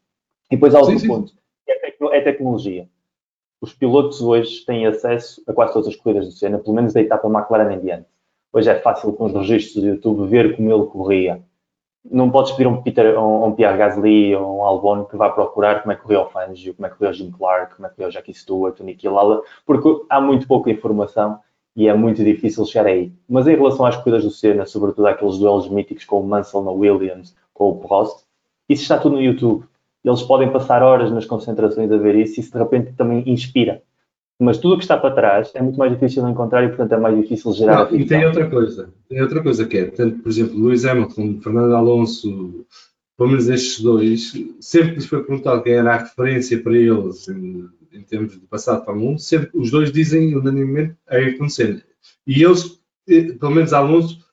E 0.51 0.57
depois 0.57 0.75
há 0.75 0.81
outro 0.81 0.99
sim, 0.99 1.07
ponto. 1.07 1.35
É, 1.69 1.75
tecno, 1.79 2.13
é 2.13 2.21
tecnologia. 2.23 2.89
Os 3.61 3.75
pilotos 3.75 4.23
hoje 4.23 4.65
têm 4.65 4.87
acesso 4.87 5.43
a 5.47 5.53
quase 5.53 5.75
todas 5.75 5.89
as 5.89 5.97
corridas 5.97 6.27
do 6.27 6.33
Senna, 6.33 6.59
pelo 6.59 6.75
menos 6.75 6.95
da 6.95 7.03
etapa 7.03 7.29
McLaren 7.29 7.75
em 7.75 7.81
diante. 7.81 8.07
Hoje 8.51 8.71
é 8.71 8.77
fácil 8.77 9.13
com 9.13 9.27
os 9.27 9.35
registros 9.35 9.83
do 9.83 9.89
YouTube 9.89 10.27
ver 10.27 10.57
como 10.57 10.73
ele 10.73 10.87
corria 10.87 11.43
não 12.11 12.31
podes 12.31 12.53
pedir 12.53 12.67
um 12.67 12.83
Peter, 12.83 13.19
um, 13.19 13.47
um 13.47 13.53
Pierre 13.53 13.77
Gasly 13.77 14.35
ou 14.35 14.59
um 14.59 14.65
Albon 14.65 15.05
que 15.05 15.17
vá 15.17 15.31
procurar 15.31 15.81
como 15.83 15.93
é 15.93 15.97
que 15.97 16.03
correu 16.03 16.23
o 16.23 16.27
Fangio, 16.27 16.75
como 16.75 16.87
é 16.87 16.91
que 16.91 16.97
correu 16.97 17.11
o 17.11 17.15
Jim 17.15 17.31
Clark, 17.31 17.77
como 17.77 17.87
é 17.87 17.91
que 17.91 17.97
correu 17.97 18.09
o 18.09 18.13
Jackie 18.13 18.35
Stewart, 18.35 18.79
o 18.81 18.85
Niki 18.85 19.09
Lala, 19.09 19.43
porque 19.67 20.05
há 20.09 20.21
muito 20.21 20.47
pouca 20.47 20.71
informação 20.71 21.39
e 21.77 21.87
é 21.87 21.95
muito 21.95 22.25
difícil 22.25 22.65
chegar 22.67 22.87
aí. 22.87 23.13
Mas 23.29 23.47
em 23.47 23.55
relação 23.55 23.87
às 23.87 23.97
corridas 23.97 24.25
do 24.25 24.31
Senna, 24.31 24.67
sobretudo 24.67 25.07
aqueles 25.07 25.39
duelos 25.39 25.69
míticos 25.69 26.05
com 26.05 26.21
o 26.21 26.27
Mansell 26.27 26.63
na 26.63 26.71
Williams, 26.71 27.37
com 27.55 27.71
o 27.71 27.77
Prost, 27.77 28.25
isso 28.69 28.83
está 28.83 28.99
tudo 28.99 29.17
no 29.17 29.23
YouTube. 29.23 29.65
Eles 30.05 30.23
podem 30.23 30.51
passar 30.51 30.83
horas 30.83 31.11
nas 31.11 31.27
concentrações 31.27 31.91
a 31.91 31.97
ver 31.97 32.15
isso 32.17 32.39
e 32.39 32.41
isso 32.41 32.53
de 32.53 32.59
repente 32.59 32.93
também 32.95 33.23
inspira 33.27 33.83
mas 34.39 34.59
tudo 34.59 34.75
o 34.75 34.79
que 34.79 34.85
está 34.85 34.97
para 34.97 35.15
trás 35.15 35.51
é 35.55 35.61
muito 35.61 35.79
mais 35.79 35.93
difícil 35.93 36.25
de 36.25 36.31
encontrar 36.31 36.63
e, 36.65 36.69
portanto, 36.69 36.93
é 36.93 36.97
mais 36.97 37.17
difícil 37.21 37.53
gerar. 37.53 37.91
Não, 37.91 37.99
e 37.99 38.07
tem 38.07 38.25
outra 38.25 38.49
coisa, 38.49 38.89
tem 39.09 39.21
outra 39.21 39.43
coisa 39.43 39.67
que 39.67 39.79
é, 39.79 39.85
tanto, 39.87 40.23
por 40.23 40.29
exemplo, 40.29 40.57
Luís 40.57 40.85
Hamilton, 40.85 41.41
Fernando 41.43 41.75
Alonso, 41.75 42.65
pelo 43.17 43.31
menos 43.31 43.49
estes 43.49 43.81
dois, 43.81 44.33
sempre 44.61 44.91
que 44.91 44.95
lhes 44.97 45.07
foi 45.07 45.25
perguntado 45.25 45.63
quem 45.63 45.73
era 45.73 45.95
a 45.95 45.99
referência 45.99 46.63
para 46.63 46.77
eles 46.77 47.29
em, 47.29 47.69
em 47.93 48.03
termos 48.03 48.33
de 48.33 48.47
passado 48.47 48.85
para 48.85 48.95
o 48.95 48.99
mundo, 48.99 49.19
sempre 49.19 49.51
os 49.55 49.73
dois 49.73 49.91
dizem 49.91 50.37
unanimemente 50.37 50.95
Ayrton 51.09 51.49
Senna. 51.49 51.83
E 52.25 52.45
eles, 52.45 52.81
eh, 53.09 53.33
pelo 53.33 53.51
menos 53.53 53.73
Alonso, 53.73 54.25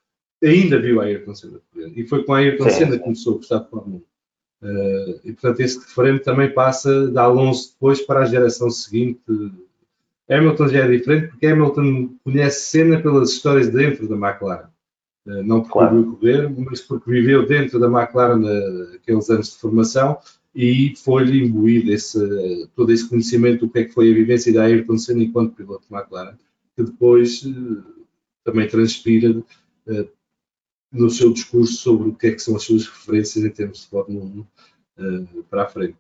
ainda 0.43 0.79
viu 0.79 1.01
a 1.01 1.05
Ayrton 1.05 1.33
Senna. 1.33 1.59
E 1.95 2.05
foi 2.05 2.23
com 2.23 2.33
a 2.35 2.37
Ayrton 2.37 2.69
Senna 2.69 2.97
que 2.97 3.03
começou 3.03 3.33
a 3.33 3.37
gostar 3.37 3.59
de 3.59 3.69
Fórmula 3.71 3.97
1. 3.97 4.01
Uh, 4.61 5.19
e 5.23 5.33
portanto, 5.33 5.59
esse 5.59 5.79
referente 5.79 6.23
também 6.23 6.51
passa 6.53 7.07
da 7.07 7.23
Alonso 7.23 7.73
depois 7.73 8.01
para 8.01 8.21
a 8.21 8.25
geração 8.25 8.69
seguinte 8.69 9.21
Hamilton 10.29 10.67
já 10.67 10.79
é 10.79 10.88
diferente 10.88 11.27
porque 11.27 11.45
Hamilton 11.45 12.15
conhece 12.23 12.65
cena 12.71 13.01
pelas 13.01 13.31
histórias 13.31 13.69
dentro 13.69 14.07
da 14.07 14.15
McLaren. 14.15 14.69
Eh, 15.27 15.43
não 15.43 15.61
porque 15.61 15.73
claro. 15.73 16.01
viu 16.01 16.15
correr, 16.15 16.49
mas 16.49 16.81
porque 16.81 17.09
viveu 17.09 17.45
dentro 17.45 17.79
da 17.79 17.88
McLaren 17.88 18.39
naqueles 18.91 19.29
anos 19.29 19.51
de 19.51 19.57
formação 19.57 20.17
e 20.53 20.93
foi-lhe 20.95 21.43
imbuído 21.43 21.91
esse, 21.91 22.69
todo 22.75 22.91
esse 22.91 23.07
conhecimento 23.07 23.65
do 23.65 23.71
que 23.71 23.79
é 23.79 23.83
que 23.85 23.93
foi 23.93 24.09
a 24.09 24.13
vivência 24.13 24.53
da 24.53 24.63
Ayrton 24.63 24.97
Senna 24.97 25.23
enquanto 25.23 25.55
piloto 25.55 25.85
de 25.88 25.93
McLaren, 25.93 26.38
que 26.75 26.83
depois 26.83 27.43
eh, 27.45 27.83
também 28.43 28.67
transpira 28.67 29.43
eh, 29.88 30.07
no 30.91 31.09
seu 31.09 31.33
discurso 31.33 31.73
sobre 31.73 32.09
o 32.09 32.15
que 32.15 32.27
é 32.27 32.31
que 32.31 32.39
são 32.39 32.55
as 32.55 32.63
suas 32.63 32.88
referências 32.88 33.43
em 33.43 33.49
termos 33.49 33.81
de 33.81 33.88
Fórmula 33.88 34.25
1 34.25 34.45
para 35.49 35.63
a 35.63 35.67
frente. 35.67 35.97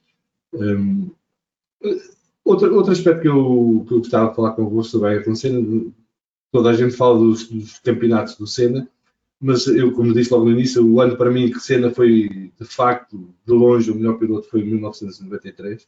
Outro, 2.45 2.75
outro 2.75 2.91
aspecto 2.91 3.21
que 3.23 3.27
eu, 3.27 3.83
que 3.87 3.93
eu 3.93 3.97
gostava 3.97 4.29
de 4.29 4.35
falar 4.35 4.51
convosco 4.51 5.03
a 5.03 5.09
Ayrton 5.09 5.33
Senna, 5.33 5.91
toda 6.51 6.69
a 6.69 6.73
gente 6.73 6.95
fala 6.95 7.17
dos, 7.17 7.49
dos, 7.49 7.79
campeonatos 7.79 8.37
do 8.37 8.45
Senna, 8.45 8.87
mas 9.41 9.65
eu, 9.65 9.91
como 9.91 10.13
disse 10.13 10.31
logo 10.31 10.45
no 10.45 10.51
início, 10.51 10.85
o 10.85 11.01
ano 11.01 11.17
para 11.17 11.31
mim 11.31 11.51
que 11.51 11.59
Senna 11.59 11.89
foi, 11.89 12.51
de 12.59 12.65
facto, 12.65 13.33
de 13.45 13.51
longe, 13.51 13.89
o 13.89 13.95
melhor 13.95 14.19
piloto 14.19 14.47
foi 14.47 14.61
em 14.61 14.65
1993. 14.65 15.87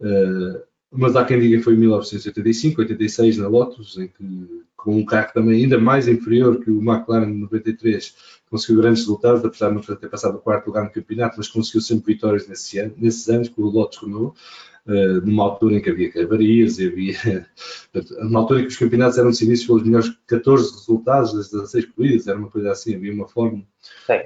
Uh, 0.00 0.62
mas 0.90 1.14
há 1.14 1.24
quem 1.24 1.40
diga 1.40 1.58
que 1.58 1.62
foi 1.62 1.74
em 1.74 1.78
1985, 1.78 2.80
86 2.80 3.38
na 3.38 3.48
Lotus, 3.48 3.96
em 3.96 4.08
que 4.08 4.64
com 4.76 4.96
um 4.96 5.04
carro 5.04 5.32
também 5.32 5.62
ainda 5.62 5.78
mais 5.78 6.06
inferior 6.06 6.60
que 6.60 6.70
o 6.70 6.82
McLaren 6.82 7.32
93 7.32 8.14
conseguiu 8.50 8.82
grandes 8.82 9.02
resultados, 9.02 9.44
apesar 9.44 9.68
de 9.68 9.74
não 9.76 9.80
ter 9.80 10.08
passado 10.08 10.36
o 10.36 10.40
quarto 10.40 10.66
lugar 10.66 10.84
no 10.84 10.90
campeonato, 10.90 11.36
mas 11.38 11.48
conseguiu 11.48 11.80
sempre 11.80 12.14
vitórias 12.14 12.46
nesse 12.46 12.78
ano, 12.78 12.94
nesses 12.96 13.28
anos 13.28 13.48
com 13.48 13.62
o 13.62 13.70
Lotus 13.70 13.98
Renault. 13.98 14.38
Uh, 14.86 15.24
numa 15.24 15.44
altura 15.44 15.76
em 15.76 15.80
que 15.80 15.88
havia 15.88 16.12
cavarias 16.12 16.78
e 16.78 16.86
havia. 16.86 17.48
numa 18.20 18.40
altura 18.40 18.60
em 18.60 18.62
que 18.64 18.72
os 18.72 18.76
campeonatos 18.76 19.16
eram 19.16 19.30
decididos 19.30 19.64
pelos 19.64 19.82
melhores 19.82 20.10
14 20.26 20.72
resultados 20.72 21.32
das 21.32 21.50
16 21.50 21.86
corridas, 21.86 22.26
era 22.28 22.38
uma 22.38 22.50
coisa 22.50 22.72
assim, 22.72 22.94
havia 22.94 23.12
uma 23.12 23.26
forma. 23.26 23.66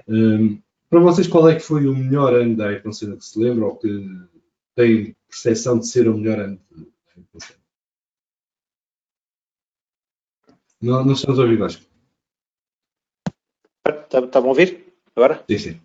Um, 0.09 0.61
para 0.91 1.01
vocês, 1.01 1.29
qual 1.29 1.49
é 1.49 1.55
que 1.55 1.61
foi 1.61 1.87
o 1.87 1.95
melhor 1.95 2.35
ano 2.35 2.57
da 2.57 2.69
Ayrton 2.69 2.93
Senna 2.93 3.17
que 3.17 3.25
se 3.25 3.39
lembra 3.39 3.67
ou 3.67 3.77
que 3.77 4.09
tem 4.75 5.15
percepção 5.29 5.79
de 5.79 5.87
ser 5.87 6.09
o 6.09 6.17
melhor 6.17 6.41
ano 6.41 6.61
da 6.71 6.77
Ayrton 7.17 7.39
Senna? 7.39 7.59
Não, 10.81 11.05
não 11.05 11.13
estamos 11.13 11.39
a 11.39 11.43
ouvir, 11.43 11.59
Vasco. 11.59 11.83
Está, 13.87 14.21
está 14.21 14.39
a 14.39 14.43
ouvir 14.43 14.95
agora? 15.15 15.45
Sim, 15.49 15.59
sim. 15.59 15.81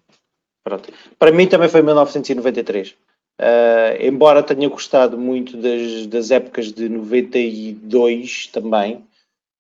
Pronto. 0.63 0.91
Para 1.19 1.31
mim 1.31 1.47
também 1.47 1.67
foi 1.67 1.81
1993. 1.81 2.95
Uh, 3.39 3.98
embora 4.00 4.43
tenha 4.43 4.69
gostado 4.69 5.17
muito 5.17 5.58
das, 5.58 6.06
das 6.06 6.32
épocas 6.32 6.72
de 6.72 6.88
92 6.88 8.48
também, 8.48 8.98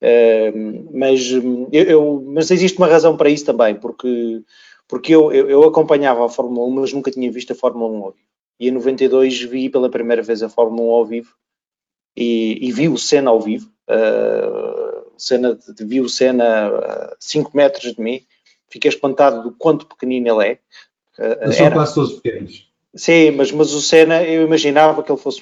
uh, 0.03 0.89
mas, 0.93 1.31
eu, 1.31 1.69
eu, 1.71 2.23
mas 2.27 2.51
existe 2.51 2.77
uma 2.77 2.87
razão 2.87 3.17
para 3.17 3.29
isso 3.29 3.45
também, 3.45 3.73
porque, 3.73 4.43
porque 4.87 5.15
eu, 5.15 5.31
eu, 5.31 5.49
eu, 5.49 5.63
acompanhava 5.63 6.23
a 6.23 6.29
Fórmula 6.29 6.67
1, 6.67 6.71
mas 6.71 6.93
nunca 6.93 7.09
tinha 7.09 7.31
visto 7.31 7.51
a 7.51 7.55
Fórmula 7.55 7.91
1 7.91 8.03
ao 8.03 8.11
vivo. 8.11 8.27
E 8.59 8.67
em 8.67 8.71
92 8.71 9.41
vi 9.41 9.69
pela 9.69 9.89
primeira 9.89 10.21
vez 10.21 10.43
a 10.43 10.49
Fórmula 10.49 10.89
1 10.89 10.91
ao 10.91 11.05
vivo 11.05 11.35
e, 12.15 12.59
e 12.61 12.71
vi 12.71 12.87
o 12.87 12.97
Senna 12.97 13.31
ao 13.31 13.41
vivo. 13.41 13.71
Uh, 13.89 15.11
Senna, 15.17 15.57
vi 15.79 15.99
o 15.99 16.07
Senna 16.07 16.67
a 16.67 17.15
5 17.19 17.57
metros 17.57 17.95
de 17.95 17.99
mim, 17.99 18.23
fiquei 18.69 18.89
espantado 18.89 19.41
do 19.41 19.51
quanto 19.51 19.87
pequenino 19.87 20.41
ele 20.41 20.51
é. 20.51 20.59
Uh, 21.47 21.51
são 21.51 21.71
quase 21.71 21.95
todos 21.95 22.13
pequenos. 22.19 22.72
Sim, 22.95 23.31
mas, 23.31 23.51
mas 23.51 23.73
o 23.73 23.81
Senna, 23.81 24.21
eu 24.21 24.43
imaginava 24.43 25.01
que 25.01 25.11
ele 25.11 25.19
fosse 25.19 25.41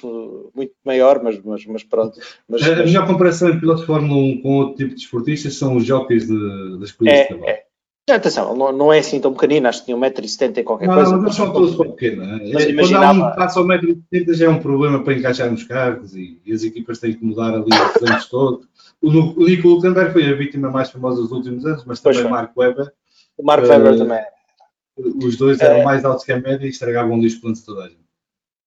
muito 0.54 0.72
maior, 0.84 1.22
mas, 1.22 1.38
mas, 1.44 1.66
mas 1.66 1.82
pronto. 1.82 2.18
Mas, 2.48 2.62
a, 2.62 2.76
melhor 2.76 3.06
comparação 3.06 3.48
entre 3.48 3.60
pilotos 3.60 3.82
de 3.82 3.86
Fórmula 3.86 4.18
1 4.18 4.40
com 4.40 4.56
outro 4.56 4.76
tipo 4.76 4.94
de 4.94 5.02
esportistas 5.02 5.56
são 5.56 5.76
os 5.76 5.84
jockeys 5.84 6.26
de, 6.26 6.78
das 6.78 6.92
corridas 6.92 7.20
é, 7.20 7.22
de 7.24 7.28
cavalo. 7.28 7.46
É. 7.50 7.62
Atenção, 8.10 8.56
não, 8.56 8.72
não 8.72 8.92
é 8.92 8.98
assim 8.98 9.20
tão 9.20 9.32
pequenino, 9.32 9.68
acho 9.68 9.80
que 9.80 9.86
tinha 9.86 9.96
1,70m 9.96 10.58
e 10.58 10.62
qualquer 10.64 10.88
não, 10.88 10.94
coisa. 10.94 11.12
Não, 11.12 11.22
mas 11.22 11.34
são 11.34 11.52
todos 11.52 11.76
tão 11.76 11.90
pequenos. 11.90 12.26
É? 12.26 12.52
Mas 12.52 12.64
imaginava... 12.64 13.14
Quando 13.14 13.22
há 13.22 13.32
um 13.32 13.36
passa 13.36 13.60
ao 13.60 13.66
1,70m 13.66 14.34
já 14.34 14.46
é 14.46 14.48
um 14.48 14.58
problema 14.58 15.04
para 15.04 15.14
encaixar 15.14 15.50
nos 15.50 15.64
carros 15.64 16.16
e, 16.16 16.40
e, 16.44 16.52
as 16.52 16.64
equipas 16.64 16.98
têm 16.98 17.12
que 17.12 17.24
mudar 17.24 17.54
ali 17.54 17.68
os 17.68 18.10
anos 18.10 18.26
todos. 18.26 18.66
O, 19.00 19.08
o 19.08 19.44
Nico 19.44 19.68
Hulkenberg 19.68 20.12
foi 20.12 20.28
a 20.28 20.34
vítima 20.34 20.70
mais 20.70 20.90
famosa 20.90 21.22
dos 21.22 21.32
últimos 21.32 21.64
anos, 21.66 21.84
mas 21.84 22.00
também 22.00 22.24
o 22.24 22.30
Mark 22.30 22.56
Webber. 22.56 22.90
O 23.36 23.44
Mark 23.44 23.64
uh, 23.64 23.68
Webber 23.68 23.98
também 23.98 24.20
os 24.96 25.36
dois 25.36 25.60
eram 25.60 25.80
é. 25.80 25.84
mais 25.84 26.04
altos 26.04 26.24
que 26.24 26.32
a 26.32 26.40
média 26.40 26.66
e 26.66 26.70
estragavam 26.70 27.18
o 27.18 27.20
disco 27.20 27.52
de 27.52 27.64
toda 27.64 27.84
a 27.84 27.88
gente. 27.88 28.02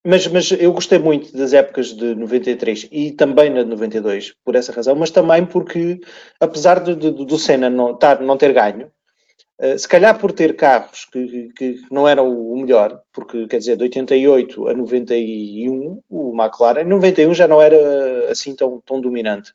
Mas, 0.05 0.27
mas 0.27 0.51
eu 0.51 0.71
gostei 0.71 0.99
muito 0.99 1.35
das 1.35 1.51
épocas 1.51 1.87
de 1.87 2.13
93 2.13 2.87
e 2.91 3.11
também 3.11 3.49
na 3.49 3.63
de 3.63 3.69
92, 3.69 4.35
por 4.43 4.55
essa 4.55 4.71
razão, 4.71 4.95
mas 4.95 5.09
também 5.09 5.43
porque, 5.43 5.99
apesar 6.39 6.79
de, 6.79 6.95
de, 6.95 7.09
do 7.09 7.39
Senna 7.39 7.71
não, 7.71 7.93
estar, 7.93 8.21
não 8.21 8.37
ter 8.37 8.53
ganho, 8.53 8.91
uh, 9.59 9.79
se 9.79 9.87
calhar 9.87 10.19
por 10.19 10.31
ter 10.31 10.55
carros 10.55 11.05
que, 11.05 11.49
que, 11.57 11.81
não 11.89 12.07
eram 12.07 12.29
o 12.29 12.55
melhor, 12.55 13.01
porque 13.11 13.47
quer 13.47 13.57
dizer, 13.57 13.77
de 13.77 13.83
88 13.83 14.67
a 14.67 14.73
91, 14.75 15.99
o 16.07 16.39
McLaren, 16.39 16.81
em 16.81 16.85
91 16.85 17.33
já 17.33 17.47
não 17.47 17.59
era 17.59 18.31
assim 18.31 18.55
tão, 18.55 18.79
tão 18.85 19.01
dominante, 19.01 19.53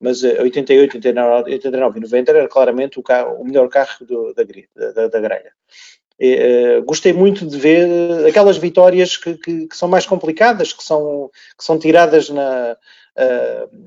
mas 0.00 0.24
88, 0.24 0.96
89, 0.96 1.52
89 1.52 1.98
e 1.98 2.02
90 2.02 2.30
era 2.32 2.48
claramente 2.48 2.98
o, 2.98 3.02
carro, 3.02 3.40
o 3.40 3.44
melhor 3.44 3.68
carro 3.68 4.04
do, 4.04 4.34
da, 4.34 4.42
da, 4.92 5.06
da 5.06 5.20
grelha. 5.20 5.52
Uh, 6.20 6.82
gostei 6.84 7.12
muito 7.12 7.44
de 7.44 7.58
ver 7.58 8.26
aquelas 8.26 8.56
vitórias 8.56 9.16
que, 9.16 9.36
que, 9.36 9.66
que, 9.66 9.76
são 9.76 9.88
mais 9.88 10.06
complicadas, 10.06 10.72
que 10.72 10.82
são, 10.84 11.30
que 11.58 11.64
são 11.64 11.78
tiradas 11.78 12.28
na, 12.30 12.76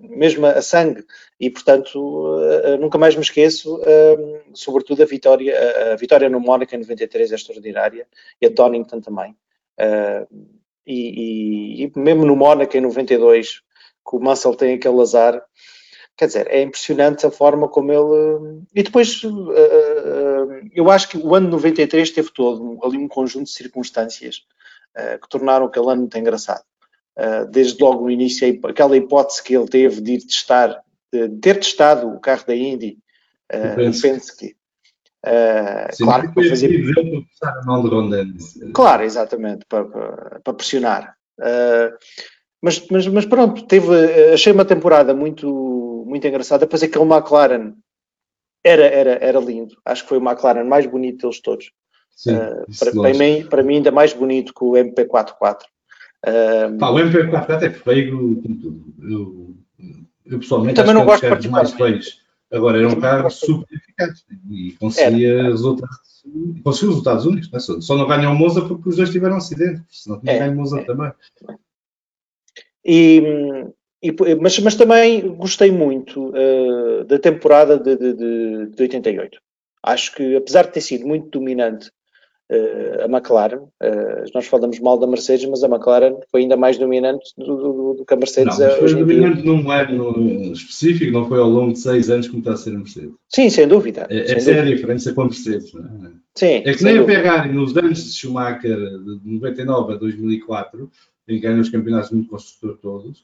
mesmo 0.09 0.45
a 0.45 0.61
sangue, 0.61 1.05
e 1.39 1.49
portanto 1.49 2.39
nunca 2.79 2.97
mais 2.97 3.15
me 3.15 3.21
esqueço, 3.21 3.81
sobretudo 4.53 5.03
a 5.03 5.05
vitória, 5.05 5.93
a 5.93 5.95
vitória 5.95 6.29
no 6.29 6.39
Mónaco 6.39 6.73
em 6.75 6.79
93 6.79 7.31
é 7.31 7.35
extraordinária, 7.35 8.07
e 8.41 8.45
a 8.45 8.49
Donington 8.49 9.01
também. 9.01 9.35
E, 10.85 11.83
e, 11.83 11.83
e, 11.83 11.91
mesmo 11.99 12.25
no 12.25 12.35
Mónaco 12.35 12.77
em 12.77 12.81
92, 12.81 13.61
que 14.09 14.15
o 14.15 14.19
Mansell 14.19 14.55
tem 14.55 14.75
aquele 14.75 15.01
azar, 15.01 15.43
quer 16.17 16.27
dizer, 16.27 16.47
é 16.49 16.61
impressionante 16.61 17.25
a 17.25 17.31
forma 17.31 17.67
como 17.67 17.91
ele. 17.91 18.61
E 18.73 18.83
depois, 18.83 19.21
eu 20.73 20.89
acho 20.89 21.09
que 21.09 21.17
o 21.17 21.35
ano 21.35 21.49
93 21.49 22.09
teve 22.11 22.31
todo 22.33 22.79
ali 22.83 22.97
um 22.97 23.07
conjunto 23.07 23.45
de 23.45 23.51
circunstâncias 23.51 24.41
que 25.21 25.29
tornaram 25.29 25.67
aquele 25.67 25.91
ano 25.91 26.01
muito 26.01 26.17
engraçado. 26.17 26.63
desde 27.51 27.81
logo 27.81 28.03
no 28.03 28.09
início, 28.09 28.59
aquela 28.63 28.97
hipótese 28.97 29.43
que 29.43 29.55
ele 29.55 29.67
teve 29.67 30.01
de 30.01 30.13
ir 30.13 30.25
testar, 30.25 30.81
de 31.13 31.29
ter 31.39 31.59
testado 31.59 32.09
o 32.09 32.19
carro 32.19 32.45
da 32.47 32.55
Indy, 32.55 32.97
uh, 33.53 34.01
Penske. 34.01 34.55
Uh, 35.25 35.93
Sim, 35.93 36.05
claro, 36.05 36.33
para 36.33 36.49
fazer. 36.49 36.69
Claro, 38.73 39.03
exatamente, 39.03 39.65
para, 39.67 39.85
para, 39.85 40.39
para 40.43 40.53
pressionar. 40.53 41.15
Uh, 41.39 41.97
mas, 42.61 42.87
mas, 42.89 43.07
mas 43.07 43.25
pronto, 43.25 43.65
teve, 43.67 43.87
achei 44.33 44.53
uma 44.53 44.65
temporada 44.65 45.13
muito, 45.13 45.47
muito 46.07 46.27
engraçada. 46.27 46.65
Depois 46.65 46.81
aquele 46.81 47.05
McLaren 47.05 47.73
era, 48.63 48.85
era, 48.85 49.11
era 49.21 49.39
lindo. 49.39 49.75
Acho 49.85 50.03
que 50.03 50.09
foi 50.09 50.17
o 50.17 50.23
McLaren 50.23 50.63
mais 50.63 50.85
bonito 50.85 51.21
deles 51.21 51.41
todos. 51.41 51.71
Sim, 52.15 52.35
uh, 52.35 52.65
para, 52.79 52.91
para, 52.91 53.13
mim, 53.13 53.45
para 53.47 53.63
mim, 53.63 53.75
ainda 53.75 53.91
mais 53.91 54.13
bonito 54.13 54.53
que 54.53 54.63
o 54.63 54.71
MP44. 54.71 55.61
Uh, 56.25 56.77
Pá, 56.79 56.89
o 56.89 56.95
MP44 56.95 57.61
é 57.63 57.69
feio 57.69 58.41
com 58.41 58.55
tudo. 58.55 58.93
Eu, 59.03 59.55
eu 60.25 60.39
pessoalmente 60.39 60.75
também 60.75 60.95
não 60.95 61.05
gosto 61.05 61.35
de 61.35 61.49
mais 61.49 61.71
feios. 61.73 62.25
Agora, 62.51 62.77
era 62.77 62.87
um 62.87 62.99
carro 62.99 63.29
super 63.29 63.67
eficaz 63.75 64.25
e 64.49 64.71
conseguia, 64.79 65.43
resultados, 65.43 66.23
conseguia 66.63 66.89
resultados 66.89 67.25
únicos. 67.25 67.51
Não 67.51 67.57
é? 67.57 67.81
só, 67.81 67.95
não 67.95 68.07
ganham 68.07 68.31
o 68.31 68.35
Monza 68.35 68.61
porque 68.65 68.89
os 68.89 68.95
dois 68.95 69.11
tiveram 69.11 69.35
um 69.35 69.39
acidente, 69.39 69.83
senão 69.89 70.19
tinha 70.19 70.33
é, 70.33 70.39
ganho 70.39 70.53
o 70.53 70.55
Monza 70.55 70.79
é. 70.79 70.83
também. 70.85 71.11
E, 72.85 73.67
e, 74.01 74.13
mas, 74.35 74.59
mas 74.59 74.75
também 74.75 75.27
gostei 75.35 75.71
muito 75.71 76.29
uh, 76.29 77.03
da 77.05 77.17
temporada 77.17 77.77
de, 77.77 77.95
de, 77.95 78.13
de, 78.13 78.65
de 78.67 78.81
88. 78.83 79.39
Acho 79.83 80.15
que, 80.15 80.35
apesar 80.35 80.63
de 80.63 80.73
ter 80.73 80.81
sido 80.81 81.07
muito 81.07 81.29
dominante 81.39 81.91
Uh, 82.49 83.03
a 83.03 83.05
McLaren, 83.07 83.57
uh, 83.57 84.23
nós 84.33 84.47
falamos 84.47 84.79
mal 84.79 84.97
da 84.97 85.05
Mercedes, 85.05 85.45
mas 85.49 85.65
a 85.65 85.67
McLaren 85.67 86.15
foi 86.31 86.43
ainda 86.43 86.55
mais 86.55 86.77
dominante 86.77 87.33
do, 87.37 87.45
do, 87.45 87.93
do 87.95 88.05
que 88.05 88.13
a 88.13 88.15
Mercedes. 88.15 88.57
Não, 88.57 88.71
foi 88.71 88.93
dominante 88.93 89.43
num 89.43 89.69
ano 89.69 90.53
específico, 90.53 91.11
não 91.11 91.27
foi 91.27 91.41
ao 91.41 91.49
longo 91.49 91.73
de 91.73 91.79
seis 91.79 92.09
anos 92.09 92.29
como 92.29 92.39
está 92.39 92.53
a 92.53 92.55
ser 92.55 92.69
a 92.69 92.77
Mercedes. 92.77 93.11
Sim, 93.27 93.49
sem 93.49 93.67
dúvida. 93.67 94.07
É, 94.09 94.27
sem 94.27 94.35
essa 94.37 94.51
dúvida. 94.51 94.59
é 94.59 94.61
a 94.61 94.75
diferença 94.75 95.13
com 95.13 95.21
a 95.23 95.25
Mercedes. 95.25 95.75
É? 95.75 95.79
Sim, 96.35 96.63
é 96.63 96.73
que 96.73 96.83
nem 96.85 96.97
a 96.99 97.03
Ferrari 97.03 97.51
nos 97.51 97.75
anos 97.75 98.05
de 98.05 98.13
Schumacher, 98.13 98.77
de 98.77 99.19
99 99.25 99.93
a 99.93 99.95
2004, 99.97 100.89
em 101.27 101.35
que 101.35 101.41
ganham 101.41 101.59
os 101.59 101.69
campeonatos 101.69 102.11
muito 102.11 102.29
construtor 102.29 102.77
todos, 102.77 103.23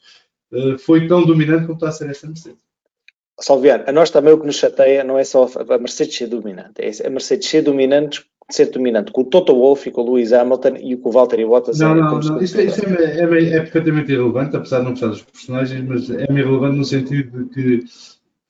foi 0.80 1.08
tão 1.08 1.26
dominante 1.26 1.64
como 1.64 1.74
está 1.74 1.90
a 1.90 1.92
ser 1.92 2.10
esta 2.10 2.28
Mercedes. 2.28 2.64
Salviano, 3.40 3.84
a 3.88 3.92
nós 3.92 4.12
também 4.12 4.34
o 4.34 4.40
que 4.40 4.46
nos 4.46 4.58
chateia 4.58 5.04
não 5.04 5.18
é 5.18 5.24
só 5.24 5.50
a 5.70 5.78
Mercedes 5.78 6.16
ser 6.16 6.28
dominante, 6.28 6.82
é 6.82 7.08
a 7.08 7.10
Mercedes 7.10 7.50
ser 7.50 7.62
dominante 7.62 8.26
ser 8.50 8.70
dominante 8.70 9.12
com 9.12 9.22
o 9.22 9.26
Toto 9.26 9.54
Wolff 9.54 9.88
e 9.88 9.92
com 9.92 10.02
o 10.02 10.14
Lewis 10.14 10.34
Hamilton 10.34 10.76
e 10.78 10.98
com 10.98 11.10
o 11.10 11.12
Valtteri 11.12 11.46
Bottas. 11.46 11.80
Não, 11.80 11.92
é 11.92 11.96
não, 11.96 12.20
não. 12.20 12.42
Isso, 12.42 12.60
é, 12.60 12.66
isso 12.66 12.86
é, 12.86 13.20
é, 13.20 13.56
é, 13.56 13.60
perfeitamente 13.62 14.12
irrelevante, 14.12 14.56
apesar 14.56 14.80
de 14.80 14.86
não 14.86 14.92
gostar 14.92 15.08
dos 15.08 15.22
personagens, 15.22 15.88
mas 15.88 16.10
é 16.10 16.24
irrelevante 16.24 16.78
no 16.78 16.86
sentido 16.86 17.46
de 17.46 17.50
que 17.50 17.86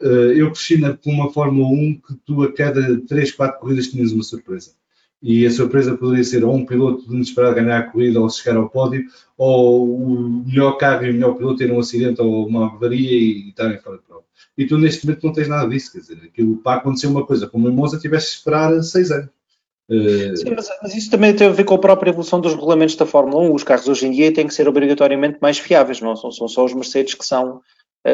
uh, 0.02 0.32
eu 0.32 0.52
cresci 0.52 0.80
na, 0.80 0.98
com 0.98 1.12
uma 1.12 1.32
Fórmula 1.32 1.68
1 1.68 2.02
que 2.08 2.16
tu 2.26 2.44
a 2.44 2.52
cada 2.52 3.00
3, 3.02 3.32
4 3.32 3.60
corridas 3.60 3.88
tinhas 3.88 4.12
uma 4.12 4.24
surpresa. 4.24 4.72
E 5.24 5.46
a 5.46 5.52
surpresa 5.52 5.96
poderia 5.96 6.24
ser 6.24 6.44
ou 6.44 6.54
um 6.54 6.66
piloto 6.66 7.08
de 7.08 7.16
inesperado 7.16 7.56
ganhar 7.56 7.80
a 7.80 7.84
corrida 7.84 8.20
ou 8.20 8.30
chegar 8.30 8.58
ao 8.58 8.70
pódio, 8.70 9.06
ou 9.38 9.96
o 9.96 10.44
melhor 10.46 10.74
carro 10.74 11.06
e 11.06 11.12
o 11.12 11.14
melhor 11.14 11.36
piloto 11.36 11.60
ter 11.60 11.72
um 11.72 11.80
acidente 11.80 12.22
ou 12.22 12.46
uma 12.46 12.76
avaria 12.76 13.10
e 13.10 13.50
estarem 13.50 13.78
fora 13.78 13.98
de 13.98 14.04
prova. 14.04 14.24
E 14.58 14.68
tu 14.68 14.78
neste 14.78 15.06
momento 15.06 15.26
não 15.26 15.34
tens 15.34 15.48
nada 15.48 15.70
disso, 15.70 15.94
quer 15.94 16.00
dizer, 16.00 16.18
aquilo 16.26 16.58
para 16.58 16.82
acontecer 16.82 17.08
uma 17.08 17.26
coisa 17.26 17.48
como 17.48 17.70
em 17.70 17.72
Monza 17.72 17.98
tivesse 17.98 18.32
que 18.32 18.38
esperar 18.40 18.84
6 18.84 19.12
anos. 19.12 19.30
Eh, 19.90 20.36
Sim, 20.36 20.54
mas, 20.56 20.68
mas, 20.82 20.96
isso 20.96 21.10
também 21.10 21.34
tem 21.34 21.48
a 21.48 21.52
ver 21.52 21.64
com 21.64 21.76
a 21.76 21.80
própria 21.80 22.10
evolução 22.10 22.40
dos 22.40 22.54
regulamentos 22.54 22.96
da 22.96 23.06
Fórmula 23.06 23.44
1. 23.50 23.54
Os 23.54 23.64
carros 23.64 23.88
hoje 23.88 24.08
em 24.08 24.12
dia 24.12 24.34
têm 24.34 24.48
que 24.48 24.54
ser 24.54 24.68
obrigatoriamente 24.68 25.38
mais 25.42 25.58
fiáveis, 25.58 26.02
não 26.02 26.16
são, 26.16 26.32
são 26.32 26.48
só 26.48 26.66
os 26.66 26.74
Mercedes 26.74 27.14
que 27.14 27.26
são, 27.26 27.62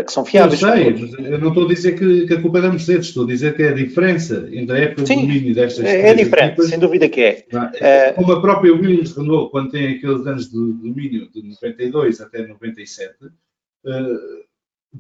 que 0.06 0.12
são 0.12 0.24
fiáveis. 0.24 0.62
Eu 0.62 0.70
sei, 0.70 0.92
mas 0.92 1.14
eu 1.14 1.40
não 1.40 1.48
estou 1.50 1.66
a 1.66 1.68
dizer 1.68 1.98
que, 1.98 2.28
que, 2.28 2.34
a 2.34 2.42
culpa 2.42 2.60
é 2.60 2.62
da 2.62 2.70
Mercedes, 2.70 3.08
estou 3.08 3.24
a 3.24 3.28
dizer 3.28 3.56
que 3.56 3.64
é 3.64 3.70
a 3.70 3.74
diferença 3.74 4.48
entre 4.52 4.76
a 4.76 4.80
época 4.80 5.02
do 5.02 5.08
domínio 5.08 5.56
destas 5.56 5.84
É, 5.84 6.10
é 6.10 6.14
diferente, 6.14 6.52
equipas, 6.52 6.70
sem 6.70 6.80
dúvida 6.80 7.10
que 7.10 7.22
é. 7.22 7.46
é. 7.80 8.14
Como 8.14 8.32
a 8.32 8.42
própria 8.42 8.72
Williams 8.72 9.16
Renault, 9.18 9.50
quando 9.50 9.72
tem 9.72 9.96
aqueles 9.96 10.28
anos 10.28 10.50
de 10.50 10.58
domínio 10.58 11.30
de 11.32 11.42
92 11.42 12.22
até 12.22 12.46
97, 12.46 13.16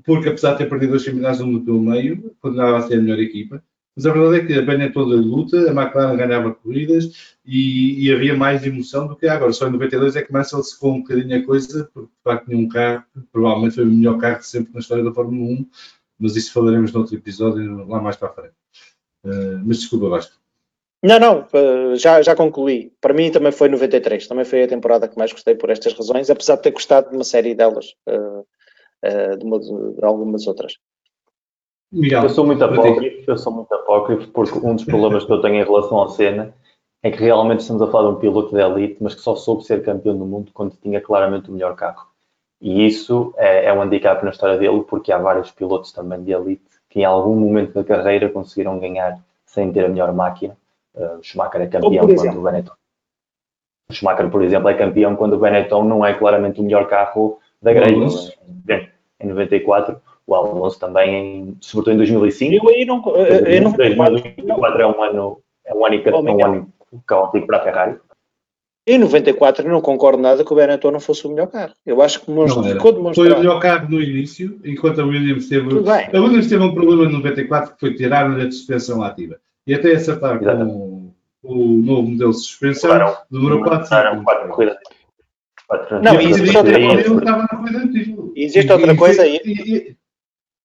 porque 0.03 0.29
apesar 0.29 0.53
de 0.53 0.59
ter 0.59 0.69
perdido 0.69 0.91
dois 0.91 1.05
campeonatos 1.05 1.39
no 1.39 1.63
pelo 1.63 1.81
meio, 1.81 2.35
continuava 2.41 2.77
a 2.77 2.81
ser 2.81 2.95
a 2.95 3.01
melhor 3.01 3.19
equipa 3.19 3.63
mas 3.99 4.05
a 4.05 4.13
verdade 4.13 4.37
é 4.37 4.45
que 4.45 4.53
a 4.53 4.61
Benetton 4.61 4.93
toda 4.93 5.15
luta, 5.17 5.57
a 5.57 5.73
McLaren 5.73 6.15
ganhava 6.15 6.53
corridas 6.53 7.35
e, 7.45 8.05
e, 8.05 8.13
havia 8.13 8.33
mais 8.33 8.65
emoção 8.65 9.07
do 9.07 9.15
que 9.17 9.27
agora. 9.27 9.51
Só 9.51 9.67
em 9.67 9.71
92 9.71 10.15
é 10.15 10.21
que 10.21 10.29
começa 10.29 10.57
a 10.57 10.63
se 10.63 10.79
com 10.79 10.91
um 10.91 11.01
bocadinho 11.01 11.37
a 11.37 11.45
coisa, 11.45 11.89
porque 11.93 12.07
de 12.07 12.23
facto 12.23 12.45
tinha 12.45 12.57
um 12.57 12.69
carro 12.69 13.03
provavelmente 13.29 13.75
foi 13.75 13.83
o 13.83 13.87
melhor 13.87 14.17
carro 14.17 14.41
sempre 14.41 14.73
na 14.73 14.79
história 14.79 15.03
da 15.03 15.11
Fórmula 15.11 15.51
1, 15.51 15.69
mas 16.17 16.37
isso 16.37 16.53
falaremos 16.53 16.93
noutro 16.93 17.13
episódio 17.13 17.85
lá 17.89 18.01
mais 18.01 18.15
para 18.15 18.29
a 18.29 18.33
frente. 18.33 18.53
Uh, 19.25 19.59
mas 19.65 19.79
desculpa, 19.79 20.07
Vasco. 20.07 20.39
Não, 21.03 21.19
não, 21.19 21.47
eh, 21.53 21.95
já, 21.95 22.21
já 22.21 22.35
concluí. 22.35 22.93
Para 23.01 23.13
mim 23.13 23.31
também 23.31 23.51
foi 23.51 23.67
93, 23.67 24.27
também 24.27 24.45
foi 24.45 24.63
a 24.63 24.67
temporada 24.67 25.09
que 25.09 25.17
mais 25.17 25.33
gostei 25.33 25.55
por 25.55 25.69
estas 25.69 25.91
razões, 25.93 26.29
apesar 26.29 26.55
de 26.55 26.61
ter 26.61 26.71
gostado 26.71 27.09
de 27.09 27.15
uma 27.15 27.23
série 27.25 27.53
delas, 27.53 27.95
uh, 28.07 29.37
de, 29.37 29.43
uma, 29.45 29.59
de 29.59 30.05
algumas 30.05 30.47
outras. 30.47 30.77
Miguel, 31.91 32.23
eu 32.23 32.29
sou 32.29 32.45
muito 32.45 32.63
apócrifo, 32.63 33.31
eu 33.31 33.37
sou 33.37 33.51
muito 33.51 33.73
apócrifo 33.73 34.27
porque 34.29 34.59
um 34.59 34.75
dos 34.75 34.85
problemas 34.85 35.25
que 35.25 35.31
eu 35.31 35.41
tenho 35.41 35.55
em 35.55 35.63
relação 35.63 36.01
à 36.03 36.09
cena 36.09 36.53
é 37.01 37.09
que 37.09 37.23
realmente 37.23 37.61
estamos 37.61 37.81
a 37.81 37.87
falar 37.87 38.09
de 38.09 38.17
um 38.17 38.19
piloto 38.19 38.53
de 38.53 38.61
elite, 38.61 38.97
mas 39.01 39.15
que 39.15 39.21
só 39.21 39.35
soube 39.35 39.63
ser 39.63 39.83
campeão 39.83 40.17
do 40.17 40.25
mundo 40.25 40.51
quando 40.53 40.75
tinha 40.81 41.01
claramente 41.01 41.49
o 41.49 41.53
melhor 41.53 41.75
carro. 41.75 42.07
E 42.61 42.85
isso 42.85 43.33
é, 43.37 43.65
é 43.65 43.73
um 43.73 43.81
handicap 43.81 44.23
na 44.23 44.31
história 44.31 44.57
dele, 44.57 44.83
porque 44.87 45.11
há 45.11 45.17
vários 45.17 45.49
pilotos 45.49 45.91
também 45.91 46.21
de 46.23 46.31
elite 46.31 46.69
que 46.89 46.99
em 47.01 47.05
algum 47.05 47.35
momento 47.35 47.73
da 47.73 47.83
carreira 47.83 48.29
conseguiram 48.29 48.79
ganhar 48.79 49.19
sem 49.45 49.71
ter 49.71 49.85
a 49.85 49.89
melhor 49.89 50.11
máquina. 50.13 50.57
Uh, 50.93 51.19
o 51.19 51.23
Schumacher 51.23 51.61
é 51.61 51.67
campeão 51.67 52.07
quando 52.07 52.37
o 52.37 52.41
Benetton. 52.41 52.73
O 53.89 53.93
Schumacher, 53.93 54.29
por 54.29 54.43
exemplo, 54.43 54.69
é 54.69 54.73
campeão 54.73 55.15
quando 55.15 55.33
o 55.33 55.39
Benetton 55.39 55.83
não 55.83 56.05
é 56.05 56.13
claramente 56.13 56.59
o 56.59 56.63
melhor 56.63 56.87
carro 56.87 57.39
da 57.61 57.71
grelha. 57.71 58.07
Em 59.19 59.27
94, 59.27 60.01
o 60.29 60.35
Alonso 60.35 60.79
também, 60.79 61.15
em, 61.15 61.57
sobretudo 61.59 61.95
em 61.95 61.97
2005. 61.97 62.53
Eu 62.55 62.69
aí 62.69 62.85
não. 62.85 63.03
Eu 63.15 63.61
não 63.61 63.71
2004 63.71 64.81
é 64.81 64.87
um 64.87 65.03
ano, 65.03 65.41
é 65.65 65.73
um 65.73 65.85
ano, 65.85 66.01
oh, 66.13 66.21
um 66.21 66.45
ano 66.45 66.73
caótico 67.07 67.47
para 67.47 67.57
a 67.57 67.63
Ferrari. 67.63 67.97
Em 68.87 68.97
94 68.97 69.65
eu 69.65 69.71
não 69.71 69.81
concordo 69.81 70.21
nada 70.21 70.43
que 70.43 70.51
o 70.51 70.55
Benetton 70.55 70.91
não 70.91 70.99
fosse 70.99 71.25
o 71.25 71.29
melhor 71.29 71.47
carro. 71.47 71.73
Eu 71.85 72.01
acho 72.01 72.19
que 72.19 72.25
ficou 72.25 72.91
demonstrado. 72.91 73.15
Foi 73.15 73.31
o 73.31 73.37
melhor 73.37 73.59
carro 73.59 73.89
no 73.89 74.01
início, 74.01 74.59
enquanto 74.63 75.01
a 75.01 75.05
Williams 75.05 75.47
teve. 75.47 75.69
A 75.69 76.19
Williams 76.19 76.47
teve 76.47 76.63
um 76.63 76.73
problema 76.73 77.05
em 77.05 77.13
94 77.13 77.73
que 77.73 77.79
foi 77.79 77.93
tirar-lhe 77.95 78.41
a 78.41 78.51
suspensão 78.51 79.03
ativa. 79.03 79.37
E 79.67 79.73
até 79.73 79.93
acertar 79.93 80.39
com 80.39 81.11
o 81.43 81.55
novo 81.55 82.09
modelo 82.09 82.31
de 82.31 82.37
suspensão 82.37 82.89
claro, 82.89 83.17
demorou 83.29 83.63
4 83.63 83.95
anos. 83.95 84.23
4 84.23 84.49
corridas. 84.49 84.77
Não, 86.01 86.19
e 86.19 86.31
existe 86.31 86.57
outra 86.57 86.79
coisa. 86.79 87.89
Existe 88.35 88.71
outra 88.71 88.95
coisa 88.95 89.21
aí. 89.21 89.95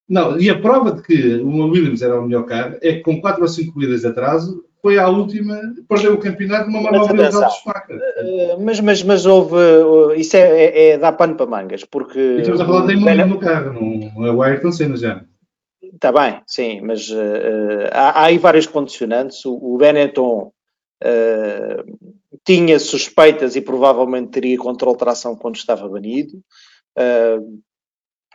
Não, 0.07 0.39
e 0.39 0.49
a 0.49 0.59
prova 0.59 0.91
de 0.91 1.01
que 1.01 1.35
o 1.37 1.67
Williams 1.67 2.01
era 2.01 2.19
o 2.19 2.23
melhor 2.23 2.43
carro 2.45 2.75
é 2.81 2.93
que 2.93 3.01
com 3.01 3.19
4 3.19 3.41
ou 3.41 3.47
5 3.47 3.73
corridas 3.73 4.01
de 4.01 4.07
atraso 4.07 4.63
foi 4.85 4.99
à 4.99 5.09
última, 5.09 5.59
perdeu 5.89 6.13
o 6.13 6.19
campeonato 6.19 6.69
numa 6.69 6.83
manobra 6.83 7.29
de 7.29 7.63
faca. 7.63 7.95
Uh, 7.95 8.63
mas, 8.63 8.79
mas, 8.79 9.01
mas 9.01 9.25
houve. 9.25 9.55
Uh, 9.55 10.13
isso 10.13 10.37
é, 10.37 10.41
é, 10.41 10.89
é 10.89 10.97
dar 10.99 11.13
pano 11.13 11.35
para 11.35 11.47
mangas, 11.47 11.83
porque. 11.83 12.19
E 12.19 12.41
estamos 12.41 12.61
a 12.61 12.65
falar 12.65 12.85
de 12.85 12.95
Bene... 12.95 13.25
no 13.25 13.39
carro, 13.39 13.73
não 13.73 14.27
é 14.27 14.31
o 14.31 14.43
Ayrton 14.43 14.71
Senna 14.71 14.95
já. 14.95 15.25
Está 15.81 16.11
bem, 16.11 16.39
sim, 16.45 16.81
mas 16.81 17.09
uh, 17.09 17.89
há, 17.91 18.21
há, 18.21 18.25
aí 18.25 18.37
vários 18.37 18.67
condicionantes. 18.67 19.43
O, 19.45 19.55
o 19.55 19.77
Benetton 19.77 20.51
tinha 22.45 22.79
suspeitas 22.79 23.55
e 23.55 23.61
provavelmente 23.61 24.29
teria 24.29 24.57
controle 24.57 24.95
de 24.95 24.99
tração 24.99 25.35
quando 25.35 25.55
estava 25.55 25.89
banido. 25.89 26.37
Uh, 26.95 27.59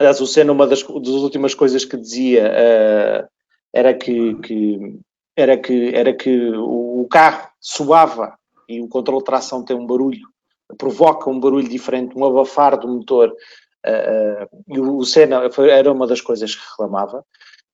Aliás, 0.01 0.19
o 0.21 0.27
Senna, 0.27 0.51
uma 0.51 0.67
das, 0.67 0.83
das 0.83 1.09
últimas 1.23 1.55
coisas 1.55 1.85
que 1.85 1.97
dizia 1.97 2.51
uh, 2.51 3.29
era 3.71 3.93
que, 3.93 4.35
que, 4.37 4.99
era 5.37 5.59
que, 5.59 5.95
era 5.95 6.15
que 6.15 6.51
o, 6.57 7.07
carro 7.11 7.51
suava 7.61 8.35
e 8.67 8.81
o 8.81 8.89
controle 8.89 9.21
de 9.21 9.27
tração 9.27 9.63
tem 9.63 9.77
um 9.77 9.87
barulho, 9.87 10.27
provoca 10.79 11.29
um 11.29 11.39
barulho 11.39 11.69
diferente, 11.69 12.17
um 12.17 12.25
abafar 12.25 12.79
do 12.81 12.89
motor 12.89 13.35
Uh, 13.87 14.45
e 14.69 14.79
o 14.79 15.03
Senna 15.05 15.41
era 15.71 15.91
uma 15.91 16.07
das 16.07 16.21
coisas 16.21 16.55
que 16.55 16.61
reclamava. 16.71 17.25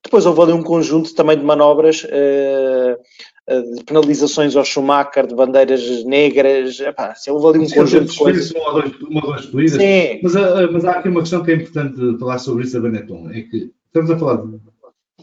Depois 0.06 0.24
houve 0.24 0.40
ali 0.40 0.52
um 0.52 0.62
conjunto 0.62 1.12
também 1.16 1.36
de 1.36 1.42
manobras, 1.42 2.04
uh, 2.04 3.74
de 3.74 3.84
penalizações 3.84 4.54
ao 4.54 4.64
Schumacher, 4.64 5.26
de 5.26 5.34
bandeiras 5.34 6.04
negras. 6.04 6.78
Epá, 6.78 7.08
assim, 7.08 7.32
houve 7.32 7.48
ali 7.48 7.58
um 7.64 7.68
Sim, 7.68 7.74
conjunto 7.74 8.12
de 8.12 8.16
coisas. 8.16 8.50
Uma 8.52 8.72
ou 8.72 8.82
duas, 8.82 9.00
uma 9.00 9.26
ou 9.26 9.50
duas. 9.50 9.72
Sim. 9.72 10.20
Mas, 10.22 10.34
mas, 10.72 10.84
há 10.84 10.92
aqui 10.92 11.08
uma 11.08 11.22
questão 11.22 11.42
que 11.42 11.50
é 11.50 11.54
importante 11.56 12.18
falar 12.20 12.38
sobre 12.38 12.64
isso 12.64 12.76
a 12.76 12.80
Benetton. 12.80 13.30
É 13.30 13.42
que 13.42 13.72
estamos 13.86 14.08
a 14.12 14.16
falar 14.16 14.46
de 14.46 14.60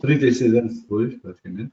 36 0.02 0.54
anos 0.54 0.82
depois, 0.82 1.16
praticamente. 1.16 1.72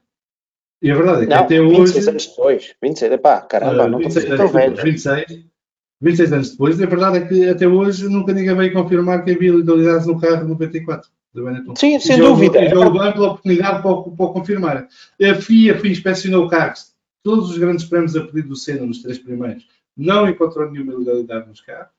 E 0.81 0.89
a 0.89 0.95
verdade 0.95 1.23
é 1.23 1.25
que 1.25 1.29
não, 1.29 1.37
até 1.37 1.59
26 1.59 1.67
hoje. 1.69 1.83
26 1.83 2.07
anos 2.07 2.27
depois. 2.27 2.75
26, 2.81 3.11
epá, 3.11 3.41
caramba, 3.41 3.85
uh, 3.85 3.89
não 3.89 3.99
26, 3.99 4.23
estou 4.23 4.37
tão 4.37 4.47
velho. 4.47 4.75
26, 4.77 5.25
26 5.99 6.33
anos 6.33 6.51
depois, 6.51 6.81
a 6.81 6.85
verdade 6.85 7.17
é 7.17 7.27
que 7.27 7.49
até 7.49 7.67
hoje 7.67 8.07
nunca 8.07 8.31
ninguém 8.31 8.55
veio 8.55 8.71
confirmar 8.73 9.25
que 9.25 9.31
havia 9.31 9.53
legalidades 9.53 10.07
no 10.07 10.17
carro 10.17 10.47
94 10.47 11.09
do 11.33 11.45
Benetton. 11.45 11.75
Sim, 11.75 11.99
sem 11.99 12.17
e 12.17 12.21
dúvida. 12.21 12.63
E 12.63 12.69
deu 12.69 12.83
a 12.83 13.09
oportunidade 13.09 13.81
para, 13.81 14.01
para 14.01 14.33
confirmar. 14.33 14.87
A 15.21 15.35
FIA 15.35 15.79
inspecionou 15.85 16.45
o 16.45 16.49
carro, 16.49 16.73
todos 17.23 17.49
os 17.49 17.57
grandes 17.57 17.85
prémios 17.85 18.15
a 18.15 18.21
pedido 18.21 18.49
do 18.49 18.55
Senna, 18.55 18.85
nos 18.85 19.01
três 19.01 19.17
primeiros, 19.17 19.67
não 19.95 20.27
encontrou 20.29 20.69
nenhuma 20.69 20.93
ilegalidade 20.93 21.47
nos 21.47 21.61
carros. 21.61 21.91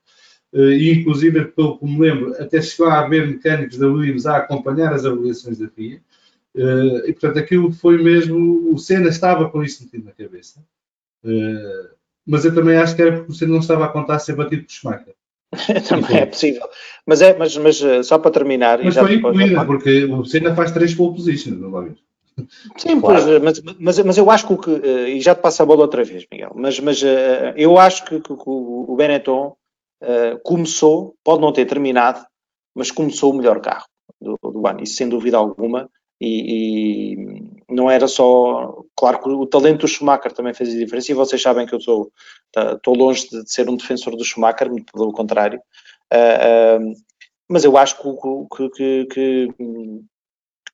Uh, 0.51 0.71
e 0.71 0.91
inclusive, 0.91 1.45
pelo 1.45 1.79
que 1.79 1.85
me 1.85 1.99
lembro, 1.99 2.39
até 2.39 2.61
chegou 2.61 2.87
a 2.87 2.99
haver 2.99 3.27
mecânicos 3.27 3.77
da 3.77 3.87
Williams 3.87 4.27
a 4.27 4.37
acompanhar 4.37 4.93
as 4.93 5.05
avaliações 5.05 5.57
da 5.57 5.67
FIA. 5.67 5.99
Uh, 6.55 7.07
e 7.07 7.13
portanto, 7.13 7.39
aquilo 7.39 7.71
foi 7.71 8.01
mesmo. 8.01 8.71
O 8.71 8.77
Senna 8.77 9.09
estava 9.09 9.49
com 9.49 9.63
isso 9.63 9.83
metido 9.83 10.05
na 10.05 10.11
cabeça. 10.11 10.63
Uh, 11.23 11.89
mas 12.25 12.45
eu 12.45 12.53
também 12.53 12.77
acho 12.77 12.95
que 12.95 13.01
era 13.01 13.17
porque 13.17 13.31
o 13.31 13.35
Senna 13.35 13.53
não 13.53 13.59
estava 13.59 13.85
a 13.85 13.89
contar 13.89 14.19
ser 14.19 14.35
batido 14.35 14.63
por 14.63 14.71
Schumacher. 14.71 15.15
também 15.87 16.17
é 16.17 16.25
possível. 16.25 16.67
Mas, 17.05 17.21
é, 17.21 17.37
mas, 17.37 17.57
mas 17.57 17.81
eh, 17.81 18.03
só 18.03 18.17
para 18.17 18.31
terminar. 18.31 18.83
Mas 18.83 18.95
foi 18.95 19.15
incluída, 19.15 19.65
porque 19.65 20.05
o 20.05 20.25
Senna 20.25 20.55
faz 20.55 20.71
três 20.71 20.93
pole 20.93 21.15
positions, 21.15 21.59
não 21.59 21.71
vai 21.71 21.85
ver. 21.85 21.97
Sim, 22.77 22.99
claro. 22.99 23.23
pois, 23.23 23.41
mas, 23.41 23.61
mas, 23.79 23.99
mas 23.99 24.17
eu 24.17 24.31
acho 24.31 24.57
que, 24.57 24.71
e 24.71 25.21
já 25.21 25.35
te 25.35 25.41
passo 25.41 25.61
a 25.61 25.65
bola 25.65 25.81
outra 25.81 26.03
vez, 26.03 26.25
Miguel, 26.31 26.51
mas, 26.55 26.79
mas 26.79 27.03
eu 27.55 27.77
acho 27.77 28.05
que, 28.05 28.19
que, 28.19 28.35
que 28.35 28.43
o 28.45 28.95
Benetton 28.97 29.55
uh, 30.03 30.39
começou, 30.43 31.15
pode 31.23 31.41
não 31.41 31.53
ter 31.53 31.65
terminado, 31.65 32.25
mas 32.75 32.89
começou 32.91 33.31
o 33.31 33.37
melhor 33.37 33.59
carro 33.61 33.85
do, 34.19 34.37
do 34.41 34.67
ano, 34.67 34.81
isso 34.81 34.95
sem 34.95 35.07
dúvida 35.07 35.37
alguma, 35.37 35.89
e, 36.23 37.13
e, 37.13 37.53
não 37.69 37.91
era 37.91 38.07
só. 38.07 38.81
Claro 38.95 39.21
que 39.21 39.29
o 39.29 39.45
talento 39.45 39.81
do 39.81 39.87
Schumacher 39.87 40.31
também 40.31 40.53
fez 40.53 40.73
a 40.73 40.77
diferença, 40.77 41.11
e 41.11 41.15
vocês 41.15 41.41
sabem 41.41 41.65
que 41.65 41.73
eu 41.73 41.79
estou, 41.79 42.11
estou 42.55 42.95
longe 42.95 43.27
de 43.29 43.51
ser 43.51 43.69
um 43.69 43.75
defensor 43.75 44.15
do 44.15 44.23
Schumacher, 44.23 44.69
muito 44.69 44.93
pelo 44.93 45.11
contrário, 45.11 45.59
uh, 46.13 46.79
uh, 46.79 46.93
mas 47.49 47.65
eu 47.65 47.77
acho 47.77 47.97
que, 47.97 48.69
que, 48.69 49.05
que, 49.07 49.47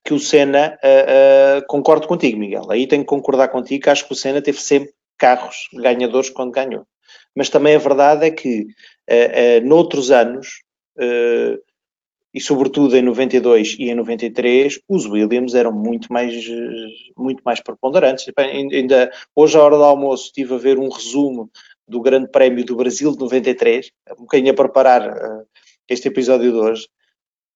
que 0.06 0.14
o 0.14 0.20
Senna, 0.20 0.78
uh, 0.84 1.66
concordo 1.68 2.08
contigo, 2.08 2.38
Miguel, 2.38 2.70
aí 2.70 2.86
tenho 2.86 3.02
que 3.02 3.10
concordar 3.10 3.48
contigo, 3.48 3.84
que 3.84 3.90
acho 3.90 4.06
que 4.06 4.14
o 4.14 4.16
Senna 4.16 4.42
teve 4.42 4.62
sempre 4.62 4.92
carros 5.18 5.68
ganhadores 5.74 6.30
quando 6.30 6.52
ganhou. 6.52 6.86
Mas 7.36 7.50
também 7.50 7.76
a 7.76 7.80
verdade 7.80 8.26
é 8.26 8.32
que, 8.32 8.68
noutros 9.64 10.12
anos, 10.12 10.64
e 12.34 12.40
sobretudo 12.40 12.96
em 12.96 13.02
92 13.02 13.76
e 13.80 13.90
em 13.90 13.96
93, 13.96 14.80
os 14.88 15.06
Williams 15.06 15.56
eram 15.56 15.72
muito 15.72 16.12
mais, 16.14 16.34
muito 17.18 17.42
mais 17.44 17.60
preponderantes. 17.60 18.32
Ainda 18.38 19.12
hoje, 19.36 19.58
à 19.58 19.62
hora 19.62 19.78
do 19.78 19.84
almoço, 19.84 20.26
estive 20.26 20.54
a 20.54 20.58
ver 20.58 20.78
um 20.78 20.90
resumo 20.90 21.50
do 21.88 22.02
Grande 22.02 22.30
Prémio 22.30 22.64
do 22.64 22.76
Brasil 22.76 23.12
de 23.12 23.20
93, 23.20 23.92
um 24.12 24.22
bocadinho 24.22 24.52
a 24.52 24.56
preparar 24.56 25.10
uh, 25.10 25.46
este 25.90 26.08
episódio 26.08 26.52
de 26.52 26.58
hoje. 26.58 26.88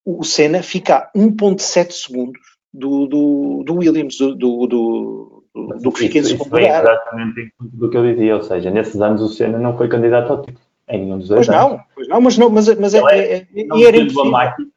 O 0.04 0.24
Senna 0.24 0.64
fica 0.64 0.98
a 0.98 1.12
1,7 1.16 1.92
segundos 1.92 2.42
do, 2.74 3.06
do, 3.06 3.64
do 3.64 3.76
Williams, 3.76 4.18
do, 4.18 4.34
do, 4.36 4.68
do, 4.68 5.44
do 5.82 5.92
que 5.92 6.00
fica 6.00 6.18
em 6.18 6.24
segundo 6.24 6.52
lugar. 6.52 6.82
exatamente 6.82 7.54
do 7.62 7.90
que 7.90 7.96
eu 7.96 8.12
dizia, 8.12 8.36
ou 8.36 8.44
seja, 8.44 8.72
nesses 8.72 9.00
anos 9.00 9.22
o 9.22 9.30
Senna 9.30 9.60
não 9.60 9.78
foi 9.78 9.88
candidato 9.88 10.32
ao 10.32 10.42
título. 10.42 10.73
Em 10.94 11.00
nenhum 11.00 11.18
dos 11.18 11.28
dois 11.28 11.48
pois 11.48 11.58
anos. 11.58 11.72
não, 11.72 11.84
pois 11.96 12.08
não, 12.08 12.22
mas, 12.22 12.38
não, 12.38 12.50
mas, 12.50 12.80
mas 12.80 12.94
é, 12.94 13.00
é, 13.00 13.36
é, 13.36 13.64
não 13.66 13.78
era 13.80 13.98
máquina, 14.26 14.68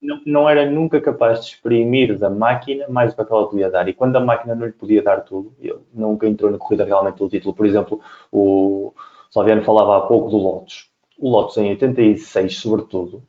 não, 0.00 0.20
não, 0.24 0.48
era 0.48 0.70
nunca 0.70 1.00
capaz 1.00 1.40
de 1.40 1.46
exprimir 1.46 2.18
da 2.18 2.30
máquina 2.30 2.86
mais 2.88 3.14
do 3.14 3.24
que 3.24 3.32
ela 3.32 3.48
podia 3.48 3.70
dar. 3.70 3.86
E 3.86 3.92
quando 3.92 4.16
a 4.16 4.20
máquina 4.20 4.54
não 4.54 4.66
lhe 4.66 4.72
podia 4.72 5.02
dar 5.02 5.20
tudo, 5.20 5.54
ele 5.60 5.78
nunca 5.92 6.26
entrou 6.26 6.50
na 6.50 6.58
corrida 6.58 6.84
realmente 6.84 7.16
pelo 7.16 7.28
título. 7.28 7.54
Por 7.54 7.66
exemplo, 7.66 8.00
o 8.32 8.94
Salviano 9.30 9.62
falava 9.64 9.98
há 9.98 10.00
pouco 10.06 10.30
do 10.30 10.38
Lotus. 10.38 10.90
O 11.18 11.30
Lotus 11.30 11.58
em 11.58 11.70
86, 11.70 12.56
sobretudo, 12.56 13.22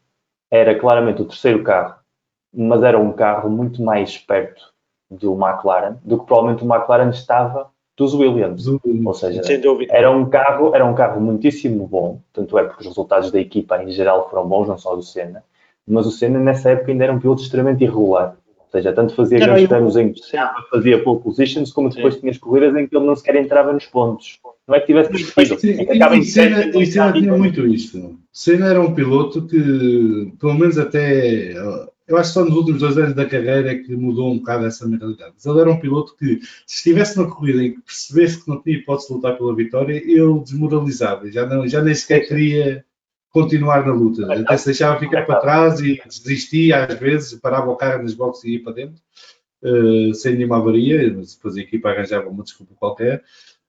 era 0.49 0.77
claramente 0.79 1.21
o 1.21 1.25
terceiro 1.25 1.63
carro, 1.63 1.95
mas 2.53 2.81
era 2.81 2.97
um 2.97 3.11
carro 3.11 3.49
muito 3.49 3.81
mais 3.81 4.17
perto 4.17 4.73
do 5.09 5.33
McLaren 5.33 5.97
do 6.03 6.19
que 6.19 6.25
provavelmente 6.25 6.63
o 6.63 6.73
McLaren 6.73 7.09
estava 7.09 7.71
dos 7.97 8.13
Williams. 8.13 8.67
Ou 8.67 9.13
seja, 9.13 9.41
era 9.89 10.11
um 10.11 10.29
carro, 10.29 10.73
era 10.73 10.85
um 10.85 10.93
carro 10.93 11.19
muitíssimo 11.19 11.87
bom, 11.87 12.21
tanto 12.31 12.57
é 12.57 12.63
porque 12.63 12.81
os 12.81 12.87
resultados 12.87 13.31
da 13.31 13.39
equipa 13.39 13.83
em 13.83 13.91
geral 13.91 14.29
foram 14.29 14.47
bons, 14.47 14.67
não 14.67 14.77
só 14.77 14.95
do 14.95 15.01
Senna, 15.01 15.43
mas 15.85 16.05
o 16.05 16.11
Senna 16.11 16.39
nessa 16.39 16.69
época 16.69 16.91
ainda 16.91 17.05
era 17.05 17.13
um 17.13 17.19
piloto 17.19 17.41
extremamente 17.41 17.83
irregular. 17.83 18.37
Ou 18.59 18.71
seja, 18.71 18.91
tanto 18.91 19.15
fazia 19.15 19.39
grandes 19.39 19.67
prémios 19.67 19.95
em 19.95 20.11
que 20.11 20.21
fazia 20.69 21.01
pole 21.01 21.21
positions, 21.21 21.71
como 21.71 21.89
depois 21.89 22.15
Sim. 22.15 22.19
tinha 22.19 22.31
as 22.31 22.37
corridas 22.37 22.75
em 22.75 22.85
que 22.85 22.95
ele 22.95 23.05
não 23.05 23.15
sequer 23.15 23.37
entrava 23.37 23.71
nos 23.71 23.85
pontos. 23.85 24.39
Não 24.67 24.75
é 24.75 24.81
que 24.81 24.87
tivesse 24.87 25.09
despedido. 25.09 25.55
E, 25.55 26.23
Senna, 26.25 26.65
e 26.77 26.85
Senna 26.85 27.13
tinha 27.13 27.33
muito 27.33 27.65
isto. 27.65 28.19
Senna 28.29 28.67
era 28.67 28.81
um 28.81 28.93
piloto 28.93 29.47
que, 29.47 30.33
pelo 30.37 30.53
menos 30.55 30.77
até 30.77 31.53
eu 32.07 32.17
acho 32.17 32.29
que 32.29 32.33
só 32.35 32.45
nos 32.45 32.55
últimos 32.55 32.79
dois 32.79 32.97
anos 32.97 33.13
da 33.13 33.25
carreira 33.25 33.73
é 33.73 33.75
que 33.75 33.93
mudou 33.95 34.31
um 34.31 34.37
bocado 34.37 34.65
essa 34.65 34.87
mentalidade. 34.87 35.33
Mas 35.35 35.45
ele 35.45 35.59
era 35.59 35.69
um 35.69 35.79
piloto 35.79 36.15
que, 36.15 36.39
se 36.65 36.77
estivesse 36.77 37.17
na 37.17 37.25
corrida 37.25 37.61
e 37.61 37.71
que 37.73 37.81
percebesse 37.81 38.43
que 38.43 38.49
não 38.49 38.61
tinha 38.61 38.77
hipótese 38.77 39.09
de 39.09 39.13
lutar 39.15 39.37
pela 39.37 39.53
vitória, 39.53 39.95
ele 39.95 40.39
desmoralizava. 40.39 41.29
Já, 41.29 41.45
não, 41.45 41.67
já 41.67 41.81
nem 41.81 41.93
sequer 41.93 42.21
queria 42.21 42.85
continuar 43.29 43.85
na 43.85 43.93
luta. 43.93 44.33
Até 44.33 44.57
se 44.57 44.65
deixava 44.67 44.99
ficar 44.99 45.25
para 45.25 45.41
trás 45.41 45.81
e 45.81 46.01
desistia 46.05 46.85
às 46.85 46.97
vezes, 46.97 47.37
parava 47.41 47.69
o 47.69 47.75
carro 47.75 48.01
nas 48.01 48.13
boxes 48.13 48.45
e 48.45 48.51
ia 48.51 48.63
para 48.63 48.73
dentro, 48.73 49.01
uh, 49.63 50.13
sem 50.13 50.35
nenhuma 50.35 50.57
avaria. 50.57 51.09
Depois 51.09 51.57
a 51.57 51.59
equipa 51.59 51.89
arranjava 51.89 52.29
uma 52.29 52.43
desculpa 52.43 52.73
qualquer. 52.75 53.21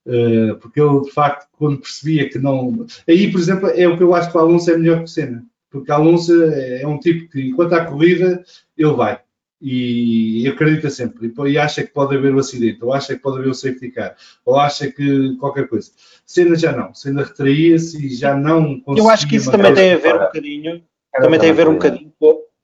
Uh, 0.07 0.57
porque 0.61 0.81
ele, 0.81 1.01
de 1.01 1.11
facto, 1.11 1.49
quando 1.59 1.81
percebia 1.81 2.29
que 2.29 2.39
não. 2.39 2.87
Aí, 3.09 3.33
por 3.33 3.41
exemplo, 3.41 3.69
é 3.69 3.89
o 3.89 3.97
que 3.97 4.03
eu 4.05 4.15
acho 4.15 4.31
que 4.31 4.37
o 4.37 4.41
Alonso 4.41 4.71
é 4.71 4.79
melhor 4.79 4.99
que 4.99 5.05
o 5.05 5.09
Senna 5.09 5.45
porque 5.71 5.93
Alonso 5.93 6.33
é 6.53 6.87
um 6.87 6.99
tipo 6.99 7.31
que, 7.31 7.49
enquanto 7.49 7.75
há 7.75 7.85
corrida, 7.85 8.43
ele 8.77 8.93
vai. 8.93 9.21
E 9.61 10.47
acredita 10.49 10.89
sempre. 10.89 11.33
E 11.47 11.59
acha 11.59 11.83
que 11.83 11.93
pode 11.93 12.17
haver 12.17 12.35
um 12.35 12.39
acidente, 12.39 12.85
ou 12.85 12.93
acha 12.93 13.15
que 13.15 13.21
pode 13.21 13.39
haver 13.39 13.51
um 13.51 13.55
safety 13.55 13.91
car, 13.91 14.17
ou 14.45 14.57
acha 14.57 14.91
que 14.91 15.37
qualquer 15.37 15.67
coisa. 15.69 15.91
Senna 16.25 16.55
já 16.55 16.73
não. 16.73 16.95
Senna 16.95 17.25
retraía-se 17.25 18.07
e 18.07 18.15
já 18.15 18.37
não 18.37 18.81
conseguia. 18.81 19.05
Eu 19.05 19.11
acho 19.11 19.29
que 19.29 19.37
isso 19.37 19.51
também 19.51 19.75
tem 19.75 19.93
a 19.93 19.97
ver 19.97 20.15
um 20.15 20.19
bocadinho, 20.19 20.85
também 21.13 21.41
tem 21.41 21.51
a 21.51 21.55
ver 21.55 21.69
um 21.69 21.75
bocadinho 21.75 22.13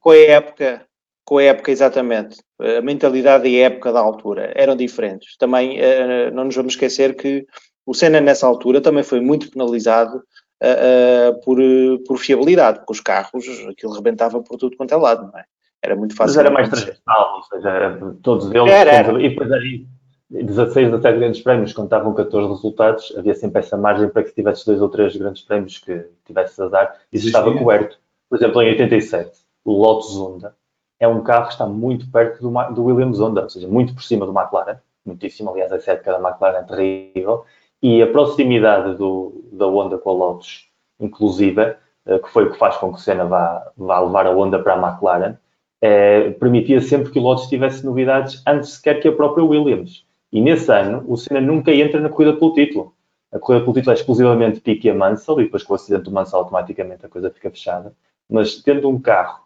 com 0.04 0.10
a 0.10 0.16
época, 0.16 0.86
com 1.24 1.38
a 1.38 1.42
época 1.42 1.72
exatamente. 1.72 2.36
A 2.60 2.80
mentalidade 2.82 3.48
e 3.48 3.60
a 3.60 3.66
época 3.66 3.90
da 3.90 4.00
altura 4.00 4.52
eram 4.54 4.76
diferentes. 4.76 5.36
Também 5.36 5.80
eh, 5.80 6.30
não 6.30 6.44
nos 6.44 6.54
vamos 6.54 6.74
esquecer 6.74 7.16
que 7.16 7.46
o 7.86 7.94
Senna 7.94 8.20
nessa 8.20 8.46
altura 8.46 8.80
também 8.80 9.02
foi 9.02 9.20
muito 9.20 9.50
penalizado 9.50 10.22
uh, 10.64 11.40
por, 11.44 11.58
por 12.06 12.18
fiabilidade, 12.18 12.78
porque 12.78 12.92
os 12.92 13.00
carros, 13.00 13.46
aquilo 13.68 13.92
rebentava 13.92 14.40
por 14.42 14.56
tudo 14.56 14.76
quanto 14.76 14.92
é 14.92 14.96
lado, 14.96 15.30
não 15.30 15.38
é? 15.38 15.44
Era 15.82 15.94
muito 15.94 16.16
fácil. 16.16 16.36
Mas 16.36 16.46
era 16.46 16.50
mais 16.50 16.68
transversal, 16.68 17.36
ou 17.36 17.42
seja, 17.42 17.68
era, 17.68 18.16
todos 18.22 18.50
eles. 18.50 18.72
Era, 18.72 18.90
era. 18.90 19.22
E 19.22 19.28
depois 19.28 19.52
aí, 19.52 19.86
16, 20.30 20.90
17 20.90 21.18
grandes 21.18 21.40
prémios 21.42 21.72
contavam 21.72 22.14
14 22.14 22.48
resultados, 22.48 23.14
havia 23.16 23.34
sempre 23.34 23.60
essa 23.60 23.76
margem 23.76 24.08
para 24.08 24.22
que 24.22 24.30
se 24.30 24.34
tivesse 24.34 24.64
dois 24.64 24.80
ou 24.80 24.88
três 24.88 25.14
grandes 25.14 25.42
prémios 25.42 25.78
que 25.78 26.06
tivesse 26.24 26.60
a 26.62 26.68
dar, 26.68 26.98
isso 27.12 27.26
estava 27.26 27.56
coberto. 27.56 27.98
Por 28.28 28.38
exemplo, 28.38 28.62
em 28.62 28.70
87, 28.70 29.30
o 29.64 29.72
Lotus 29.72 30.16
Honda 30.16 30.56
é 30.98 31.06
um 31.06 31.22
carro 31.22 31.46
que 31.46 31.52
está 31.52 31.66
muito 31.66 32.10
perto 32.10 32.40
do, 32.40 32.74
do 32.74 32.84
Williams 32.84 33.20
Honda, 33.20 33.42
ou 33.42 33.50
seja, 33.50 33.68
muito 33.68 33.94
por 33.94 34.02
cima 34.02 34.24
do 34.24 34.32
McLaren, 34.32 34.78
muitíssimo, 35.04 35.50
aliás, 35.50 35.70
essa 35.70 35.92
época 35.92 36.18
da 36.18 36.28
McLaren 36.28 36.58
é 36.58 36.62
terrível, 36.62 37.44
e 37.84 38.00
a 38.00 38.06
proximidade 38.06 38.96
do, 38.96 39.44
da 39.52 39.66
Honda 39.66 39.98
com 39.98 40.08
a 40.08 40.12
Lotus, 40.14 40.70
inclusive, 40.98 41.76
eh, 42.06 42.18
que 42.18 42.30
foi 42.30 42.46
o 42.46 42.50
que 42.50 42.56
faz 42.56 42.78
com 42.78 42.90
que 42.90 42.98
o 42.98 42.98
Senna 42.98 43.26
vá, 43.26 43.72
vá 43.76 44.00
levar 44.00 44.26
a 44.26 44.30
Honda 44.30 44.58
para 44.58 44.72
a 44.72 44.78
McLaren, 44.78 45.34
eh, 45.82 46.30
permitia 46.40 46.80
sempre 46.80 47.12
que 47.12 47.18
o 47.18 47.22
Lotus 47.22 47.46
tivesse 47.46 47.84
novidades 47.84 48.42
antes 48.46 48.70
sequer 48.70 49.02
que 49.02 49.08
a 49.08 49.12
própria 49.12 49.44
Williams. 49.44 50.06
E 50.32 50.40
nesse 50.40 50.72
ano, 50.72 51.04
o 51.06 51.14
Senna 51.18 51.42
nunca 51.42 51.74
entra 51.74 52.00
na 52.00 52.08
corrida 52.08 52.32
pelo 52.38 52.54
título. 52.54 52.94
A 53.30 53.38
corrida 53.38 53.62
pelo 53.66 53.74
título 53.74 53.92
é 53.92 53.94
exclusivamente 53.96 54.60
Piquet 54.60 54.88
a 54.88 54.94
Mansell, 54.94 55.40
e 55.42 55.44
depois 55.44 55.62
com 55.62 55.74
o 55.74 55.76
acidente 55.76 56.04
do 56.04 56.10
Mansell 56.10 56.38
automaticamente 56.38 57.04
a 57.04 57.08
coisa 57.10 57.30
fica 57.30 57.50
fechada. 57.50 57.92
Mas 58.30 58.62
tendo 58.62 58.88
um 58.88 58.98
carro 58.98 59.40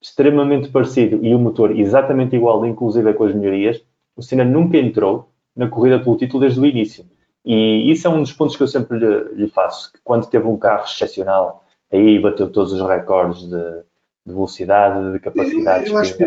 extremamente 0.00 0.68
parecido 0.68 1.18
e 1.20 1.34
um 1.34 1.38
motor 1.40 1.76
exatamente 1.76 2.36
igual, 2.36 2.64
inclusive 2.64 3.12
com 3.12 3.24
as 3.24 3.34
melhorias, 3.34 3.82
o 4.14 4.22
Senna 4.22 4.44
nunca 4.44 4.78
entrou 4.78 5.30
na 5.56 5.66
corrida 5.66 5.98
pelo 5.98 6.16
título 6.16 6.42
desde 6.42 6.60
o 6.60 6.64
início. 6.64 7.04
E 7.44 7.90
isso 7.90 8.06
é 8.06 8.10
um 8.10 8.22
dos 8.22 8.32
pontos 8.32 8.56
que 8.56 8.62
eu 8.62 8.68
sempre 8.68 8.98
lhe, 8.98 9.34
lhe 9.34 9.48
faço, 9.48 9.92
que 9.92 9.98
quando 10.04 10.28
teve 10.28 10.46
um 10.46 10.56
carro 10.56 10.84
excepcional, 10.84 11.64
aí 11.90 12.18
bateu 12.18 12.50
todos 12.50 12.72
os 12.72 12.88
recordes 12.88 13.42
de, 13.42 13.82
de 14.26 14.32
velocidade, 14.32 15.12
de 15.12 15.18
capacidade 15.18 15.86
eu, 15.86 15.92
eu 15.92 15.98
acho 15.98 16.16
que, 16.16 16.24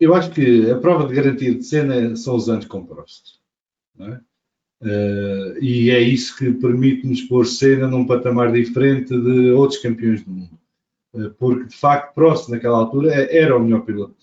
eu 0.00 0.14
acho 0.14 0.30
que 0.30 0.70
a 0.70 0.78
prova 0.78 1.06
de 1.06 1.14
garantia 1.14 1.54
de 1.54 1.62
cena 1.62 2.16
são 2.16 2.34
os 2.34 2.48
anos 2.48 2.64
com 2.64 2.84
Prost. 2.84 3.38
É? 3.98 4.20
Uh, 4.82 5.58
e 5.62 5.90
é 5.90 6.00
isso 6.00 6.36
que 6.38 6.50
permite-nos 6.52 7.20
pôr 7.22 7.46
cena 7.46 7.86
num 7.86 8.06
patamar 8.06 8.50
diferente 8.50 9.08
de 9.08 9.50
outros 9.50 9.78
campeões 9.78 10.24
do 10.24 10.30
mundo. 10.30 10.58
Uh, 11.12 11.30
porque, 11.32 11.66
de 11.66 11.76
facto, 11.76 12.14
Prost, 12.14 12.48
naquela 12.48 12.78
altura, 12.78 13.14
é, 13.14 13.36
era 13.36 13.54
o 13.54 13.60
melhor 13.60 13.82
piloto 13.82 14.16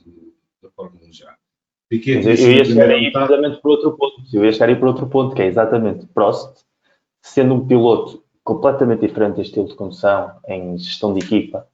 da 0.61 0.69
Fórmula 0.71 1.05
1 1.07 1.13
já. 1.13 1.36
Piquet 1.89 2.25
eu 2.25 2.51
ia 2.51 2.65
chegar 2.65 2.89
aí 2.89 3.11
precisamente 3.11 3.61
por 3.61 3.71
outro 3.71 3.97
ponto. 3.97 4.21
Eu 4.33 4.45
ia 4.45 4.51
chegar 4.51 4.69
aí 4.69 4.75
por 4.75 4.87
outro 4.87 5.07
ponto, 5.07 5.35
que 5.35 5.41
é 5.41 5.45
exatamente 5.45 6.05
Prost, 6.07 6.61
sendo 7.21 7.53
um 7.53 7.67
piloto 7.67 8.23
completamente 8.43 9.01
diferente 9.01 9.35
deste 9.35 9.49
estilo 9.49 9.67
de 9.67 9.75
condução 9.75 10.31
em 10.47 10.77
gestão 10.77 11.13
de 11.13 11.19
equipa, 11.19 11.67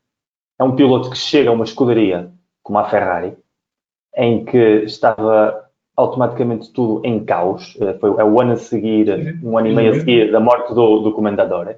é 0.59 0.64
um 0.64 0.76
piloto 0.76 1.09
que 1.09 1.18
chega 1.18 1.49
a 1.49 1.53
uma 1.53 1.66
escuderia 1.66 2.32
como 2.61 2.80
a 2.80 2.89
Ferrari, 2.89 3.36
em 4.16 4.45
que 4.45 4.84
estava 4.84 5.70
automaticamente 5.95 6.72
tudo 6.72 7.05
em 7.05 7.24
caos. 7.24 7.78
Eh, 7.80 7.93
foi 7.99 8.09
é 8.20 8.24
o 8.24 8.39
ano 8.39 8.53
a 8.53 8.57
seguir, 8.57 9.39
um 9.43 9.57
ano 9.57 9.68
e 9.68 9.76
meio 9.76 9.91
a 9.91 9.99
seguir 9.99 10.32
da 10.32 10.39
morte 10.39 10.74
do, 10.74 10.99
do 10.99 11.11
Comendador. 11.11 11.76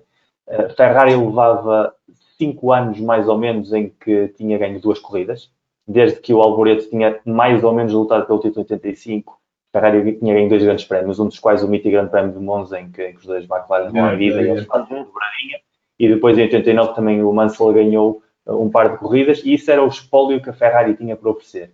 Uh, 0.48 0.74
Ferrari 0.76 1.16
levava 1.16 1.94
cinco 2.38 2.72
anos 2.72 3.00
mais 3.00 3.28
ou 3.28 3.38
menos 3.38 3.74
em 3.74 3.90
que 3.90 4.30
tinha 4.30 4.58
ganho 4.58 4.80
duas 4.80 5.00
corridas, 5.00 5.52
desde 5.88 6.20
que 6.20 6.34
o 6.34 6.42
Alboreto 6.42 6.90
tinha 6.90 7.20
mais 7.26 7.64
ou 7.64 7.74
menos 7.74 7.94
lutado 7.94 8.26
pelo 8.26 8.40
título 8.40 8.62
85. 8.62 9.40
Ferrari 9.72 10.18
tinha 10.18 10.34
ganho 10.34 10.50
dois 10.50 10.64
grandes 10.64 10.86
prémios, 10.86 11.20
um 11.20 11.28
dos 11.28 11.38
quais 11.38 11.64
o 11.64 11.68
mítico 11.68 11.92
grande 11.92 12.10
prémio 12.10 12.32
de 12.32 12.40
Monza, 12.40 12.80
em 12.80 12.90
que, 12.90 13.08
em 13.08 13.14
que 13.14 13.20
os 13.20 13.26
dois 13.26 13.44
McLaren 13.44 13.92
ganham 13.92 14.08
a 14.08 14.16
vida 14.16 14.42
e 14.42 14.50
eles 14.50 14.66
fazem 14.66 14.88
dobradinha. 14.88 15.60
E 16.00 16.08
depois 16.08 16.38
em 16.38 16.44
89 16.44 16.94
também 16.94 17.24
o 17.24 17.34
Mansell 17.34 17.74
ganhou 17.74 18.22
um 18.48 18.70
par 18.70 18.92
de 18.92 18.98
corridas 18.98 19.42
e 19.44 19.54
isso 19.54 19.70
era 19.70 19.84
o 19.84 19.88
espólio 19.88 20.42
que 20.42 20.50
a 20.50 20.54
Ferrari 20.54 20.96
tinha 20.96 21.16
para 21.16 21.30
oferecer. 21.30 21.74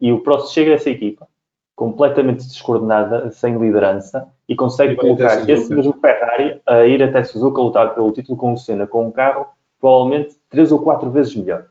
E 0.00 0.12
o 0.12 0.20
Prost 0.20 0.52
chega 0.52 0.72
a 0.72 0.74
essa 0.74 0.90
equipa 0.90 1.26
completamente 1.74 2.44
descoordenada, 2.44 3.30
sem 3.30 3.56
liderança, 3.56 4.26
e 4.48 4.56
consegue 4.56 4.96
colocar 4.96 5.48
esse 5.48 5.72
mesmo 5.72 5.92
Ferrari 6.00 6.60
a 6.66 6.84
ir 6.84 7.00
até 7.00 7.22
Suzuka 7.22 7.60
a 7.60 7.64
lutar 7.64 7.94
pelo 7.94 8.10
título 8.10 8.36
com 8.36 8.52
o 8.52 8.56
Senna, 8.56 8.84
com 8.84 9.06
um 9.06 9.12
carro 9.12 9.46
provavelmente 9.80 10.34
três 10.50 10.72
ou 10.72 10.80
quatro 10.80 11.08
vezes 11.08 11.36
melhor. 11.36 11.66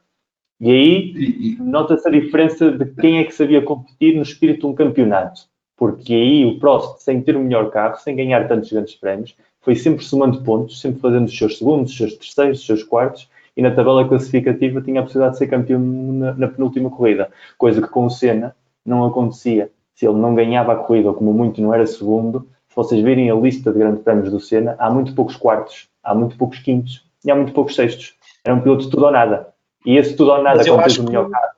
E 0.59 0.71
aí 0.71 1.57
nota-se 1.59 2.07
a 2.07 2.11
diferença 2.11 2.71
de 2.71 2.85
quem 2.85 3.19
é 3.19 3.23
que 3.23 3.33
sabia 3.33 3.61
competir 3.61 4.15
no 4.15 4.23
espírito 4.23 4.61
de 4.61 4.65
um 4.67 4.75
campeonato. 4.75 5.41
Porque 5.75 6.13
aí 6.13 6.45
o 6.45 6.59
Prost, 6.59 7.03
sem 7.03 7.21
ter 7.21 7.35
o 7.35 7.39
melhor 7.39 7.69
carro, 7.69 7.97
sem 7.97 8.15
ganhar 8.15 8.47
tantos 8.47 8.71
grandes 8.71 8.95
prémios, 8.95 9.35
foi 9.61 9.75
sempre 9.75 10.03
somando 10.03 10.41
pontos, 10.43 10.81
sempre 10.81 10.99
fazendo 10.99 11.25
os 11.25 11.37
seus 11.37 11.57
segundos, 11.59 11.91
os 11.91 11.97
seus 11.97 12.15
terceiros, 12.15 12.59
os 12.59 12.65
seus 12.65 12.83
quartos, 12.83 13.29
e 13.55 13.61
na 13.61 13.71
tabela 13.71 14.07
classificativa 14.07 14.81
tinha 14.81 15.01
a 15.01 15.03
possibilidade 15.03 15.33
de 15.33 15.39
ser 15.39 15.47
campeão 15.47 15.79
na, 15.79 16.33
na 16.33 16.47
penúltima 16.47 16.89
corrida, 16.89 17.29
coisa 17.57 17.81
que 17.81 17.87
com 17.87 18.05
o 18.05 18.09
Senna 18.09 18.55
não 18.85 19.05
acontecia 19.05 19.69
se 19.97 20.05
ele 20.05 20.17
não 20.17 20.35
ganhava 20.35 20.73
a 20.73 20.75
corrida, 20.75 21.09
ou 21.09 21.15
como 21.15 21.33
muito 21.33 21.59
não 21.59 21.73
era 21.73 21.85
segundo, 21.87 22.47
se 22.69 22.75
vocês 22.75 23.03
virem 23.03 23.31
a 23.31 23.35
lista 23.35 23.71
de 23.71 23.79
grandes 23.79 24.03
prémios 24.03 24.31
do 24.31 24.39
Senna, 24.39 24.75
há 24.77 24.91
muito 24.91 25.15
poucos 25.15 25.35
quartos, 25.35 25.89
há 26.03 26.13
muito 26.13 26.37
poucos 26.37 26.59
quintos 26.59 27.03
e 27.25 27.31
há 27.31 27.35
muito 27.35 27.51
poucos 27.51 27.73
sextos. 27.73 28.15
Era 28.45 28.55
um 28.55 28.61
piloto 28.61 28.83
de 28.83 28.91
tudo 28.91 29.05
ou 29.05 29.11
nada. 29.11 29.51
E 29.87 29.95
esse 29.95 30.17
tudo 30.17 30.31
ou 30.31 30.43
nada, 30.43 30.61
quando 30.65 30.83
tens 30.83 30.97
o 30.97 31.03
melhor 31.03 31.29
carro, 31.29 31.53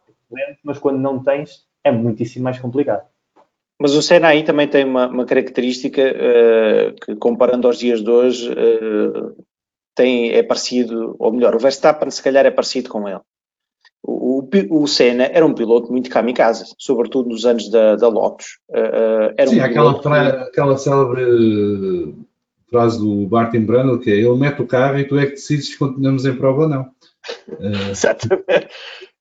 mas 0.64 0.78
quando 0.78 1.00
não 1.00 1.18
tens, 1.18 1.66
é 1.84 1.92
muitíssimo 1.92 2.44
mais 2.44 2.60
complicado. 2.60 3.02
Mas 3.82 3.96
o 3.96 4.04
Senna 4.04 4.28
aí 4.28 4.44
também 4.44 4.68
tem 4.68 4.86
uma, 4.86 5.08
uma 5.08 5.26
característica 5.26 6.00
uh, 6.00 6.94
que, 7.04 7.16
comparando 7.16 7.66
aos 7.66 7.80
dias 7.80 8.04
de 8.04 8.10
hoje, 8.12 8.52
uh, 8.52 9.36
tem, 9.96 10.32
é 10.32 10.44
parecido, 10.44 11.16
ou 11.18 11.34
melhor, 11.34 11.56
o 11.56 11.60
Verstappen 11.60 12.12
se 12.12 12.22
calhar 12.22 12.46
é 12.46 12.52
parecido 12.52 12.88
com 12.88 13.10
ele. 13.10 13.20
O, 14.04 14.48
o, 14.70 14.88
Senna 14.88 15.24
era 15.24 15.46
um 15.46 15.54
piloto 15.56 15.92
muito 15.92 16.12
kamikaze, 16.12 16.76
sobretudo 16.78 17.30
nos 17.30 17.48
anos 17.48 17.68
da, 17.72 17.96
da 17.96 18.10
Lotus. 18.10 18.60
Uh, 18.70 19.34
era 19.36 19.48
Sim, 19.48 19.60
um 19.60 19.64
aquela, 19.64 20.04
fra, 20.04 20.44
aquela 20.44 20.78
célebre 20.78 22.16
frase 22.70 23.00
do 23.00 23.28
Martin 23.28 23.62
Brundle 23.62 24.00
que 24.00 24.12
é 24.12 24.18
ele 24.18 24.38
mete 24.38 24.62
o 24.62 24.68
carro 24.68 25.00
e 25.00 25.06
tu 25.06 25.18
é 25.18 25.26
que 25.26 25.32
decides 25.32 25.70
se 25.70 25.80
continuamos 25.80 26.28
em 26.28 26.36
prova 26.36 26.62
ou 26.62 26.70
não. 26.70 26.92
Uh... 27.47 27.91
Exatamente. 27.91 28.70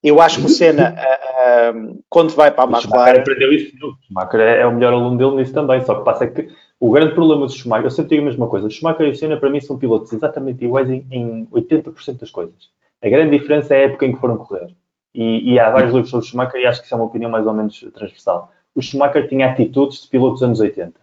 Eu 0.01 0.21
acho 0.21 0.39
que 0.39 0.45
o 0.45 0.49
Senna, 0.49 0.95
uh, 0.95 1.77
uh, 1.77 2.03
quando 2.09 2.33
vai 2.33 2.51
para 2.51 2.63
a 2.63 2.67
McLaren... 2.67 2.81
Schumacher 2.81 3.21
aprendeu 3.21 3.53
isso. 3.53 3.75
O 3.85 3.97
Schumacher 4.05 4.39
é, 4.39 4.61
é, 4.61 4.65
o 4.65 4.73
melhor 4.73 4.93
aluno 4.93 5.17
dele 5.17 5.35
nisso 5.35 5.53
também, 5.53 5.83
só 5.83 5.95
que 5.95 6.05
passa 6.05 6.27
que 6.27 6.49
o 6.79 6.91
grande 6.91 7.13
problema 7.13 7.45
do 7.45 7.51
Schumacher, 7.51 7.85
eu 7.85 7.91
sempre 7.91 8.11
digo 8.11 8.21
a 8.21 8.25
mesma 8.25 8.47
coisa, 8.47 8.67
o 8.67 8.71
Schumacher 8.71 9.07
e 9.07 9.11
o 9.11 9.15
Senna 9.15 9.35
para 9.35 9.49
mim 9.49 9.59
são 9.59 9.77
pilotos 9.77 10.13
exatamente 10.13 10.63
iguais 10.63 10.89
em, 10.89 11.05
em 11.11 11.45
80% 11.47 12.19
das 12.19 12.31
coisas. 12.31 12.69
A 13.01 13.09
grande 13.09 13.37
diferença 13.37 13.75
é 13.75 13.79
a 13.79 13.87
época 13.87 14.05
em 14.05 14.13
que 14.13 14.19
foram 14.19 14.37
correr. 14.37 14.69
E, 15.13 15.53
e 15.53 15.59
há 15.59 15.69
vários 15.69 15.91
livros 15.91 16.09
sobre 16.09 16.25
o 16.25 16.29
Schumacher 16.29 16.61
e 16.61 16.65
acho 16.65 16.79
que 16.79 16.85
isso 16.85 16.95
é 16.95 16.97
uma 16.97 17.07
opinião 17.07 17.29
mais 17.29 17.45
ou 17.45 17.53
menos 17.53 17.79
transversal. 17.93 18.51
O 18.73 18.81
Schumacher 18.81 19.27
tinha 19.27 19.51
atitudes 19.51 20.03
de 20.03 20.07
piloto 20.07 20.33
dos 20.33 20.43
anos 20.43 20.59
80, 20.61 20.93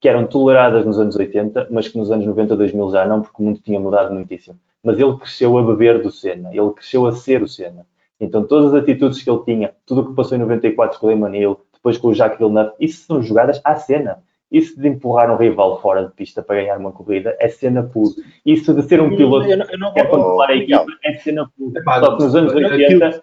que 0.00 0.08
eram 0.08 0.26
toleradas 0.26 0.84
nos 0.84 0.98
anos 0.98 1.14
80, 1.14 1.68
mas 1.70 1.86
que 1.86 1.96
nos 1.96 2.10
anos 2.10 2.26
90, 2.26 2.56
2000 2.56 2.90
já 2.90 3.06
não, 3.06 3.22
porque 3.22 3.40
o 3.40 3.46
mundo 3.46 3.60
tinha 3.62 3.78
mudado 3.78 4.12
muitíssimo. 4.12 4.58
Mas 4.82 4.98
ele 4.98 5.16
cresceu 5.16 5.56
a 5.56 5.62
beber 5.62 6.02
do 6.02 6.10
Senna, 6.10 6.50
ele 6.52 6.70
cresceu 6.72 7.06
a 7.06 7.12
ser 7.12 7.42
o 7.42 7.48
Senna. 7.48 7.86
Então 8.20 8.44
todas 8.44 8.72
as 8.72 8.82
atitudes 8.82 9.22
que 9.22 9.30
ele 9.30 9.44
tinha, 9.44 9.74
tudo 9.86 10.02
o 10.02 10.06
que 10.08 10.14
passou 10.14 10.36
em 10.36 10.40
94 10.40 10.98
com 10.98 11.06
o 11.08 11.34
Hill, 11.34 11.60
depois 11.72 11.98
com 11.98 12.08
o 12.08 12.14
Jacques 12.14 12.38
Villeneuve, 12.38 12.72
isso 12.78 13.04
são 13.06 13.20
jogadas 13.22 13.60
à 13.64 13.74
cena. 13.74 14.22
Isso 14.50 14.78
de 14.78 14.86
empurrar 14.86 15.30
um 15.30 15.36
rival 15.36 15.80
fora 15.80 16.04
de 16.04 16.12
pista 16.12 16.42
para 16.42 16.56
ganhar 16.56 16.78
uma 16.78 16.92
corrida 16.92 17.34
é 17.40 17.48
cena 17.48 17.82
pura. 17.82 18.14
Isso 18.44 18.74
de 18.74 18.82
ser 18.82 19.00
um 19.00 19.16
piloto 19.16 19.46
eu 19.46 19.56
não, 19.56 19.66
eu 19.66 19.78
não, 19.78 19.94
que 19.94 20.00
é 20.00 20.04
controlar 20.04 20.50
a 20.50 20.54
equipa 20.54 20.86
é 21.04 21.14
cena 21.14 21.50
pura. 21.56 21.80
Epá, 21.80 22.00
Só 22.00 22.16
que 22.16 22.22
nos 22.22 22.34
anos 22.36 22.54
80... 22.54 23.20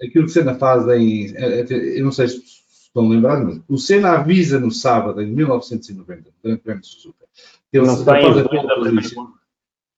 Aquilo 0.00 0.24
que 0.26 0.30
Senna 0.30 0.54
faz 0.54 0.86
em... 0.88 1.36
É, 1.36 1.60
é, 1.60 1.98
eu 1.98 2.04
não 2.04 2.12
sei 2.12 2.28
se 2.28 2.40
estão 2.84 3.08
lembrados, 3.08 3.44
mas 3.44 3.60
o 3.68 3.76
Senna 3.76 4.12
avisa 4.12 4.60
no 4.60 4.70
sábado, 4.70 5.20
em 5.20 5.26
1990, 5.26 6.22
no 6.22 6.32
Grande 6.42 6.60
Prêmio 6.62 6.80
de 6.80 6.86
Suzuka. 6.86 7.26
Ele 7.72 7.86
não 7.86 7.96
faz 7.96 8.38
a 8.38 8.44
pole 8.44 8.74
position. 8.74 9.26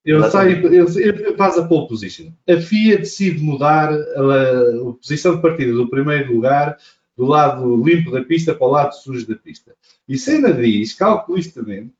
Ele, 0.03 0.29
sai, 0.29 0.53
ele, 0.53 0.77
ele, 0.77 1.37
faz 1.37 1.57
a 1.57 1.67
pole 1.67 1.87
position. 1.87 2.31
A 2.49 2.57
FIA 2.57 2.97
decide 2.97 3.39
mudar 3.43 3.91
a, 3.91 4.89
a 4.89 4.93
posição 4.93 5.35
de 5.35 5.41
partida 5.41 5.73
do 5.73 5.89
primeiro 5.89 6.33
lugar 6.33 6.77
do 7.15 7.25
lado 7.25 7.83
limpo 7.83 8.09
da 8.09 8.23
pista 8.23 8.55
para 8.55 8.65
o 8.65 8.71
lado 8.71 8.93
sujo 8.93 9.27
da 9.27 9.35
pista. 9.35 9.75
E 10.07 10.17
Senna 10.17 10.51
diz, 10.51 10.93
calculistamente, 10.93 11.93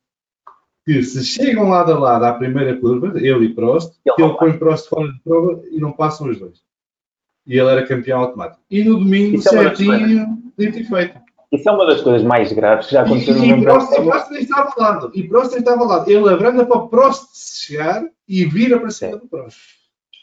que 0.84 1.02
se 1.02 1.24
chegam 1.24 1.68
lado 1.68 1.92
a 1.92 1.98
lado 1.98 2.24
à 2.24 2.32
primeira 2.34 2.76
curva, 2.76 3.12
ele 3.16 3.46
e 3.46 3.54
Prost, 3.54 3.94
ele 4.04 4.26
ele 4.26 4.36
põe 4.36 4.58
Prost 4.58 4.88
fora 4.88 5.12
de 5.12 5.20
prova 5.20 5.62
e 5.70 5.78
não 5.78 5.92
passam 5.92 6.28
os 6.28 6.38
dois. 6.38 6.60
E 7.46 7.58
ele 7.58 7.68
era 7.68 7.86
campeão 7.86 8.20
automático. 8.20 8.62
E 8.70 8.82
no 8.82 8.98
domingo, 8.98 9.36
Isso 9.36 9.48
certinho, 9.48 10.42
é 10.58 10.64
dito 10.64 10.80
e 10.80 10.84
feito. 10.84 11.20
Isso 11.52 11.68
é 11.68 11.72
uma 11.72 11.84
das 11.84 12.00
coisas 12.00 12.22
mais 12.22 12.50
graves 12.50 12.86
que 12.86 12.94
já 12.94 13.02
aconteceu 13.02 13.34
no 13.34 13.46
mundo. 13.46 13.62
Prost, 13.62 13.92
e 13.92 14.02
Prost 14.02 14.32
estava 14.32 14.72
ao 14.74 14.82
lado. 14.82 15.10
E 15.14 15.28
Prost 15.28 15.54
estava 15.54 15.82
ao 15.82 15.86
lado. 15.86 16.10
Ele 16.10 16.28
abranda 16.30 16.64
para 16.64 16.80
Prost 16.86 17.28
chegar 17.66 18.02
e 18.26 18.46
vira 18.46 18.80
para 18.80 18.90
cima 18.90 19.18
do 19.18 19.26
Prost. 19.26 19.58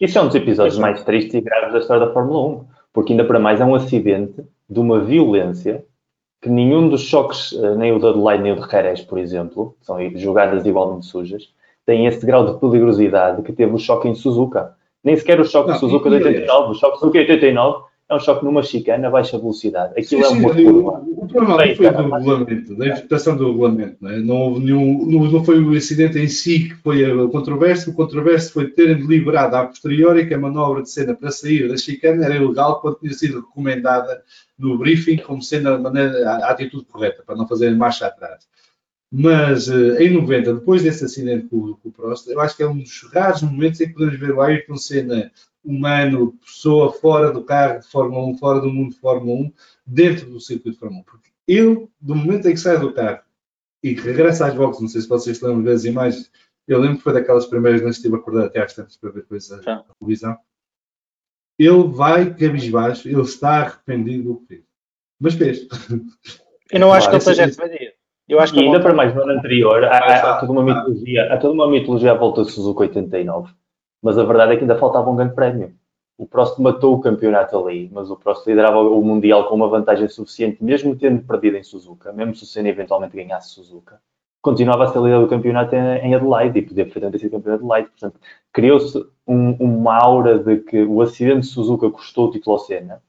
Isso 0.02 0.18
é 0.18 0.22
um 0.22 0.26
dos 0.26 0.36
episódios 0.36 0.80
mais 0.80 1.04
tristes 1.04 1.36
e 1.36 1.42
graves 1.42 1.72
da 1.72 1.80
história 1.80 2.08
da 2.08 2.12
Fórmula 2.12 2.48
1. 2.48 2.66
Porque 2.92 3.14
ainda 3.14 3.26
para 3.26 3.40
mais 3.40 3.62
é 3.62 3.66
um 3.66 3.76
acidente 3.76 4.44
de 4.68 4.80
uma 4.80 5.00
violência 5.02 5.86
que 6.42 6.50
nenhum 6.50 6.90
dos 6.90 7.02
choques, 7.02 7.54
eh, 7.54 7.76
nem 7.76 7.92
o 7.92 8.00
de 8.00 8.08
Adelaide 8.08 8.44
nem 8.44 8.54
o 8.54 8.56
de 8.56 8.72
Jerez, 8.72 9.02
por 9.02 9.20
exemplo, 9.20 9.76
são 9.82 9.98
jogadas 10.16 10.66
igualmente 10.66 11.06
sujas, 11.06 11.54
tem 11.86 12.06
esse 12.06 12.26
grau 12.26 12.46
de 12.46 12.60
peligrosidade 12.60 13.42
que 13.44 13.52
teve 13.52 13.74
o 13.74 13.78
choque 13.78 14.08
em 14.08 14.16
Suzuka. 14.16 14.74
Nem 15.04 15.16
sequer 15.16 15.40
o 15.40 15.46
choque 15.46 15.74
de 15.74 15.80
Suzuka 15.80 16.10
de 16.10 16.16
89. 16.16 16.72
O 16.72 16.74
choque 16.74 16.94
de 16.94 17.00
Suzuka 17.00 17.26
de 17.26 17.32
89 17.34 17.89
é 18.10 18.16
um 18.16 18.20
choque 18.20 18.44
numa 18.44 18.64
chicana 18.64 19.08
a 19.08 19.12
baixa 19.12 19.38
velocidade. 19.38 19.94
Aquilo 19.96 20.26
sim, 20.26 20.28
é 20.28 20.30
uma 20.30 20.54
curva. 20.54 21.00
O, 21.00 21.26
o 21.26 21.28
problema 21.28 21.58
Bem, 21.58 21.76
foi 21.76 21.92
do 21.92 22.10
regulamento, 22.10 22.76
da 22.76 22.88
interpretação 22.88 23.38
do 23.38 23.48
regulamento. 23.48 23.98
Não, 24.02 24.10
é? 24.10 24.20
não 24.20 24.36
houve 24.36 24.66
nenhum, 24.66 25.06
não, 25.06 25.32
não, 25.32 25.46
foi 25.46 25.62
o 25.62 25.78
acidente 25.78 26.18
em 26.18 26.28
si 26.28 26.70
que 26.70 26.76
foi 26.78 27.06
a 27.06 27.28
controvérsia. 27.28 27.92
O 27.92 27.96
controvérsia 27.96 28.52
foi 28.52 28.72
terem 28.72 28.96
deliberado 28.96 29.56
a 29.56 29.66
posteriori 29.66 30.28
que 30.28 30.34
a 30.34 30.40
manobra 30.40 30.82
de 30.82 30.90
cena 30.90 31.14
para 31.14 31.30
sair 31.30 31.70
da 31.70 31.78
chicana 31.78 32.26
era 32.26 32.36
ilegal 32.36 32.82
quando 32.82 32.98
tinha 32.98 33.14
sido 33.14 33.42
recomendada 33.42 34.24
no 34.58 34.76
briefing 34.80 35.18
como 35.18 35.44
sendo 35.44 35.70
a, 35.70 35.78
maneira, 35.78 36.32
a 36.32 36.50
atitude 36.50 36.86
correta, 36.86 37.22
para 37.24 37.36
não 37.36 37.48
fazer 37.48 37.70
marcha 37.76 38.08
atrás. 38.08 38.48
Mas 39.12 39.70
eh, 39.70 40.04
em 40.04 40.14
90, 40.14 40.56
depois 40.56 40.84
desse 40.84 41.06
acidente 41.06 41.48
com, 41.48 41.74
com 41.74 41.90
o 41.90 41.92
Prost, 41.92 42.28
eu 42.28 42.40
acho 42.40 42.58
que 42.58 42.64
é 42.64 42.68
um 42.68 42.78
dos 42.78 43.08
raros 43.12 43.42
momentos 43.42 43.82
em 43.82 43.88
que 43.88 43.94
podemos 43.94 44.20
ver 44.20 44.32
o 44.32 44.42
Ayrton 44.42 44.78
Senna 44.78 45.32
humano, 45.70 46.34
pessoa 46.44 46.92
fora 46.92 47.32
do 47.32 47.44
carro 47.44 47.80
de 47.80 47.88
Fórmula 47.88 48.26
1, 48.28 48.38
fora 48.38 48.60
do 48.60 48.70
mundo 48.70 48.94
de 48.94 49.00
Fórmula 49.00 49.42
1, 49.42 49.54
dentro 49.86 50.30
do 50.30 50.40
circuito 50.40 50.72
de 50.72 50.80
Fórmula 50.80 51.02
1. 51.02 51.04
Porque 51.06 51.30
ele, 51.48 51.88
do 52.02 52.16
momento 52.16 52.48
em 52.48 52.54
que 52.54 52.60
sai 52.60 52.80
do 52.80 52.92
carro 52.92 53.22
e 53.84 53.94
que 53.94 54.02
regressa 54.02 54.48
às 54.48 54.56
boxes, 54.56 54.82
não 54.82 54.90
sei 54.90 55.02
se 55.02 55.08
vocês 55.08 55.38
se 55.38 55.46
lembram 55.46 55.64
das 55.64 55.86
imagens, 55.86 56.32
eu 56.68 56.80
lembro 56.80 56.98
que 56.98 57.04
foi 57.04 57.14
daquelas 57.14 57.46
primeiras 57.46 57.82
vezes 57.82 57.98
que 57.98 58.02
estive 58.02 58.16
acordado 58.16 58.48
até 58.48 58.62
às 58.62 58.74
tantas 58.74 58.98
para 58.98 59.12
ver 59.12 59.26
coisas 59.26 59.64
na 59.64 59.84
televisão. 60.00 60.38
Ele 61.58 61.88
vai 61.90 62.34
cabisbaixo, 62.34 63.08
ele 63.08 63.22
está 63.22 63.62
arrependido 63.62 64.24
do 64.24 64.40
que 64.40 64.48
fez. 64.48 64.64
Mas 65.20 65.34
fez. 65.36 65.68
Eu 66.72 66.80
não 66.80 66.94
acho 66.94 67.10
que 67.10 67.16
ele 67.16 67.20
esteja 67.20 67.44
arrependido. 67.44 67.92
Eu 68.28 68.40
acho 68.40 68.54
que 68.54 68.60
e 68.60 68.64
ainda 68.64 68.80
para 68.80 68.94
mais 68.94 69.14
no 69.14 69.24
ano 69.24 69.32
anterior, 69.32 69.84
há, 69.84 69.98
há, 69.98 70.38
há, 70.38 70.40
toda 70.40 70.52
uma 70.52 70.64
mitologia, 70.64 71.34
há 71.34 71.38
toda 71.38 71.54
uma 71.54 71.68
mitologia 71.68 72.12
à 72.12 72.14
volta 72.14 72.44
de 72.44 72.52
Suzuka 72.52 72.82
89 72.82 73.52
Mas 74.02 74.18
a 74.18 74.24
verdade 74.24 74.54
é 74.54 74.56
que 74.56 74.62
ainda 74.64 74.78
faltava 74.78 75.10
um 75.10 75.16
grande 75.16 75.36
prémio. 75.36 75.74
O 76.18 76.28
Prost 76.28 76.60
matou 76.60 76.96
o 76.96 77.00
campeonato 77.00 77.58
ali, 77.58 77.90
mas 77.94 78.12
o 78.12 78.16
Prost 78.18 78.46
liderava 78.46 78.80
o 78.80 79.02
Mundial 79.02 79.48
com 79.48 79.56
uma 79.56 79.70
vantagem 79.70 80.08
suficiente, 80.10 80.62
mesmo 80.62 80.96
tendo 80.96 81.26
perdido 81.26 81.56
em 81.56 81.64
Suzuka, 81.64 82.12
mesmo 82.12 82.36
se 82.36 82.44
o 82.44 82.46
Senna 82.46 82.68
eventualmente 82.68 83.16
ganhasse 83.16 83.52
Suzuka. 83.52 84.02
Continuava 84.42 84.86
a 84.86 84.88
ser 84.88 85.00
líder 85.00 85.20
do 85.20 85.28
campeonato 85.28 85.76
em 85.76 86.16
Adelaide 86.16 86.60
e 86.60 86.62
podia 86.62 86.84
perfeitamente 86.86 87.18
ter 87.18 87.24
sido 87.26 87.32
campeão 87.32 87.58
de 87.58 87.64
Adelaide. 87.64 87.90
Portanto, 87.90 88.20
criou-se 88.54 88.98
um, 89.28 89.52
uma 89.54 89.98
aura 89.98 90.40
de 90.40 90.58
que 90.58 90.84
o 90.84 91.02
acidente 91.02 91.42
de 91.42 91.48
Suzuka 91.48 91.90
custou 91.90 92.28
o 92.28 92.32
título 92.32 92.56
ao 92.56 92.60
Senna. 92.60 93.02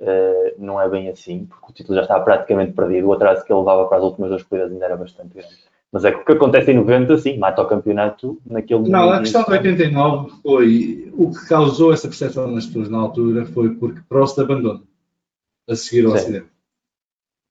Uh, 0.00 0.54
não 0.58 0.80
é 0.80 0.88
bem 0.88 1.08
assim, 1.08 1.46
porque 1.46 1.70
o 1.70 1.74
título 1.74 1.96
já 1.96 2.02
estava 2.02 2.24
praticamente 2.24 2.72
perdido. 2.72 3.08
O 3.08 3.12
atraso 3.12 3.44
que 3.44 3.52
ele 3.52 3.58
levava 3.60 3.86
para 3.86 3.98
as 3.98 4.04
últimas 4.04 4.30
duas 4.30 4.42
corridas 4.42 4.72
ainda 4.72 4.84
era 4.84 4.96
bastante 4.96 5.34
grande. 5.34 5.56
Mas 5.92 6.04
é 6.04 6.12
que 6.12 6.18
o 6.18 6.24
que 6.24 6.32
acontece 6.32 6.72
em 6.72 6.76
90, 6.76 7.16
sim, 7.18 7.38
mata 7.38 7.62
o 7.62 7.68
campeonato 7.68 8.40
naquele 8.44 8.80
momento. 8.80 8.92
Não, 8.92 9.10
a 9.10 9.20
questão 9.20 9.44
de 9.44 9.50
89 9.50 10.32
foi 10.42 11.12
o 11.14 11.30
que 11.30 11.46
causou 11.48 11.92
essa 11.92 12.08
percepção 12.08 12.50
nas 12.50 12.66
pessoas 12.66 12.88
na 12.88 12.98
altura 12.98 13.46
foi 13.46 13.74
porque 13.74 14.00
Prost 14.08 14.38
abandona 14.38 14.82
a 15.68 15.74
seguir 15.74 16.06
ao 16.06 16.12
sim. 16.12 16.18
acidente. 16.18 16.46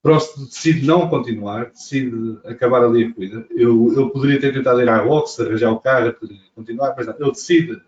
Prost 0.02 0.38
decide 0.38 0.86
não 0.86 1.08
continuar, 1.08 1.70
decide 1.70 2.38
acabar 2.44 2.84
ali 2.84 3.04
a 3.04 3.12
corrida. 3.12 3.46
Eu, 3.50 3.92
eu 3.96 4.10
poderia 4.10 4.40
ter 4.40 4.52
tentado 4.52 4.80
ir 4.80 4.88
à 4.88 5.02
box, 5.02 5.40
arranjar 5.40 5.72
o 5.72 5.80
carro, 5.80 6.14
continuar, 6.54 6.94
mas 6.96 7.06
não, 7.06 7.16
ele 7.18 7.32
decide 7.32 7.82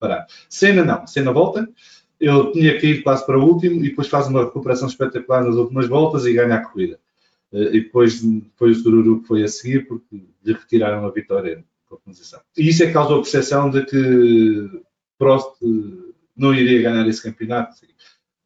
parar. 0.00 0.26
Cena 0.48 0.84
não, 0.84 1.06
Cena 1.06 1.32
volta, 1.32 1.68
ele 2.18 2.50
tinha 2.52 2.78
que 2.78 2.86
ir 2.86 3.02
quase 3.02 3.24
para 3.24 3.38
o 3.38 3.44
último 3.44 3.84
e 3.84 3.90
depois 3.90 4.08
faz 4.08 4.26
uma 4.26 4.44
recuperação 4.44 4.88
espetacular 4.88 5.44
nas 5.44 5.54
últimas 5.54 5.86
voltas 5.86 6.26
e 6.26 6.32
ganha 6.32 6.56
a 6.56 6.64
corrida. 6.64 6.98
Eh, 7.54 7.76
e 7.76 7.80
depois 7.82 8.20
foi 8.56 8.72
o 8.72 8.74
Sururu 8.74 9.22
que 9.22 9.28
foi 9.28 9.44
a 9.44 9.48
seguir 9.48 9.86
porque 9.86 10.26
lhe 10.44 10.52
retiraram 10.52 11.06
a 11.06 11.10
vitória 11.10 11.64
com 11.86 11.94
a 11.94 11.98
posição. 11.98 12.40
E 12.56 12.68
isso 12.68 12.82
é 12.82 12.86
que 12.88 12.92
causou 12.92 13.18
a 13.18 13.22
percepção 13.22 13.70
de 13.70 13.84
que 13.86 14.82
Prost 15.16 15.56
não 16.36 16.52
iria 16.52 16.82
ganhar 16.82 17.06
esse 17.06 17.22
campeonato. 17.22 17.76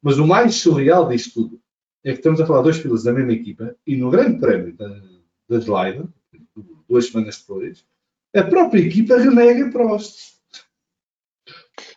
Mas 0.03 0.19
o 0.19 0.27
mais 0.27 0.57
surreal 0.57 1.09
disto 1.09 1.43
tudo 1.43 1.61
é 2.05 2.13
que 2.13 2.19
estamos 2.19 2.41
a 2.41 2.47
falar 2.47 2.61
de 2.61 2.65
dois 2.65 2.79
pilotos 2.79 3.05
da 3.05 3.13
mesma 3.13 3.33
equipa 3.33 3.75
e 3.87 3.97
no 3.97 4.11
grande 4.11 4.39
prémio 4.39 4.77
da, 4.77 4.89
da 5.49 5.57
Adelaide, 5.57 6.05
duas 6.89 7.07
semanas 7.07 7.39
depois, 7.39 7.85
a 8.35 8.43
própria 8.43 8.81
equipa 8.81 9.17
renega 9.17 9.71
Prost. 9.71 10.39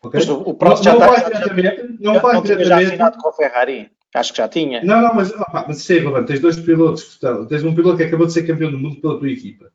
Okay? 0.02 0.20
Mas 0.20 0.30
o 0.30 0.54
Prost 0.56 0.84
já, 0.84 0.96
não 0.96 1.14
está, 1.14 1.22
já, 1.22 1.30
diretamente, 1.30 1.98
não 2.00 2.14
já, 2.16 2.22
não 2.22 2.78
assinado 2.78 3.18
com 3.18 3.30
a 3.30 3.34
Ferrari. 3.34 3.92
Acho 4.14 4.32
que 4.34 4.38
já 4.40 4.48
tinha. 4.48 4.84
Não, 4.84 5.02
não, 5.02 5.14
mas, 5.14 5.32
opa, 5.34 5.66
mas 5.68 5.80
isso 5.80 5.94
é 5.94 6.00
relevante. 6.00 6.28
Tens 6.28 6.40
dois 6.40 6.60
pilotos 6.60 7.04
que 7.04 7.10
estão. 7.12 7.46
Tens 7.46 7.64
um 7.64 7.74
piloto 7.74 7.98
que 7.98 8.04
acabou 8.04 8.28
de 8.28 8.34
ser 8.34 8.44
campeão 8.44 8.72
do 8.72 8.78
mundo 8.78 9.00
pela 9.00 9.18
tua 9.18 9.30
equipa, 9.30 9.72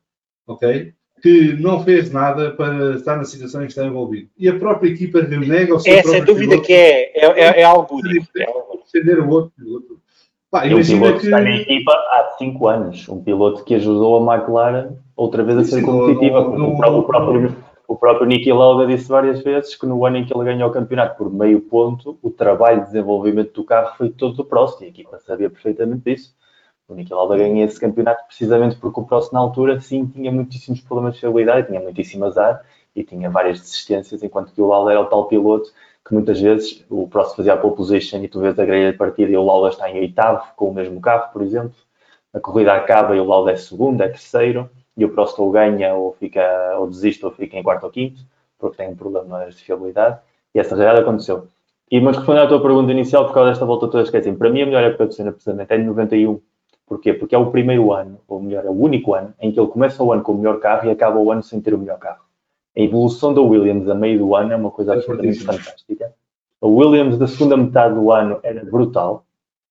ok? 0.47 0.93
Que 1.21 1.53
não 1.53 1.83
fez 1.83 2.11
nada 2.11 2.51
para 2.51 2.95
estar 2.95 3.15
na 3.15 3.23
situação 3.23 3.61
em 3.61 3.65
que 3.65 3.71
está 3.71 3.83
envolvido. 3.83 4.29
E 4.37 4.47
a 4.47 4.57
própria 4.57 4.89
equipa 4.89 5.21
renega 5.21 5.75
o 5.75 5.79
seu 5.79 5.91
É, 5.91 6.03
sem 6.03 6.23
dúvida 6.23 6.51
piloto, 6.51 6.67
que 6.67 6.73
é. 6.73 7.11
É, 7.15 7.25
é, 7.25 7.61
é 7.61 7.63
algo 7.63 7.95
único. 7.95 8.27
É 8.37 8.45
defender 8.87 9.19
o 9.19 9.29
outro 9.29 9.51
piloto. 9.57 9.99
Pá, 10.49 10.65
um 10.65 10.81
piloto 10.81 11.19
que 11.19 11.25
está 11.25 11.41
na 11.41 11.55
equipa 11.55 11.91
há 11.91 12.35
5 12.37 12.67
anos. 12.67 13.09
Um 13.09 13.21
piloto 13.21 13.63
que 13.63 13.75
ajudou 13.75 14.29
a 14.29 14.35
McLaren 14.35 14.95
outra 15.15 15.43
vez 15.43 15.57
a 15.57 15.63
ser 15.63 15.81
competitiva. 15.83 16.41
No, 16.41 16.73
o, 16.73 17.03
próprio, 17.03 17.55
o 17.87 17.95
próprio 17.95 18.27
Niki 18.27 18.51
Lauda 18.51 18.85
disse 18.85 19.07
várias 19.07 19.41
vezes 19.41 19.75
que 19.75 19.85
no 19.85 20.05
ano 20.05 20.17
em 20.17 20.25
que 20.25 20.35
ele 20.35 20.43
ganhou 20.43 20.69
o 20.69 20.73
campeonato 20.73 21.17
por 21.17 21.31
meio 21.31 21.61
ponto, 21.61 22.19
o 22.21 22.29
trabalho 22.29 22.81
de 22.81 22.87
desenvolvimento 22.87 23.53
do 23.53 23.63
carro 23.63 23.95
foi 23.95 24.09
todo 24.09 24.35
do 24.35 24.45
Prost, 24.45 24.81
e 24.81 24.85
a 24.85 24.87
equipa 24.89 25.17
sabia 25.19 25.49
perfeitamente 25.49 26.03
disso. 26.03 26.35
O 26.87 26.93
Niki 26.93 27.13
Lauda 27.13 27.37
ganhou 27.37 27.65
esse 27.65 27.79
campeonato 27.79 28.25
precisamente 28.27 28.75
porque 28.75 28.99
o 28.99 29.03
Prost 29.03 29.31
na 29.31 29.39
altura 29.39 29.79
sim 29.79 30.05
tinha 30.05 30.31
muitíssimos 30.31 30.81
problemas 30.81 31.15
de 31.15 31.21
fiabilidade, 31.21 31.67
tinha 31.67 31.79
muitíssimo 31.79 32.25
azar 32.25 32.61
e 32.93 33.03
tinha 33.03 33.29
várias 33.29 33.59
desistências, 33.59 34.21
enquanto 34.21 34.53
que 34.53 34.61
o 34.61 34.67
Lauda 34.67 34.91
era 34.91 35.01
o 35.01 35.05
tal 35.05 35.25
piloto 35.27 35.71
que 36.05 36.13
muitas 36.13 36.39
vezes 36.39 36.85
o 36.89 37.07
Prost 37.07 37.35
fazia 37.35 37.53
a 37.53 37.57
pole 37.57 37.75
position 37.75 38.23
e 38.23 38.27
tu 38.27 38.39
vês 38.39 38.57
a 38.57 38.65
grelha 38.65 38.91
de 38.91 38.97
partida 38.97 39.31
e 39.31 39.37
o 39.37 39.45
Lauda 39.45 39.69
está 39.69 39.89
em 39.89 39.99
oitavo 39.99 40.45
com 40.55 40.69
o 40.69 40.73
mesmo 40.73 41.01
carro, 41.01 41.31
por 41.33 41.41
exemplo. 41.41 41.75
A 42.33 42.39
corrida 42.39 42.73
acaba 42.73 43.15
e 43.15 43.19
o 43.19 43.25
Lauda 43.25 43.51
é 43.51 43.55
segundo, 43.57 44.01
é 44.01 44.07
terceiro 44.07 44.69
e 44.97 45.05
o 45.05 45.09
Prost 45.09 45.39
ou 45.39 45.51
ganha 45.51 45.93
ou, 45.93 46.13
fica, 46.13 46.75
ou 46.79 46.87
desiste 46.87 47.23
ou 47.23 47.31
fica 47.31 47.57
em 47.57 47.63
quarto 47.63 47.83
ou 47.83 47.91
quinto, 47.91 48.19
porque 48.57 48.77
tem 48.77 48.89
um 48.89 48.95
problema 48.95 49.45
de 49.45 49.55
fiabilidade. 49.55 50.19
E 50.55 50.59
essa 50.59 50.75
realidade 50.75 51.01
aconteceu. 51.01 51.47
E, 51.89 52.01
mas 52.01 52.17
respondendo 52.17 52.45
à 52.45 52.47
tua 52.47 52.61
pergunta 52.61 52.91
inicial, 52.91 53.25
por 53.25 53.33
causa 53.33 53.51
desta 53.51 53.65
volta 53.65 53.87
toda, 53.87 54.03
esqueci, 54.03 54.31
para 54.33 54.49
mim 54.49 54.63
a 54.63 54.65
melhor 54.65 54.83
época 54.83 55.05
do 55.05 55.13
Senna, 55.13 55.31
precisamente, 55.31 55.71
é 55.71 55.77
de 55.77 55.83
91. 55.83 56.41
Porquê? 56.87 57.13
Porque 57.13 57.35
é 57.35 57.37
o 57.37 57.51
primeiro 57.51 57.93
ano, 57.93 58.19
ou 58.27 58.41
melhor, 58.41 58.65
é 58.65 58.69
o 58.69 58.73
único 58.73 59.13
ano, 59.13 59.33
em 59.39 59.51
que 59.51 59.59
ele 59.59 59.67
começa 59.67 60.03
o 60.03 60.11
ano 60.11 60.23
com 60.23 60.31
o 60.31 60.37
melhor 60.37 60.59
carro 60.59 60.87
e 60.87 60.91
acaba 60.91 61.19
o 61.19 61.31
ano 61.31 61.43
sem 61.43 61.61
ter 61.61 61.73
o 61.73 61.77
melhor 61.77 61.99
carro. 61.99 62.23
A 62.75 62.79
evolução 62.79 63.33
da 63.33 63.41
Williams 63.41 63.89
a 63.89 63.95
meio 63.95 64.19
do 64.19 64.35
ano 64.35 64.53
é 64.53 64.55
uma 64.55 64.71
coisa 64.71 64.93
é 64.93 64.95
absolutamente 64.95 65.39
fantástica. 65.39 66.13
A 66.61 66.67
Williams 66.67 67.17
da 67.17 67.27
segunda 67.27 67.57
metade 67.57 67.95
do 67.95 68.11
ano 68.11 68.39
era 68.41 68.63
brutal 68.65 69.25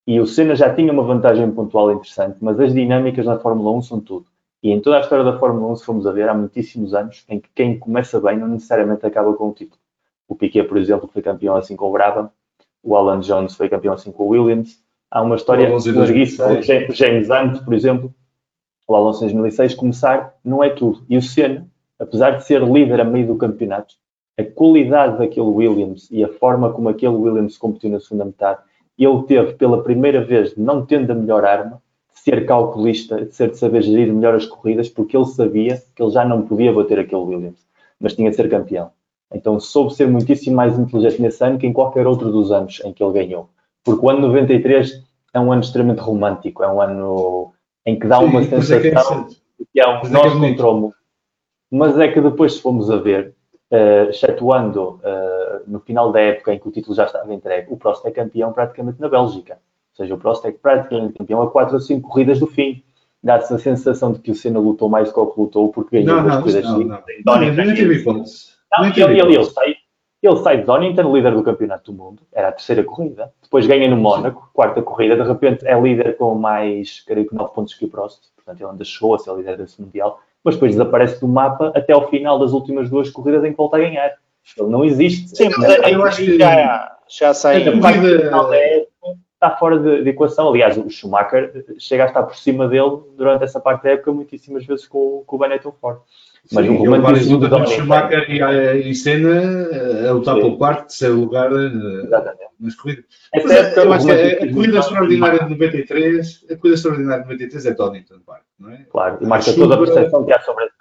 e 0.06 0.20
o 0.20 0.26
Senna 0.26 0.54
já 0.54 0.72
tinha 0.72 0.92
uma 0.92 1.02
vantagem 1.02 1.50
pontual 1.50 1.90
interessante, 1.90 2.36
mas 2.40 2.60
as 2.60 2.72
dinâmicas 2.72 3.26
na 3.26 3.38
Fórmula 3.38 3.72
1 3.76 3.82
são 3.82 4.00
tudo. 4.00 4.26
E 4.62 4.70
em 4.70 4.80
toda 4.80 4.96
a 4.96 5.00
história 5.00 5.24
da 5.24 5.38
Fórmula 5.38 5.72
1, 5.72 5.76
se 5.76 5.84
formos 5.84 6.06
a 6.06 6.12
ver, 6.12 6.28
há 6.28 6.34
muitíssimos 6.34 6.94
anos 6.94 7.24
em 7.28 7.38
que 7.38 7.48
quem 7.54 7.78
começa 7.78 8.20
bem 8.20 8.38
não 8.38 8.48
necessariamente 8.48 9.04
acaba 9.04 9.32
com 9.34 9.48
o 9.48 9.52
título. 9.52 9.80
O 10.28 10.34
Piquet, 10.34 10.64
por 10.64 10.76
exemplo, 10.76 11.08
foi 11.12 11.22
campeão 11.22 11.54
assim 11.56 11.76
com 11.76 11.88
o 11.88 11.92
Brabham, 11.92 12.30
o 12.82 12.96
Alan 12.96 13.20
Jones 13.20 13.54
foi 13.54 13.68
campeão 13.68 13.94
assim 13.94 14.10
com 14.10 14.24
o 14.24 14.28
Williams. 14.28 14.82
Há 15.10 15.22
uma 15.22 15.36
história 15.36 15.68
larguíssima. 15.68 16.62
James 16.92 17.28
Hunt, 17.30 17.64
por 17.64 17.74
exemplo, 17.74 18.14
o 18.88 18.94
Alonso 18.94 19.24
em 19.24 19.28
2006, 19.28 19.74
começar 19.74 20.34
não 20.44 20.62
é 20.62 20.70
tudo. 20.70 21.04
E 21.08 21.16
o 21.16 21.22
Senna, 21.22 21.66
apesar 21.98 22.32
de 22.32 22.44
ser 22.44 22.62
líder 22.62 23.00
a 23.00 23.04
meio 23.04 23.26
do 23.26 23.36
campeonato, 23.36 23.94
a 24.38 24.44
qualidade 24.44 25.18
daquele 25.18 25.46
Williams 25.46 26.08
e 26.10 26.22
a 26.22 26.28
forma 26.28 26.72
como 26.72 26.88
aquele 26.88 27.14
Williams 27.14 27.56
competiu 27.56 27.90
na 27.90 28.00
segunda 28.00 28.26
metade, 28.26 28.60
ele 28.98 29.22
teve 29.24 29.54
pela 29.54 29.82
primeira 29.82 30.24
vez, 30.24 30.56
não 30.56 30.84
tendo 30.84 31.10
a 31.10 31.14
melhor 31.14 31.44
arma, 31.44 31.82
ser 32.20 32.46
calculista, 32.46 33.24
de 33.24 33.34
ser 33.34 33.50
de 33.50 33.58
saber 33.58 33.82
gerir 33.82 34.12
melhor 34.12 34.34
as 34.34 34.46
corridas, 34.46 34.88
porque 34.88 35.16
ele 35.16 35.26
sabia 35.26 35.82
que 35.94 36.02
ele 36.02 36.10
já 36.10 36.24
não 36.24 36.42
podia 36.42 36.72
bater 36.72 36.98
aquele 36.98 37.22
Williams, 37.22 37.64
mas 38.00 38.14
tinha 38.14 38.30
de 38.30 38.36
ser 38.36 38.48
campeão. 38.48 38.90
Então 39.32 39.58
soube 39.60 39.94
ser 39.94 40.08
muitíssimo 40.08 40.56
mais 40.56 40.78
inteligente 40.78 41.20
nesse 41.20 41.44
ano 41.44 41.58
que 41.58 41.66
em 41.66 41.72
qualquer 41.72 42.06
outro 42.06 42.30
dos 42.30 42.50
anos 42.50 42.80
em 42.84 42.92
que 42.92 43.02
ele 43.02 43.12
ganhou. 43.12 43.48
Porque 43.84 44.04
o 44.04 44.10
ano 44.10 44.28
93 44.28 45.02
é 45.34 45.40
um 45.40 45.52
ano 45.52 45.60
extremamente 45.62 46.00
romântico, 46.00 46.62
é 46.62 46.68
um 46.68 46.80
ano 46.80 47.52
em 47.84 47.98
que 47.98 48.06
dá 48.06 48.18
uma 48.18 48.42
Sim, 48.42 48.62
sensação 48.62 49.28
é 49.60 49.64
que 49.72 49.80
é 49.80 49.86
um 49.86 50.00
é 50.00 50.08
nosso 50.08 50.44
é 50.44 50.50
controle. 50.50 50.92
Mas 51.70 51.98
é 51.98 52.08
que 52.08 52.20
depois, 52.20 52.54
se 52.54 52.62
formos 52.62 52.90
a 52.90 52.96
ver, 52.96 53.34
uh, 53.72 54.08
excetuando 54.08 55.00
uh, 55.02 55.62
no 55.66 55.80
final 55.80 56.12
da 56.12 56.20
época 56.20 56.54
em 56.54 56.58
que 56.58 56.68
o 56.68 56.72
título 56.72 56.94
já 56.94 57.04
estava 57.04 57.32
entregue, 57.34 57.72
o 57.72 57.76
Prost 57.76 58.04
é 58.06 58.10
campeão 58.10 58.52
praticamente 58.52 59.00
na 59.00 59.08
Bélgica 59.08 59.58
seja, 59.96 60.14
o 60.14 60.18
Prost 60.18 60.44
é 60.44 60.52
praticamente 60.52 61.14
campeão 61.14 61.42
a 61.42 61.50
4 61.50 61.74
ou 61.74 61.80
5 61.80 62.08
corridas 62.08 62.38
do 62.38 62.46
fim. 62.46 62.82
Dá-se 63.22 63.52
a 63.52 63.58
sensação 63.58 64.12
de 64.12 64.20
que 64.20 64.30
o 64.30 64.34
Senna 64.34 64.58
lutou 64.58 64.88
mais 64.88 65.08
do 65.08 65.14
que 65.14 65.20
o 65.20 65.26
que 65.26 65.40
lutou 65.40 65.72
porque 65.72 66.02
ganhou 66.02 66.22
duas 66.22 66.36
corridas 66.36 66.64
não, 66.64 66.78
não. 66.78 67.02
não, 67.24 67.74
teve 67.74 67.94
hipótese. 67.94 68.56
Ele, 68.78 69.20
ele, 69.20 69.34
ele, 69.34 69.44
sai, 69.44 69.76
ele 70.22 70.36
sai 70.36 70.58
de 70.58 70.64
Donington, 70.64 71.14
líder 71.14 71.34
do 71.34 71.42
campeonato 71.42 71.90
do 71.90 71.96
mundo, 71.96 72.22
era 72.32 72.48
a 72.48 72.52
terceira 72.52 72.84
corrida, 72.84 73.32
depois 73.42 73.66
ganha 73.66 73.88
no 73.88 73.96
Mónaco, 73.96 74.50
quarta 74.52 74.82
corrida, 74.82 75.16
de 75.16 75.22
repente 75.22 75.66
é 75.66 75.80
líder 75.80 76.16
com 76.16 76.34
mais, 76.34 77.00
creio 77.00 77.26
que 77.26 77.34
9 77.34 77.54
pontos 77.54 77.74
que 77.74 77.86
o 77.86 77.88
Prost, 77.88 78.20
portanto 78.36 78.60
ele 78.60 78.70
ainda 78.70 78.84
chegou 78.84 79.14
a 79.14 79.18
ser 79.18 79.34
líder 79.34 79.56
desse 79.56 79.80
Mundial, 79.80 80.20
mas 80.44 80.54
depois 80.54 80.72
desaparece 80.72 81.20
do 81.20 81.26
mapa 81.26 81.72
até 81.74 81.92
ao 81.92 82.08
final 82.08 82.38
das 82.38 82.52
últimas 82.52 82.88
duas 82.88 83.10
corridas 83.10 83.42
em 83.44 83.50
que 83.50 83.56
volta 83.56 83.76
a 83.76 83.80
ganhar. 83.80 84.12
Ele 84.56 84.68
não 84.68 84.84
existe. 84.84 85.36
Sim, 85.36 85.50
mas 85.58 85.90
eu 85.90 86.04
acho 86.04 86.24
que 86.24 86.38
já, 86.38 86.96
já 87.08 87.34
sai. 87.34 87.66
A 87.66 87.80
corrida, 87.80 88.85
está 89.36 89.56
fora 89.56 89.78
de, 89.78 90.02
de, 90.02 90.10
equação. 90.10 90.48
Aliás, 90.48 90.76
o 90.76 90.88
Schumacher 90.90 91.64
chega 91.78 92.04
a 92.04 92.06
estar 92.08 92.22
por 92.22 92.36
cima 92.36 92.66
dele 92.66 93.00
durante 93.16 93.44
essa 93.44 93.60
parte 93.60 93.84
da 93.84 93.90
época, 93.90 94.12
muitíssimas 94.12 94.64
vezes 94.66 94.86
com, 94.86 95.22
com 95.26 95.36
o 95.36 95.38
Benetton 95.38 95.72
Ford. 95.72 96.00
Mas 96.52 96.64
Sim, 96.64 96.76
o 96.76 96.90
romantismo 96.90 97.40
de 97.40 97.48
Dominic 97.48 97.74
Schumacher 97.74 98.30
e, 98.30 98.90
e 98.90 98.94
Senna 98.94 100.08
a 100.08 100.12
lutar 100.12 100.36
pelo 100.36 100.56
quarto, 100.56 100.86
terceiro 100.86 101.16
lugar 101.16 101.50
eh, 101.52 102.04
Exatamente. 102.04 102.50
nas 102.60 102.74
corridas. 102.76 103.04
Mas, 103.34 103.50
é, 103.50 103.78
eu 103.78 103.92
acho 103.92 104.06
que 104.06 104.12
a, 104.12 104.44
a 104.44 104.52
corrida 104.52 104.78
extraordinária 104.78 105.44
de 105.44 105.50
93, 105.50 106.44
a 106.44 106.56
corrida 106.56 106.74
extraordinária 106.76 107.22
de 107.24 107.30
93 107.30 107.66
é 107.66 107.74
Donington 107.74 108.20
Park, 108.24 108.42
não 108.60 108.70
é? 108.70 108.86
Claro, 108.88 109.18
e 109.20 109.26
marca 109.26 109.52
toda 109.52 109.74
a 109.74 109.78
percepção 109.78 110.24
que 110.24 110.32
há 110.32 110.40
sobre 110.40 110.64
essa. 110.64 110.76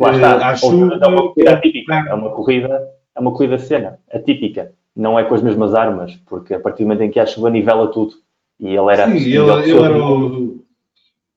Lá 0.00 0.14
está, 0.14 0.56
chuva, 0.56 0.98
é 1.02 1.06
uma 1.06 1.32
corrida 1.32 1.52
atípica, 1.54 2.04
é 2.06 2.14
uma 2.14 2.30
corrida, 2.30 2.88
é 3.16 3.20
uma 3.20 3.32
corrida 3.32 3.58
cena, 3.58 3.98
atípica 4.12 4.72
não 4.98 5.16
é 5.16 5.24
com 5.24 5.34
as 5.34 5.42
mesmas 5.42 5.74
armas, 5.74 6.16
porque 6.26 6.52
a 6.52 6.60
partir 6.60 6.82
do 6.82 6.88
momento 6.88 7.02
em 7.02 7.10
que 7.10 7.20
a 7.20 7.24
chuva 7.24 7.48
nivela 7.48 7.86
tudo, 7.86 8.14
e 8.58 8.66
ele 8.66 8.92
era... 8.92 9.06
Sim, 9.06 9.16
ele, 9.16 9.36
ele 9.36 9.80
era 9.80 9.96
o... 9.96 10.64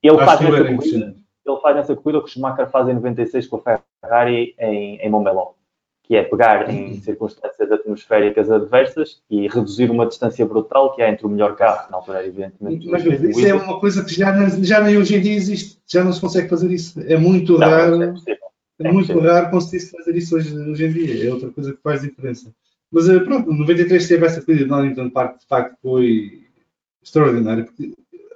Ele 0.02 0.18
faz, 0.18 0.42
nessa 0.42 0.64
corrida, 0.64 1.16
ele 1.46 1.58
faz 1.62 1.76
nessa 1.76 1.96
corrida 1.96 2.18
o 2.18 2.24
que 2.24 2.30
o 2.30 2.32
Schumacher 2.34 2.68
faz 2.72 2.90
em 2.90 2.96
96 2.96 3.46
com 3.46 3.62
a 3.64 3.80
Ferrari 4.04 4.56
em, 4.58 4.96
em 4.96 5.10
Montmelon, 5.12 5.52
que 6.02 6.16
é 6.16 6.24
pegar 6.24 6.74
em 6.74 7.00
circunstâncias 7.02 7.72
atmosféricas 7.72 8.50
adversas 8.50 9.22
e 9.30 9.48
reduzir 9.48 9.92
uma 9.92 10.08
distância 10.08 10.44
brutal 10.44 10.96
que 10.96 11.04
há 11.04 11.10
entre 11.12 11.28
o 11.28 11.30
melhor 11.30 11.56
carro, 11.56 11.92
na 11.92 11.98
altura 11.98 12.26
evidentemente... 12.26 12.90
Mas, 12.90 13.06
isso 13.06 13.46
é 13.46 13.54
uma 13.54 13.80
coisa 13.80 14.04
que 14.04 14.16
já, 14.16 14.34
já 14.64 14.82
nem 14.82 14.98
hoje 14.98 15.18
em 15.18 15.22
dia 15.22 15.36
existe, 15.36 15.80
já 15.86 16.04
não 16.04 16.12
se 16.12 16.20
consegue 16.20 16.50
fazer 16.50 16.72
isso, 16.72 17.00
é 17.00 17.16
muito 17.16 17.60
não, 17.60 17.70
raro... 17.70 18.02
É 18.02 18.12
É 18.80 18.92
muito 18.92 19.20
raro 19.20 19.52
conseguir 19.52 19.86
fazer 19.92 20.16
isso 20.16 20.36
hoje, 20.36 20.58
hoje 20.58 20.86
em 20.86 20.92
dia. 20.92 21.28
É 21.28 21.32
outra 21.32 21.52
coisa 21.52 21.72
que 21.72 21.82
faz 21.84 22.02
diferença. 22.02 22.52
Mas 22.92 23.08
eh, 23.08 23.20
pronto, 23.20 23.52
93 23.52 24.08
teve 24.08 24.26
essa 24.26 24.42
corrida 24.42 24.66
de 24.66 24.70
Donington 24.70 25.10
Park, 25.10 25.40
de 25.40 25.48
facto 25.48 25.78
foi 25.82 26.44
extraordinária, 27.02 27.64
porque 27.64 27.94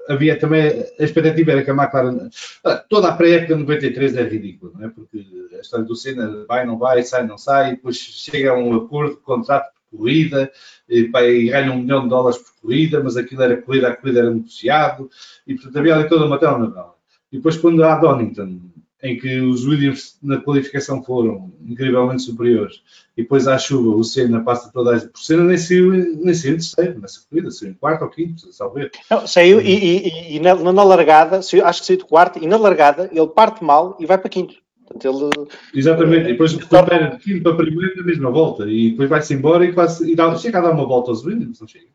havia 0.07 0.39
também, 0.39 0.85
a 0.99 1.03
expectativa 1.03 1.51
era 1.51 1.63
que 1.63 1.71
a 1.71 1.73
McLaren, 1.73 2.29
ah, 2.63 2.75
toda 2.89 3.09
a 3.09 3.15
pré-época 3.15 3.55
de 3.55 3.61
93 3.61 4.15
é 4.15 4.23
ridícula, 4.23 4.71
não 4.75 4.85
é? 4.85 4.89
Porque 4.89 5.25
a 5.55 5.59
história 5.59 5.85
do 5.85 5.95
Senna 5.95 6.45
vai, 6.47 6.65
não 6.65 6.77
vai, 6.77 7.03
sai, 7.03 7.25
não 7.25 7.37
sai, 7.37 7.71
depois 7.71 7.97
chega 7.97 8.51
a 8.51 8.57
um 8.57 8.75
acordo, 8.75 9.17
contrato 9.17 9.71
por 9.89 9.97
corrida, 9.99 10.51
e, 10.87 10.99
e 11.01 11.49
ganha 11.49 11.71
um 11.71 11.81
milhão 11.81 12.03
de 12.03 12.09
dólares 12.09 12.37
por 12.37 12.61
corrida, 12.61 13.03
mas 13.03 13.17
aquilo 13.17 13.41
era 13.41 13.61
corrida, 13.61 13.89
a 13.89 13.95
corrida 13.95 14.19
era 14.19 14.31
negociado, 14.31 15.09
e 15.45 15.55
portanto 15.55 15.77
havia 15.77 15.95
ali 15.95 16.07
toda 16.07 16.25
uma 16.25 16.39
telenovela. 16.39 16.95
E 17.31 17.37
depois 17.37 17.57
quando 17.57 17.83
há 17.83 17.95
Donington, 17.95 18.61
em 19.05 19.17
que 19.17 19.39
os 19.39 19.65
Williams 19.65 20.17
na 20.21 20.41
qualificação 20.41 21.03
foram 21.03 21.53
incrivelmente 21.63 22.23
superiores 22.23 22.81
e 23.15 23.21
depois 23.21 23.47
à 23.47 23.55
chuva 23.55 23.95
o 23.95 24.03
Senna 24.03 24.43
passa 24.43 24.71
toda 24.73 24.97
a 24.97 24.99
por 24.99 25.21
Senna 25.21 25.43
nem 25.43 25.57
saiu, 25.57 25.91
nem 25.91 26.33
saiu 26.33 26.55
em 26.55 26.57
terceiro 26.57 26.99
nessa 26.99 27.21
corrida, 27.29 27.51
saiu 27.51 27.71
em 27.71 27.75
quarto 27.75 28.01
ou 28.03 28.09
quinto, 28.09 28.51
salve 28.51 28.89
Não, 29.09 29.27
saiu 29.27 29.61
e, 29.61 29.73
e, 29.73 30.35
e 30.35 30.39
na, 30.39 30.55
na, 30.55 30.83
largada, 30.83 31.37
acho 31.37 31.81
que 31.81 31.85
saiu 31.85 31.99
de 31.99 32.05
quarto 32.05 32.39
e 32.41 32.47
na 32.47 32.57
largada 32.57 33.07
ele 33.13 33.27
parte 33.27 33.63
mal 33.63 33.95
e 33.99 34.07
vai 34.07 34.17
para 34.17 34.29
quinto. 34.29 34.55
Portanto, 34.87 35.07
ele, 35.07 35.47
Exatamente, 35.73 36.25
e 36.25 36.31
depois 36.31 36.53
recupera 36.53 37.11
de 37.11 37.17
quinto 37.19 37.43
para 37.43 37.55
primeiro 37.55 37.97
na 37.97 38.03
mesma 38.03 38.31
volta 38.31 38.65
e 38.67 38.89
depois 38.91 39.09
vai-se 39.09 39.33
embora 39.35 39.65
e, 39.65 39.73
quase, 39.73 40.11
e 40.11 40.15
dá, 40.15 40.35
chega 40.35 40.57
a 40.57 40.61
dar 40.61 40.71
uma 40.71 40.87
volta 40.87 41.11
aos 41.11 41.23
Williams, 41.23 41.59
não 41.59 41.67
chega. 41.67 41.87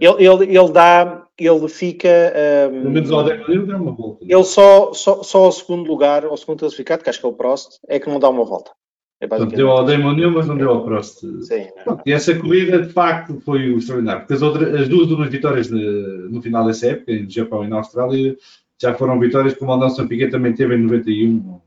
Ele, 0.00 0.26
ele, 0.26 0.58
ele 0.58 0.72
dá, 0.72 1.26
ele 1.38 1.68
fica. 1.68 2.08
Um, 2.08 2.82
Pelo 2.82 2.90
menos 2.90 3.10
ao 3.10 3.28
ele 3.30 3.66
dá 3.66 3.76
uma 3.76 3.92
volta. 3.92 4.24
Ele 4.24 4.44
só, 4.44 4.92
só, 4.92 5.22
só 5.22 5.44
ao 5.44 5.52
segundo 5.52 5.88
lugar, 5.88 6.24
ao 6.24 6.36
segundo 6.36 6.60
classificado, 6.60 7.02
que 7.02 7.10
acho 7.10 7.20
que 7.20 7.26
é 7.26 7.28
o 7.28 7.32
Prost, 7.32 7.78
é 7.88 7.98
que 7.98 8.08
não 8.08 8.18
dá 8.18 8.28
uma 8.28 8.44
volta. 8.44 8.70
É 9.18 9.26
deu 9.46 9.70
ao 9.70 9.84
Damon 9.84 10.12
Hill, 10.12 10.30
mas 10.30 10.46
não 10.46 10.58
deu 10.58 10.70
ao 10.70 10.84
Prost. 10.84 11.20
Sim, 11.40 11.68
e 12.04 12.12
essa 12.12 12.38
corrida, 12.38 12.82
de 12.82 12.92
facto, 12.92 13.40
foi 13.40 13.72
o 13.72 13.78
extraordinário, 13.78 14.20
porque 14.22 14.34
as, 14.34 14.42
outras, 14.42 14.74
as 14.74 14.88
duas 14.88 15.08
últimas 15.08 15.30
vitórias 15.30 15.68
de, 15.68 16.28
no 16.30 16.42
final 16.42 16.66
dessa 16.66 16.88
época, 16.88 17.14
no 17.14 17.30
Japão 17.30 17.64
e 17.64 17.68
na 17.68 17.76
Austrália, 17.76 18.36
já 18.80 18.94
foram 18.94 19.18
vitórias 19.18 19.54
como 19.54 19.72
o 19.72 19.76
Nelson 19.78 20.06
Piquet 20.06 20.30
também 20.30 20.52
teve 20.52 20.74
em 20.74 20.82
91. 20.82 21.60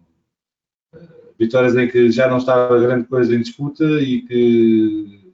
Eh, 0.93 0.99
vitórias 1.39 1.76
em 1.76 1.88
que 1.88 2.12
já 2.12 2.28
não 2.28 2.38
estava 2.38 2.80
grande 2.80 3.07
coisa 3.07 3.36
em 3.36 3.39
disputa 3.39 3.84
e 3.84 4.22
que 4.22 5.34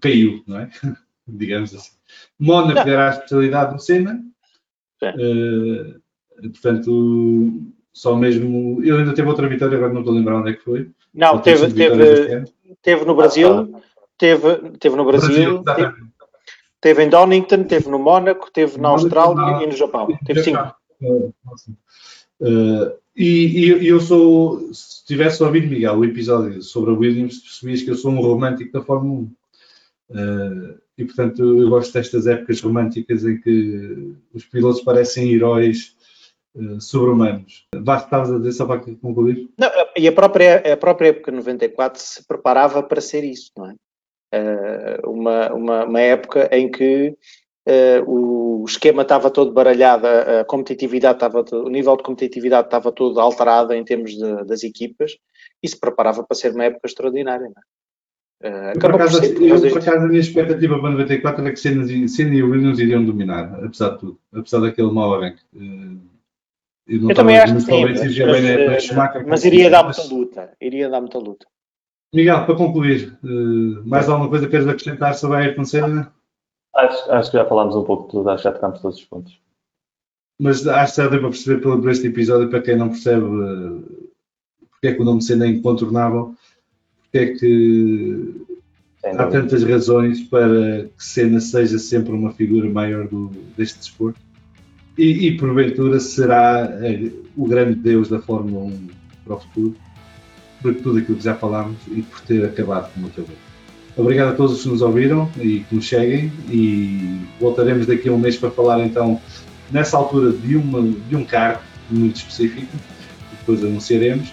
caiu, 0.00 0.42
não 0.46 0.60
é? 0.60 0.70
digamos 1.36 1.74
assim. 1.74 1.90
Mónaco 2.38 2.88
era 2.88 3.08
a 3.08 3.10
especialidade 3.10 3.74
do 3.74 3.80
Senna. 3.80 4.20
Uh, 5.02 6.00
portanto, 6.50 7.72
só 7.92 8.16
mesmo. 8.16 8.80
Ele 8.82 8.98
ainda 8.98 9.14
teve 9.14 9.28
outra 9.28 9.48
vitória, 9.48 9.76
agora 9.76 9.92
não 9.92 10.00
estou 10.00 10.14
a 10.14 10.16
lembrar 10.16 10.36
onde 10.36 10.50
é 10.50 10.54
que 10.54 10.62
foi. 10.62 10.90
Não, 11.12 11.38
teve, 11.38 11.72
teve, 11.72 12.44
teve 12.82 13.04
no 13.04 13.14
Brasil, 13.14 13.82
teve, 14.16 14.56
teve 14.78 14.96
no 14.96 15.04
Brasil, 15.04 15.62
Brasil 15.62 15.92
teve, 15.92 16.10
teve, 16.80 17.04
em 17.04 17.08
Donington, 17.08 17.64
teve 17.64 17.88
no 17.88 17.98
Mónaco, 17.98 18.50
teve 18.50 18.78
na 18.78 18.90
Austrália 18.90 19.64
e 19.64 19.66
no 19.66 19.76
Japão. 19.76 20.08
Teve 20.24 20.42
cinco. 20.42 20.74
Uh, 22.40 22.92
e, 23.14 23.74
e, 23.82 23.88
eu 23.88 24.00
sou, 24.00 24.72
se 24.72 25.04
tivesse 25.04 25.42
ouvido, 25.42 25.66
Miguel, 25.66 25.98
o 25.98 26.04
episódio 26.04 26.62
sobre 26.62 26.90
a 26.90 26.94
Williams, 26.94 27.38
percebias 27.38 27.82
que 27.82 27.90
eu 27.90 27.96
sou 27.96 28.12
um 28.12 28.20
romântico 28.20 28.72
da 28.72 28.82
Fórmula 28.82 29.28
1. 29.28 29.32
Uh, 30.10 30.78
e 31.00 31.04
portanto 31.06 31.42
eu 31.42 31.68
gosto 31.70 31.94
destas 31.94 32.26
épocas 32.26 32.60
românticas 32.60 33.24
em 33.24 33.40
que 33.40 34.14
os 34.34 34.44
pilotos 34.44 34.82
parecem 34.82 35.32
heróis 35.32 35.96
uh, 36.54 36.78
sobre-humanos. 36.78 37.66
Vasco, 37.74 38.04
estavas 38.04 38.30
a 38.30 38.38
dizer 38.38 38.52
só 38.52 38.66
para 38.66 38.80
concluir? 38.80 39.48
Não, 39.58 39.70
e 39.96 40.06
a 40.06 40.12
própria, 40.12 40.74
a 40.74 40.76
própria 40.76 41.08
época 41.08 41.32
94 41.32 42.00
se 42.00 42.26
preparava 42.26 42.82
para 42.82 43.00
ser 43.00 43.24
isso, 43.24 43.50
não 43.56 43.70
é? 43.70 43.74
Uh, 44.32 45.10
uma, 45.10 45.52
uma, 45.52 45.84
uma, 45.86 46.00
época 46.00 46.48
em 46.52 46.70
que 46.70 47.16
uh, 47.66 48.04
o 48.06 48.64
esquema 48.64 49.02
estava 49.02 49.28
todo 49.28 49.52
baralhado, 49.52 50.06
a 50.06 50.44
competitividade 50.44 51.16
estava, 51.16 51.44
o 51.52 51.68
nível 51.68 51.96
de 51.96 52.04
competitividade 52.04 52.68
estava 52.68 52.92
todo 52.92 53.18
alterado 53.18 53.72
em 53.72 53.82
termos 53.82 54.12
de, 54.12 54.44
das 54.44 54.62
equipas 54.62 55.16
e 55.60 55.68
se 55.68 55.80
preparava 55.80 56.22
para 56.22 56.36
ser 56.36 56.52
uma 56.52 56.64
época 56.64 56.86
extraordinária. 56.86 57.46
Não 57.46 57.60
é? 57.60 57.79
Uh, 58.42 58.78
por 58.78 58.94
acaso, 58.94 59.22
eu, 59.22 59.60
por 59.60 59.78
acaso, 59.78 59.98
a 59.98 60.08
minha 60.08 60.20
expectativa 60.20 60.78
para 60.80 60.90
94 60.90 61.42
era 61.42 61.52
que 61.52 61.58
Senna 61.58 61.84
e 62.34 62.42
Williams 62.42 62.78
iriam 62.78 63.04
dominar, 63.04 63.62
apesar 63.62 63.90
de 63.90 63.98
tudo, 63.98 64.18
apesar 64.32 64.60
daquele 64.60 64.90
mau 64.90 65.14
arranque. 65.14 65.42
Uh, 65.54 66.00
eu, 66.86 67.10
eu 67.10 67.14
também 67.14 67.38
acho 67.38 67.54
que 67.54 67.60
sim, 67.60 67.84
mas, 67.84 68.00
mas, 68.00 68.90
mas, 68.92 69.26
mas 69.26 69.44
iria 69.44 69.68
dar 69.68 69.84
muita 69.84 70.02
luta, 70.04 70.52
iria 70.58 70.88
dar 70.88 71.00
muita 71.00 71.18
luta. 71.18 71.46
Miguel, 72.14 72.46
para 72.46 72.56
concluir, 72.56 73.16
uh, 73.22 73.86
mais 73.86 74.08
alguma 74.08 74.30
coisa 74.30 74.48
queres 74.48 74.66
acrescentar 74.66 75.14
sobre 75.14 75.36
a 75.36 75.40
Ayrton 75.40 75.64
Senna? 75.64 76.12
Acho, 76.74 77.12
acho 77.12 77.30
que 77.30 77.36
já 77.36 77.44
falámos 77.44 77.76
um 77.76 77.84
pouco 77.84 78.04
de 78.04 78.10
tudo, 78.12 78.30
acho 78.30 78.42
que 78.42 78.48
já 78.48 78.54
tocámos 78.54 78.80
todos 78.80 78.96
os 78.96 79.04
pontos. 79.04 79.38
Mas 80.40 80.66
acho 80.66 80.94
que 80.94 81.02
já 81.02 81.08
deu 81.08 81.20
para 81.20 81.28
perceber 81.28 81.60
pelo, 81.60 81.90
este 81.90 82.06
episódio, 82.06 82.48
para 82.48 82.62
quem 82.62 82.74
não 82.74 82.88
percebe 82.88 83.26
porque 84.80 84.88
é 84.88 84.94
que 84.94 85.02
o 85.02 85.04
nome 85.04 85.18
de 85.18 85.26
Senna 85.26 85.44
é 85.44 85.48
incontornável, 85.48 86.34
porque 87.10 87.18
é 87.18 87.26
que 87.26 88.46
há 89.04 89.26
tantas 89.26 89.64
razões 89.64 90.20
para 90.22 90.84
que 90.84 91.04
Senna 91.04 91.40
seja 91.40 91.78
sempre 91.78 92.12
uma 92.12 92.32
figura 92.32 92.70
maior 92.70 93.08
do, 93.08 93.30
deste 93.56 93.78
desporto. 93.78 94.20
E, 94.96 95.28
e 95.28 95.36
porventura 95.36 95.98
será 95.98 96.70
o 97.36 97.46
grande 97.46 97.74
Deus 97.74 98.08
da 98.08 98.20
Fórmula 98.20 98.64
1 98.66 98.88
para 99.24 99.34
o 99.34 99.40
futuro 99.40 99.76
por 100.62 100.74
tudo 100.74 100.98
aquilo 100.98 101.16
que 101.16 101.24
já 101.24 101.34
falámos 101.34 101.78
e 101.90 102.02
por 102.02 102.20
ter 102.20 102.44
acabado 102.44 102.92
como 102.92 103.06
acabou. 103.06 103.36
Obrigado 103.96 104.28
a 104.28 104.34
todos 104.34 104.56
os 104.56 104.62
que 104.62 104.68
nos 104.68 104.82
ouviram 104.82 105.28
e 105.38 105.60
que 105.60 105.74
nos 105.74 105.88
seguem 105.88 106.30
e 106.50 107.18
voltaremos 107.40 107.86
daqui 107.86 108.08
a 108.08 108.12
um 108.12 108.18
mês 108.18 108.36
para 108.36 108.50
falar 108.50 108.84
então 108.84 109.20
nessa 109.70 109.96
altura 109.96 110.32
de, 110.32 110.56
uma, 110.56 110.82
de 110.82 111.16
um 111.16 111.24
carro 111.24 111.62
muito 111.90 112.16
específico, 112.16 112.66
que 112.66 113.36
depois 113.38 113.64
anunciaremos 113.64 114.30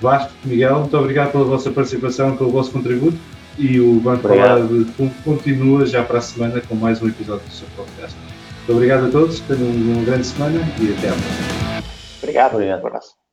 Vasco, 0.00 0.32
Miguel, 0.44 0.80
muito 0.80 0.96
obrigado 0.96 1.32
pela 1.32 1.44
vossa 1.44 1.70
participação, 1.70 2.36
pelo 2.36 2.50
vosso 2.50 2.70
contributo 2.70 3.18
e 3.58 3.80
o 3.80 3.94
Banco 4.00 4.28
Falar 4.28 4.60
continua 5.24 5.86
já 5.86 6.02
para 6.02 6.18
a 6.18 6.20
semana 6.20 6.60
com 6.60 6.74
mais 6.74 7.02
um 7.02 7.08
episódio 7.08 7.46
do 7.46 7.52
seu 7.52 7.66
podcast. 7.76 8.16
Muito 8.16 8.72
obrigado 8.72 9.06
a 9.06 9.10
todos, 9.10 9.40
tenham 9.40 9.70
uma 9.70 10.04
grande 10.04 10.26
semana 10.26 10.60
e 10.80 10.92
até 10.92 11.08
à 11.08 11.12
próxima. 11.12 11.96
Obrigado, 12.22 12.54
obrigado. 12.54 12.82
Um 12.82 12.86
abraço. 12.86 13.25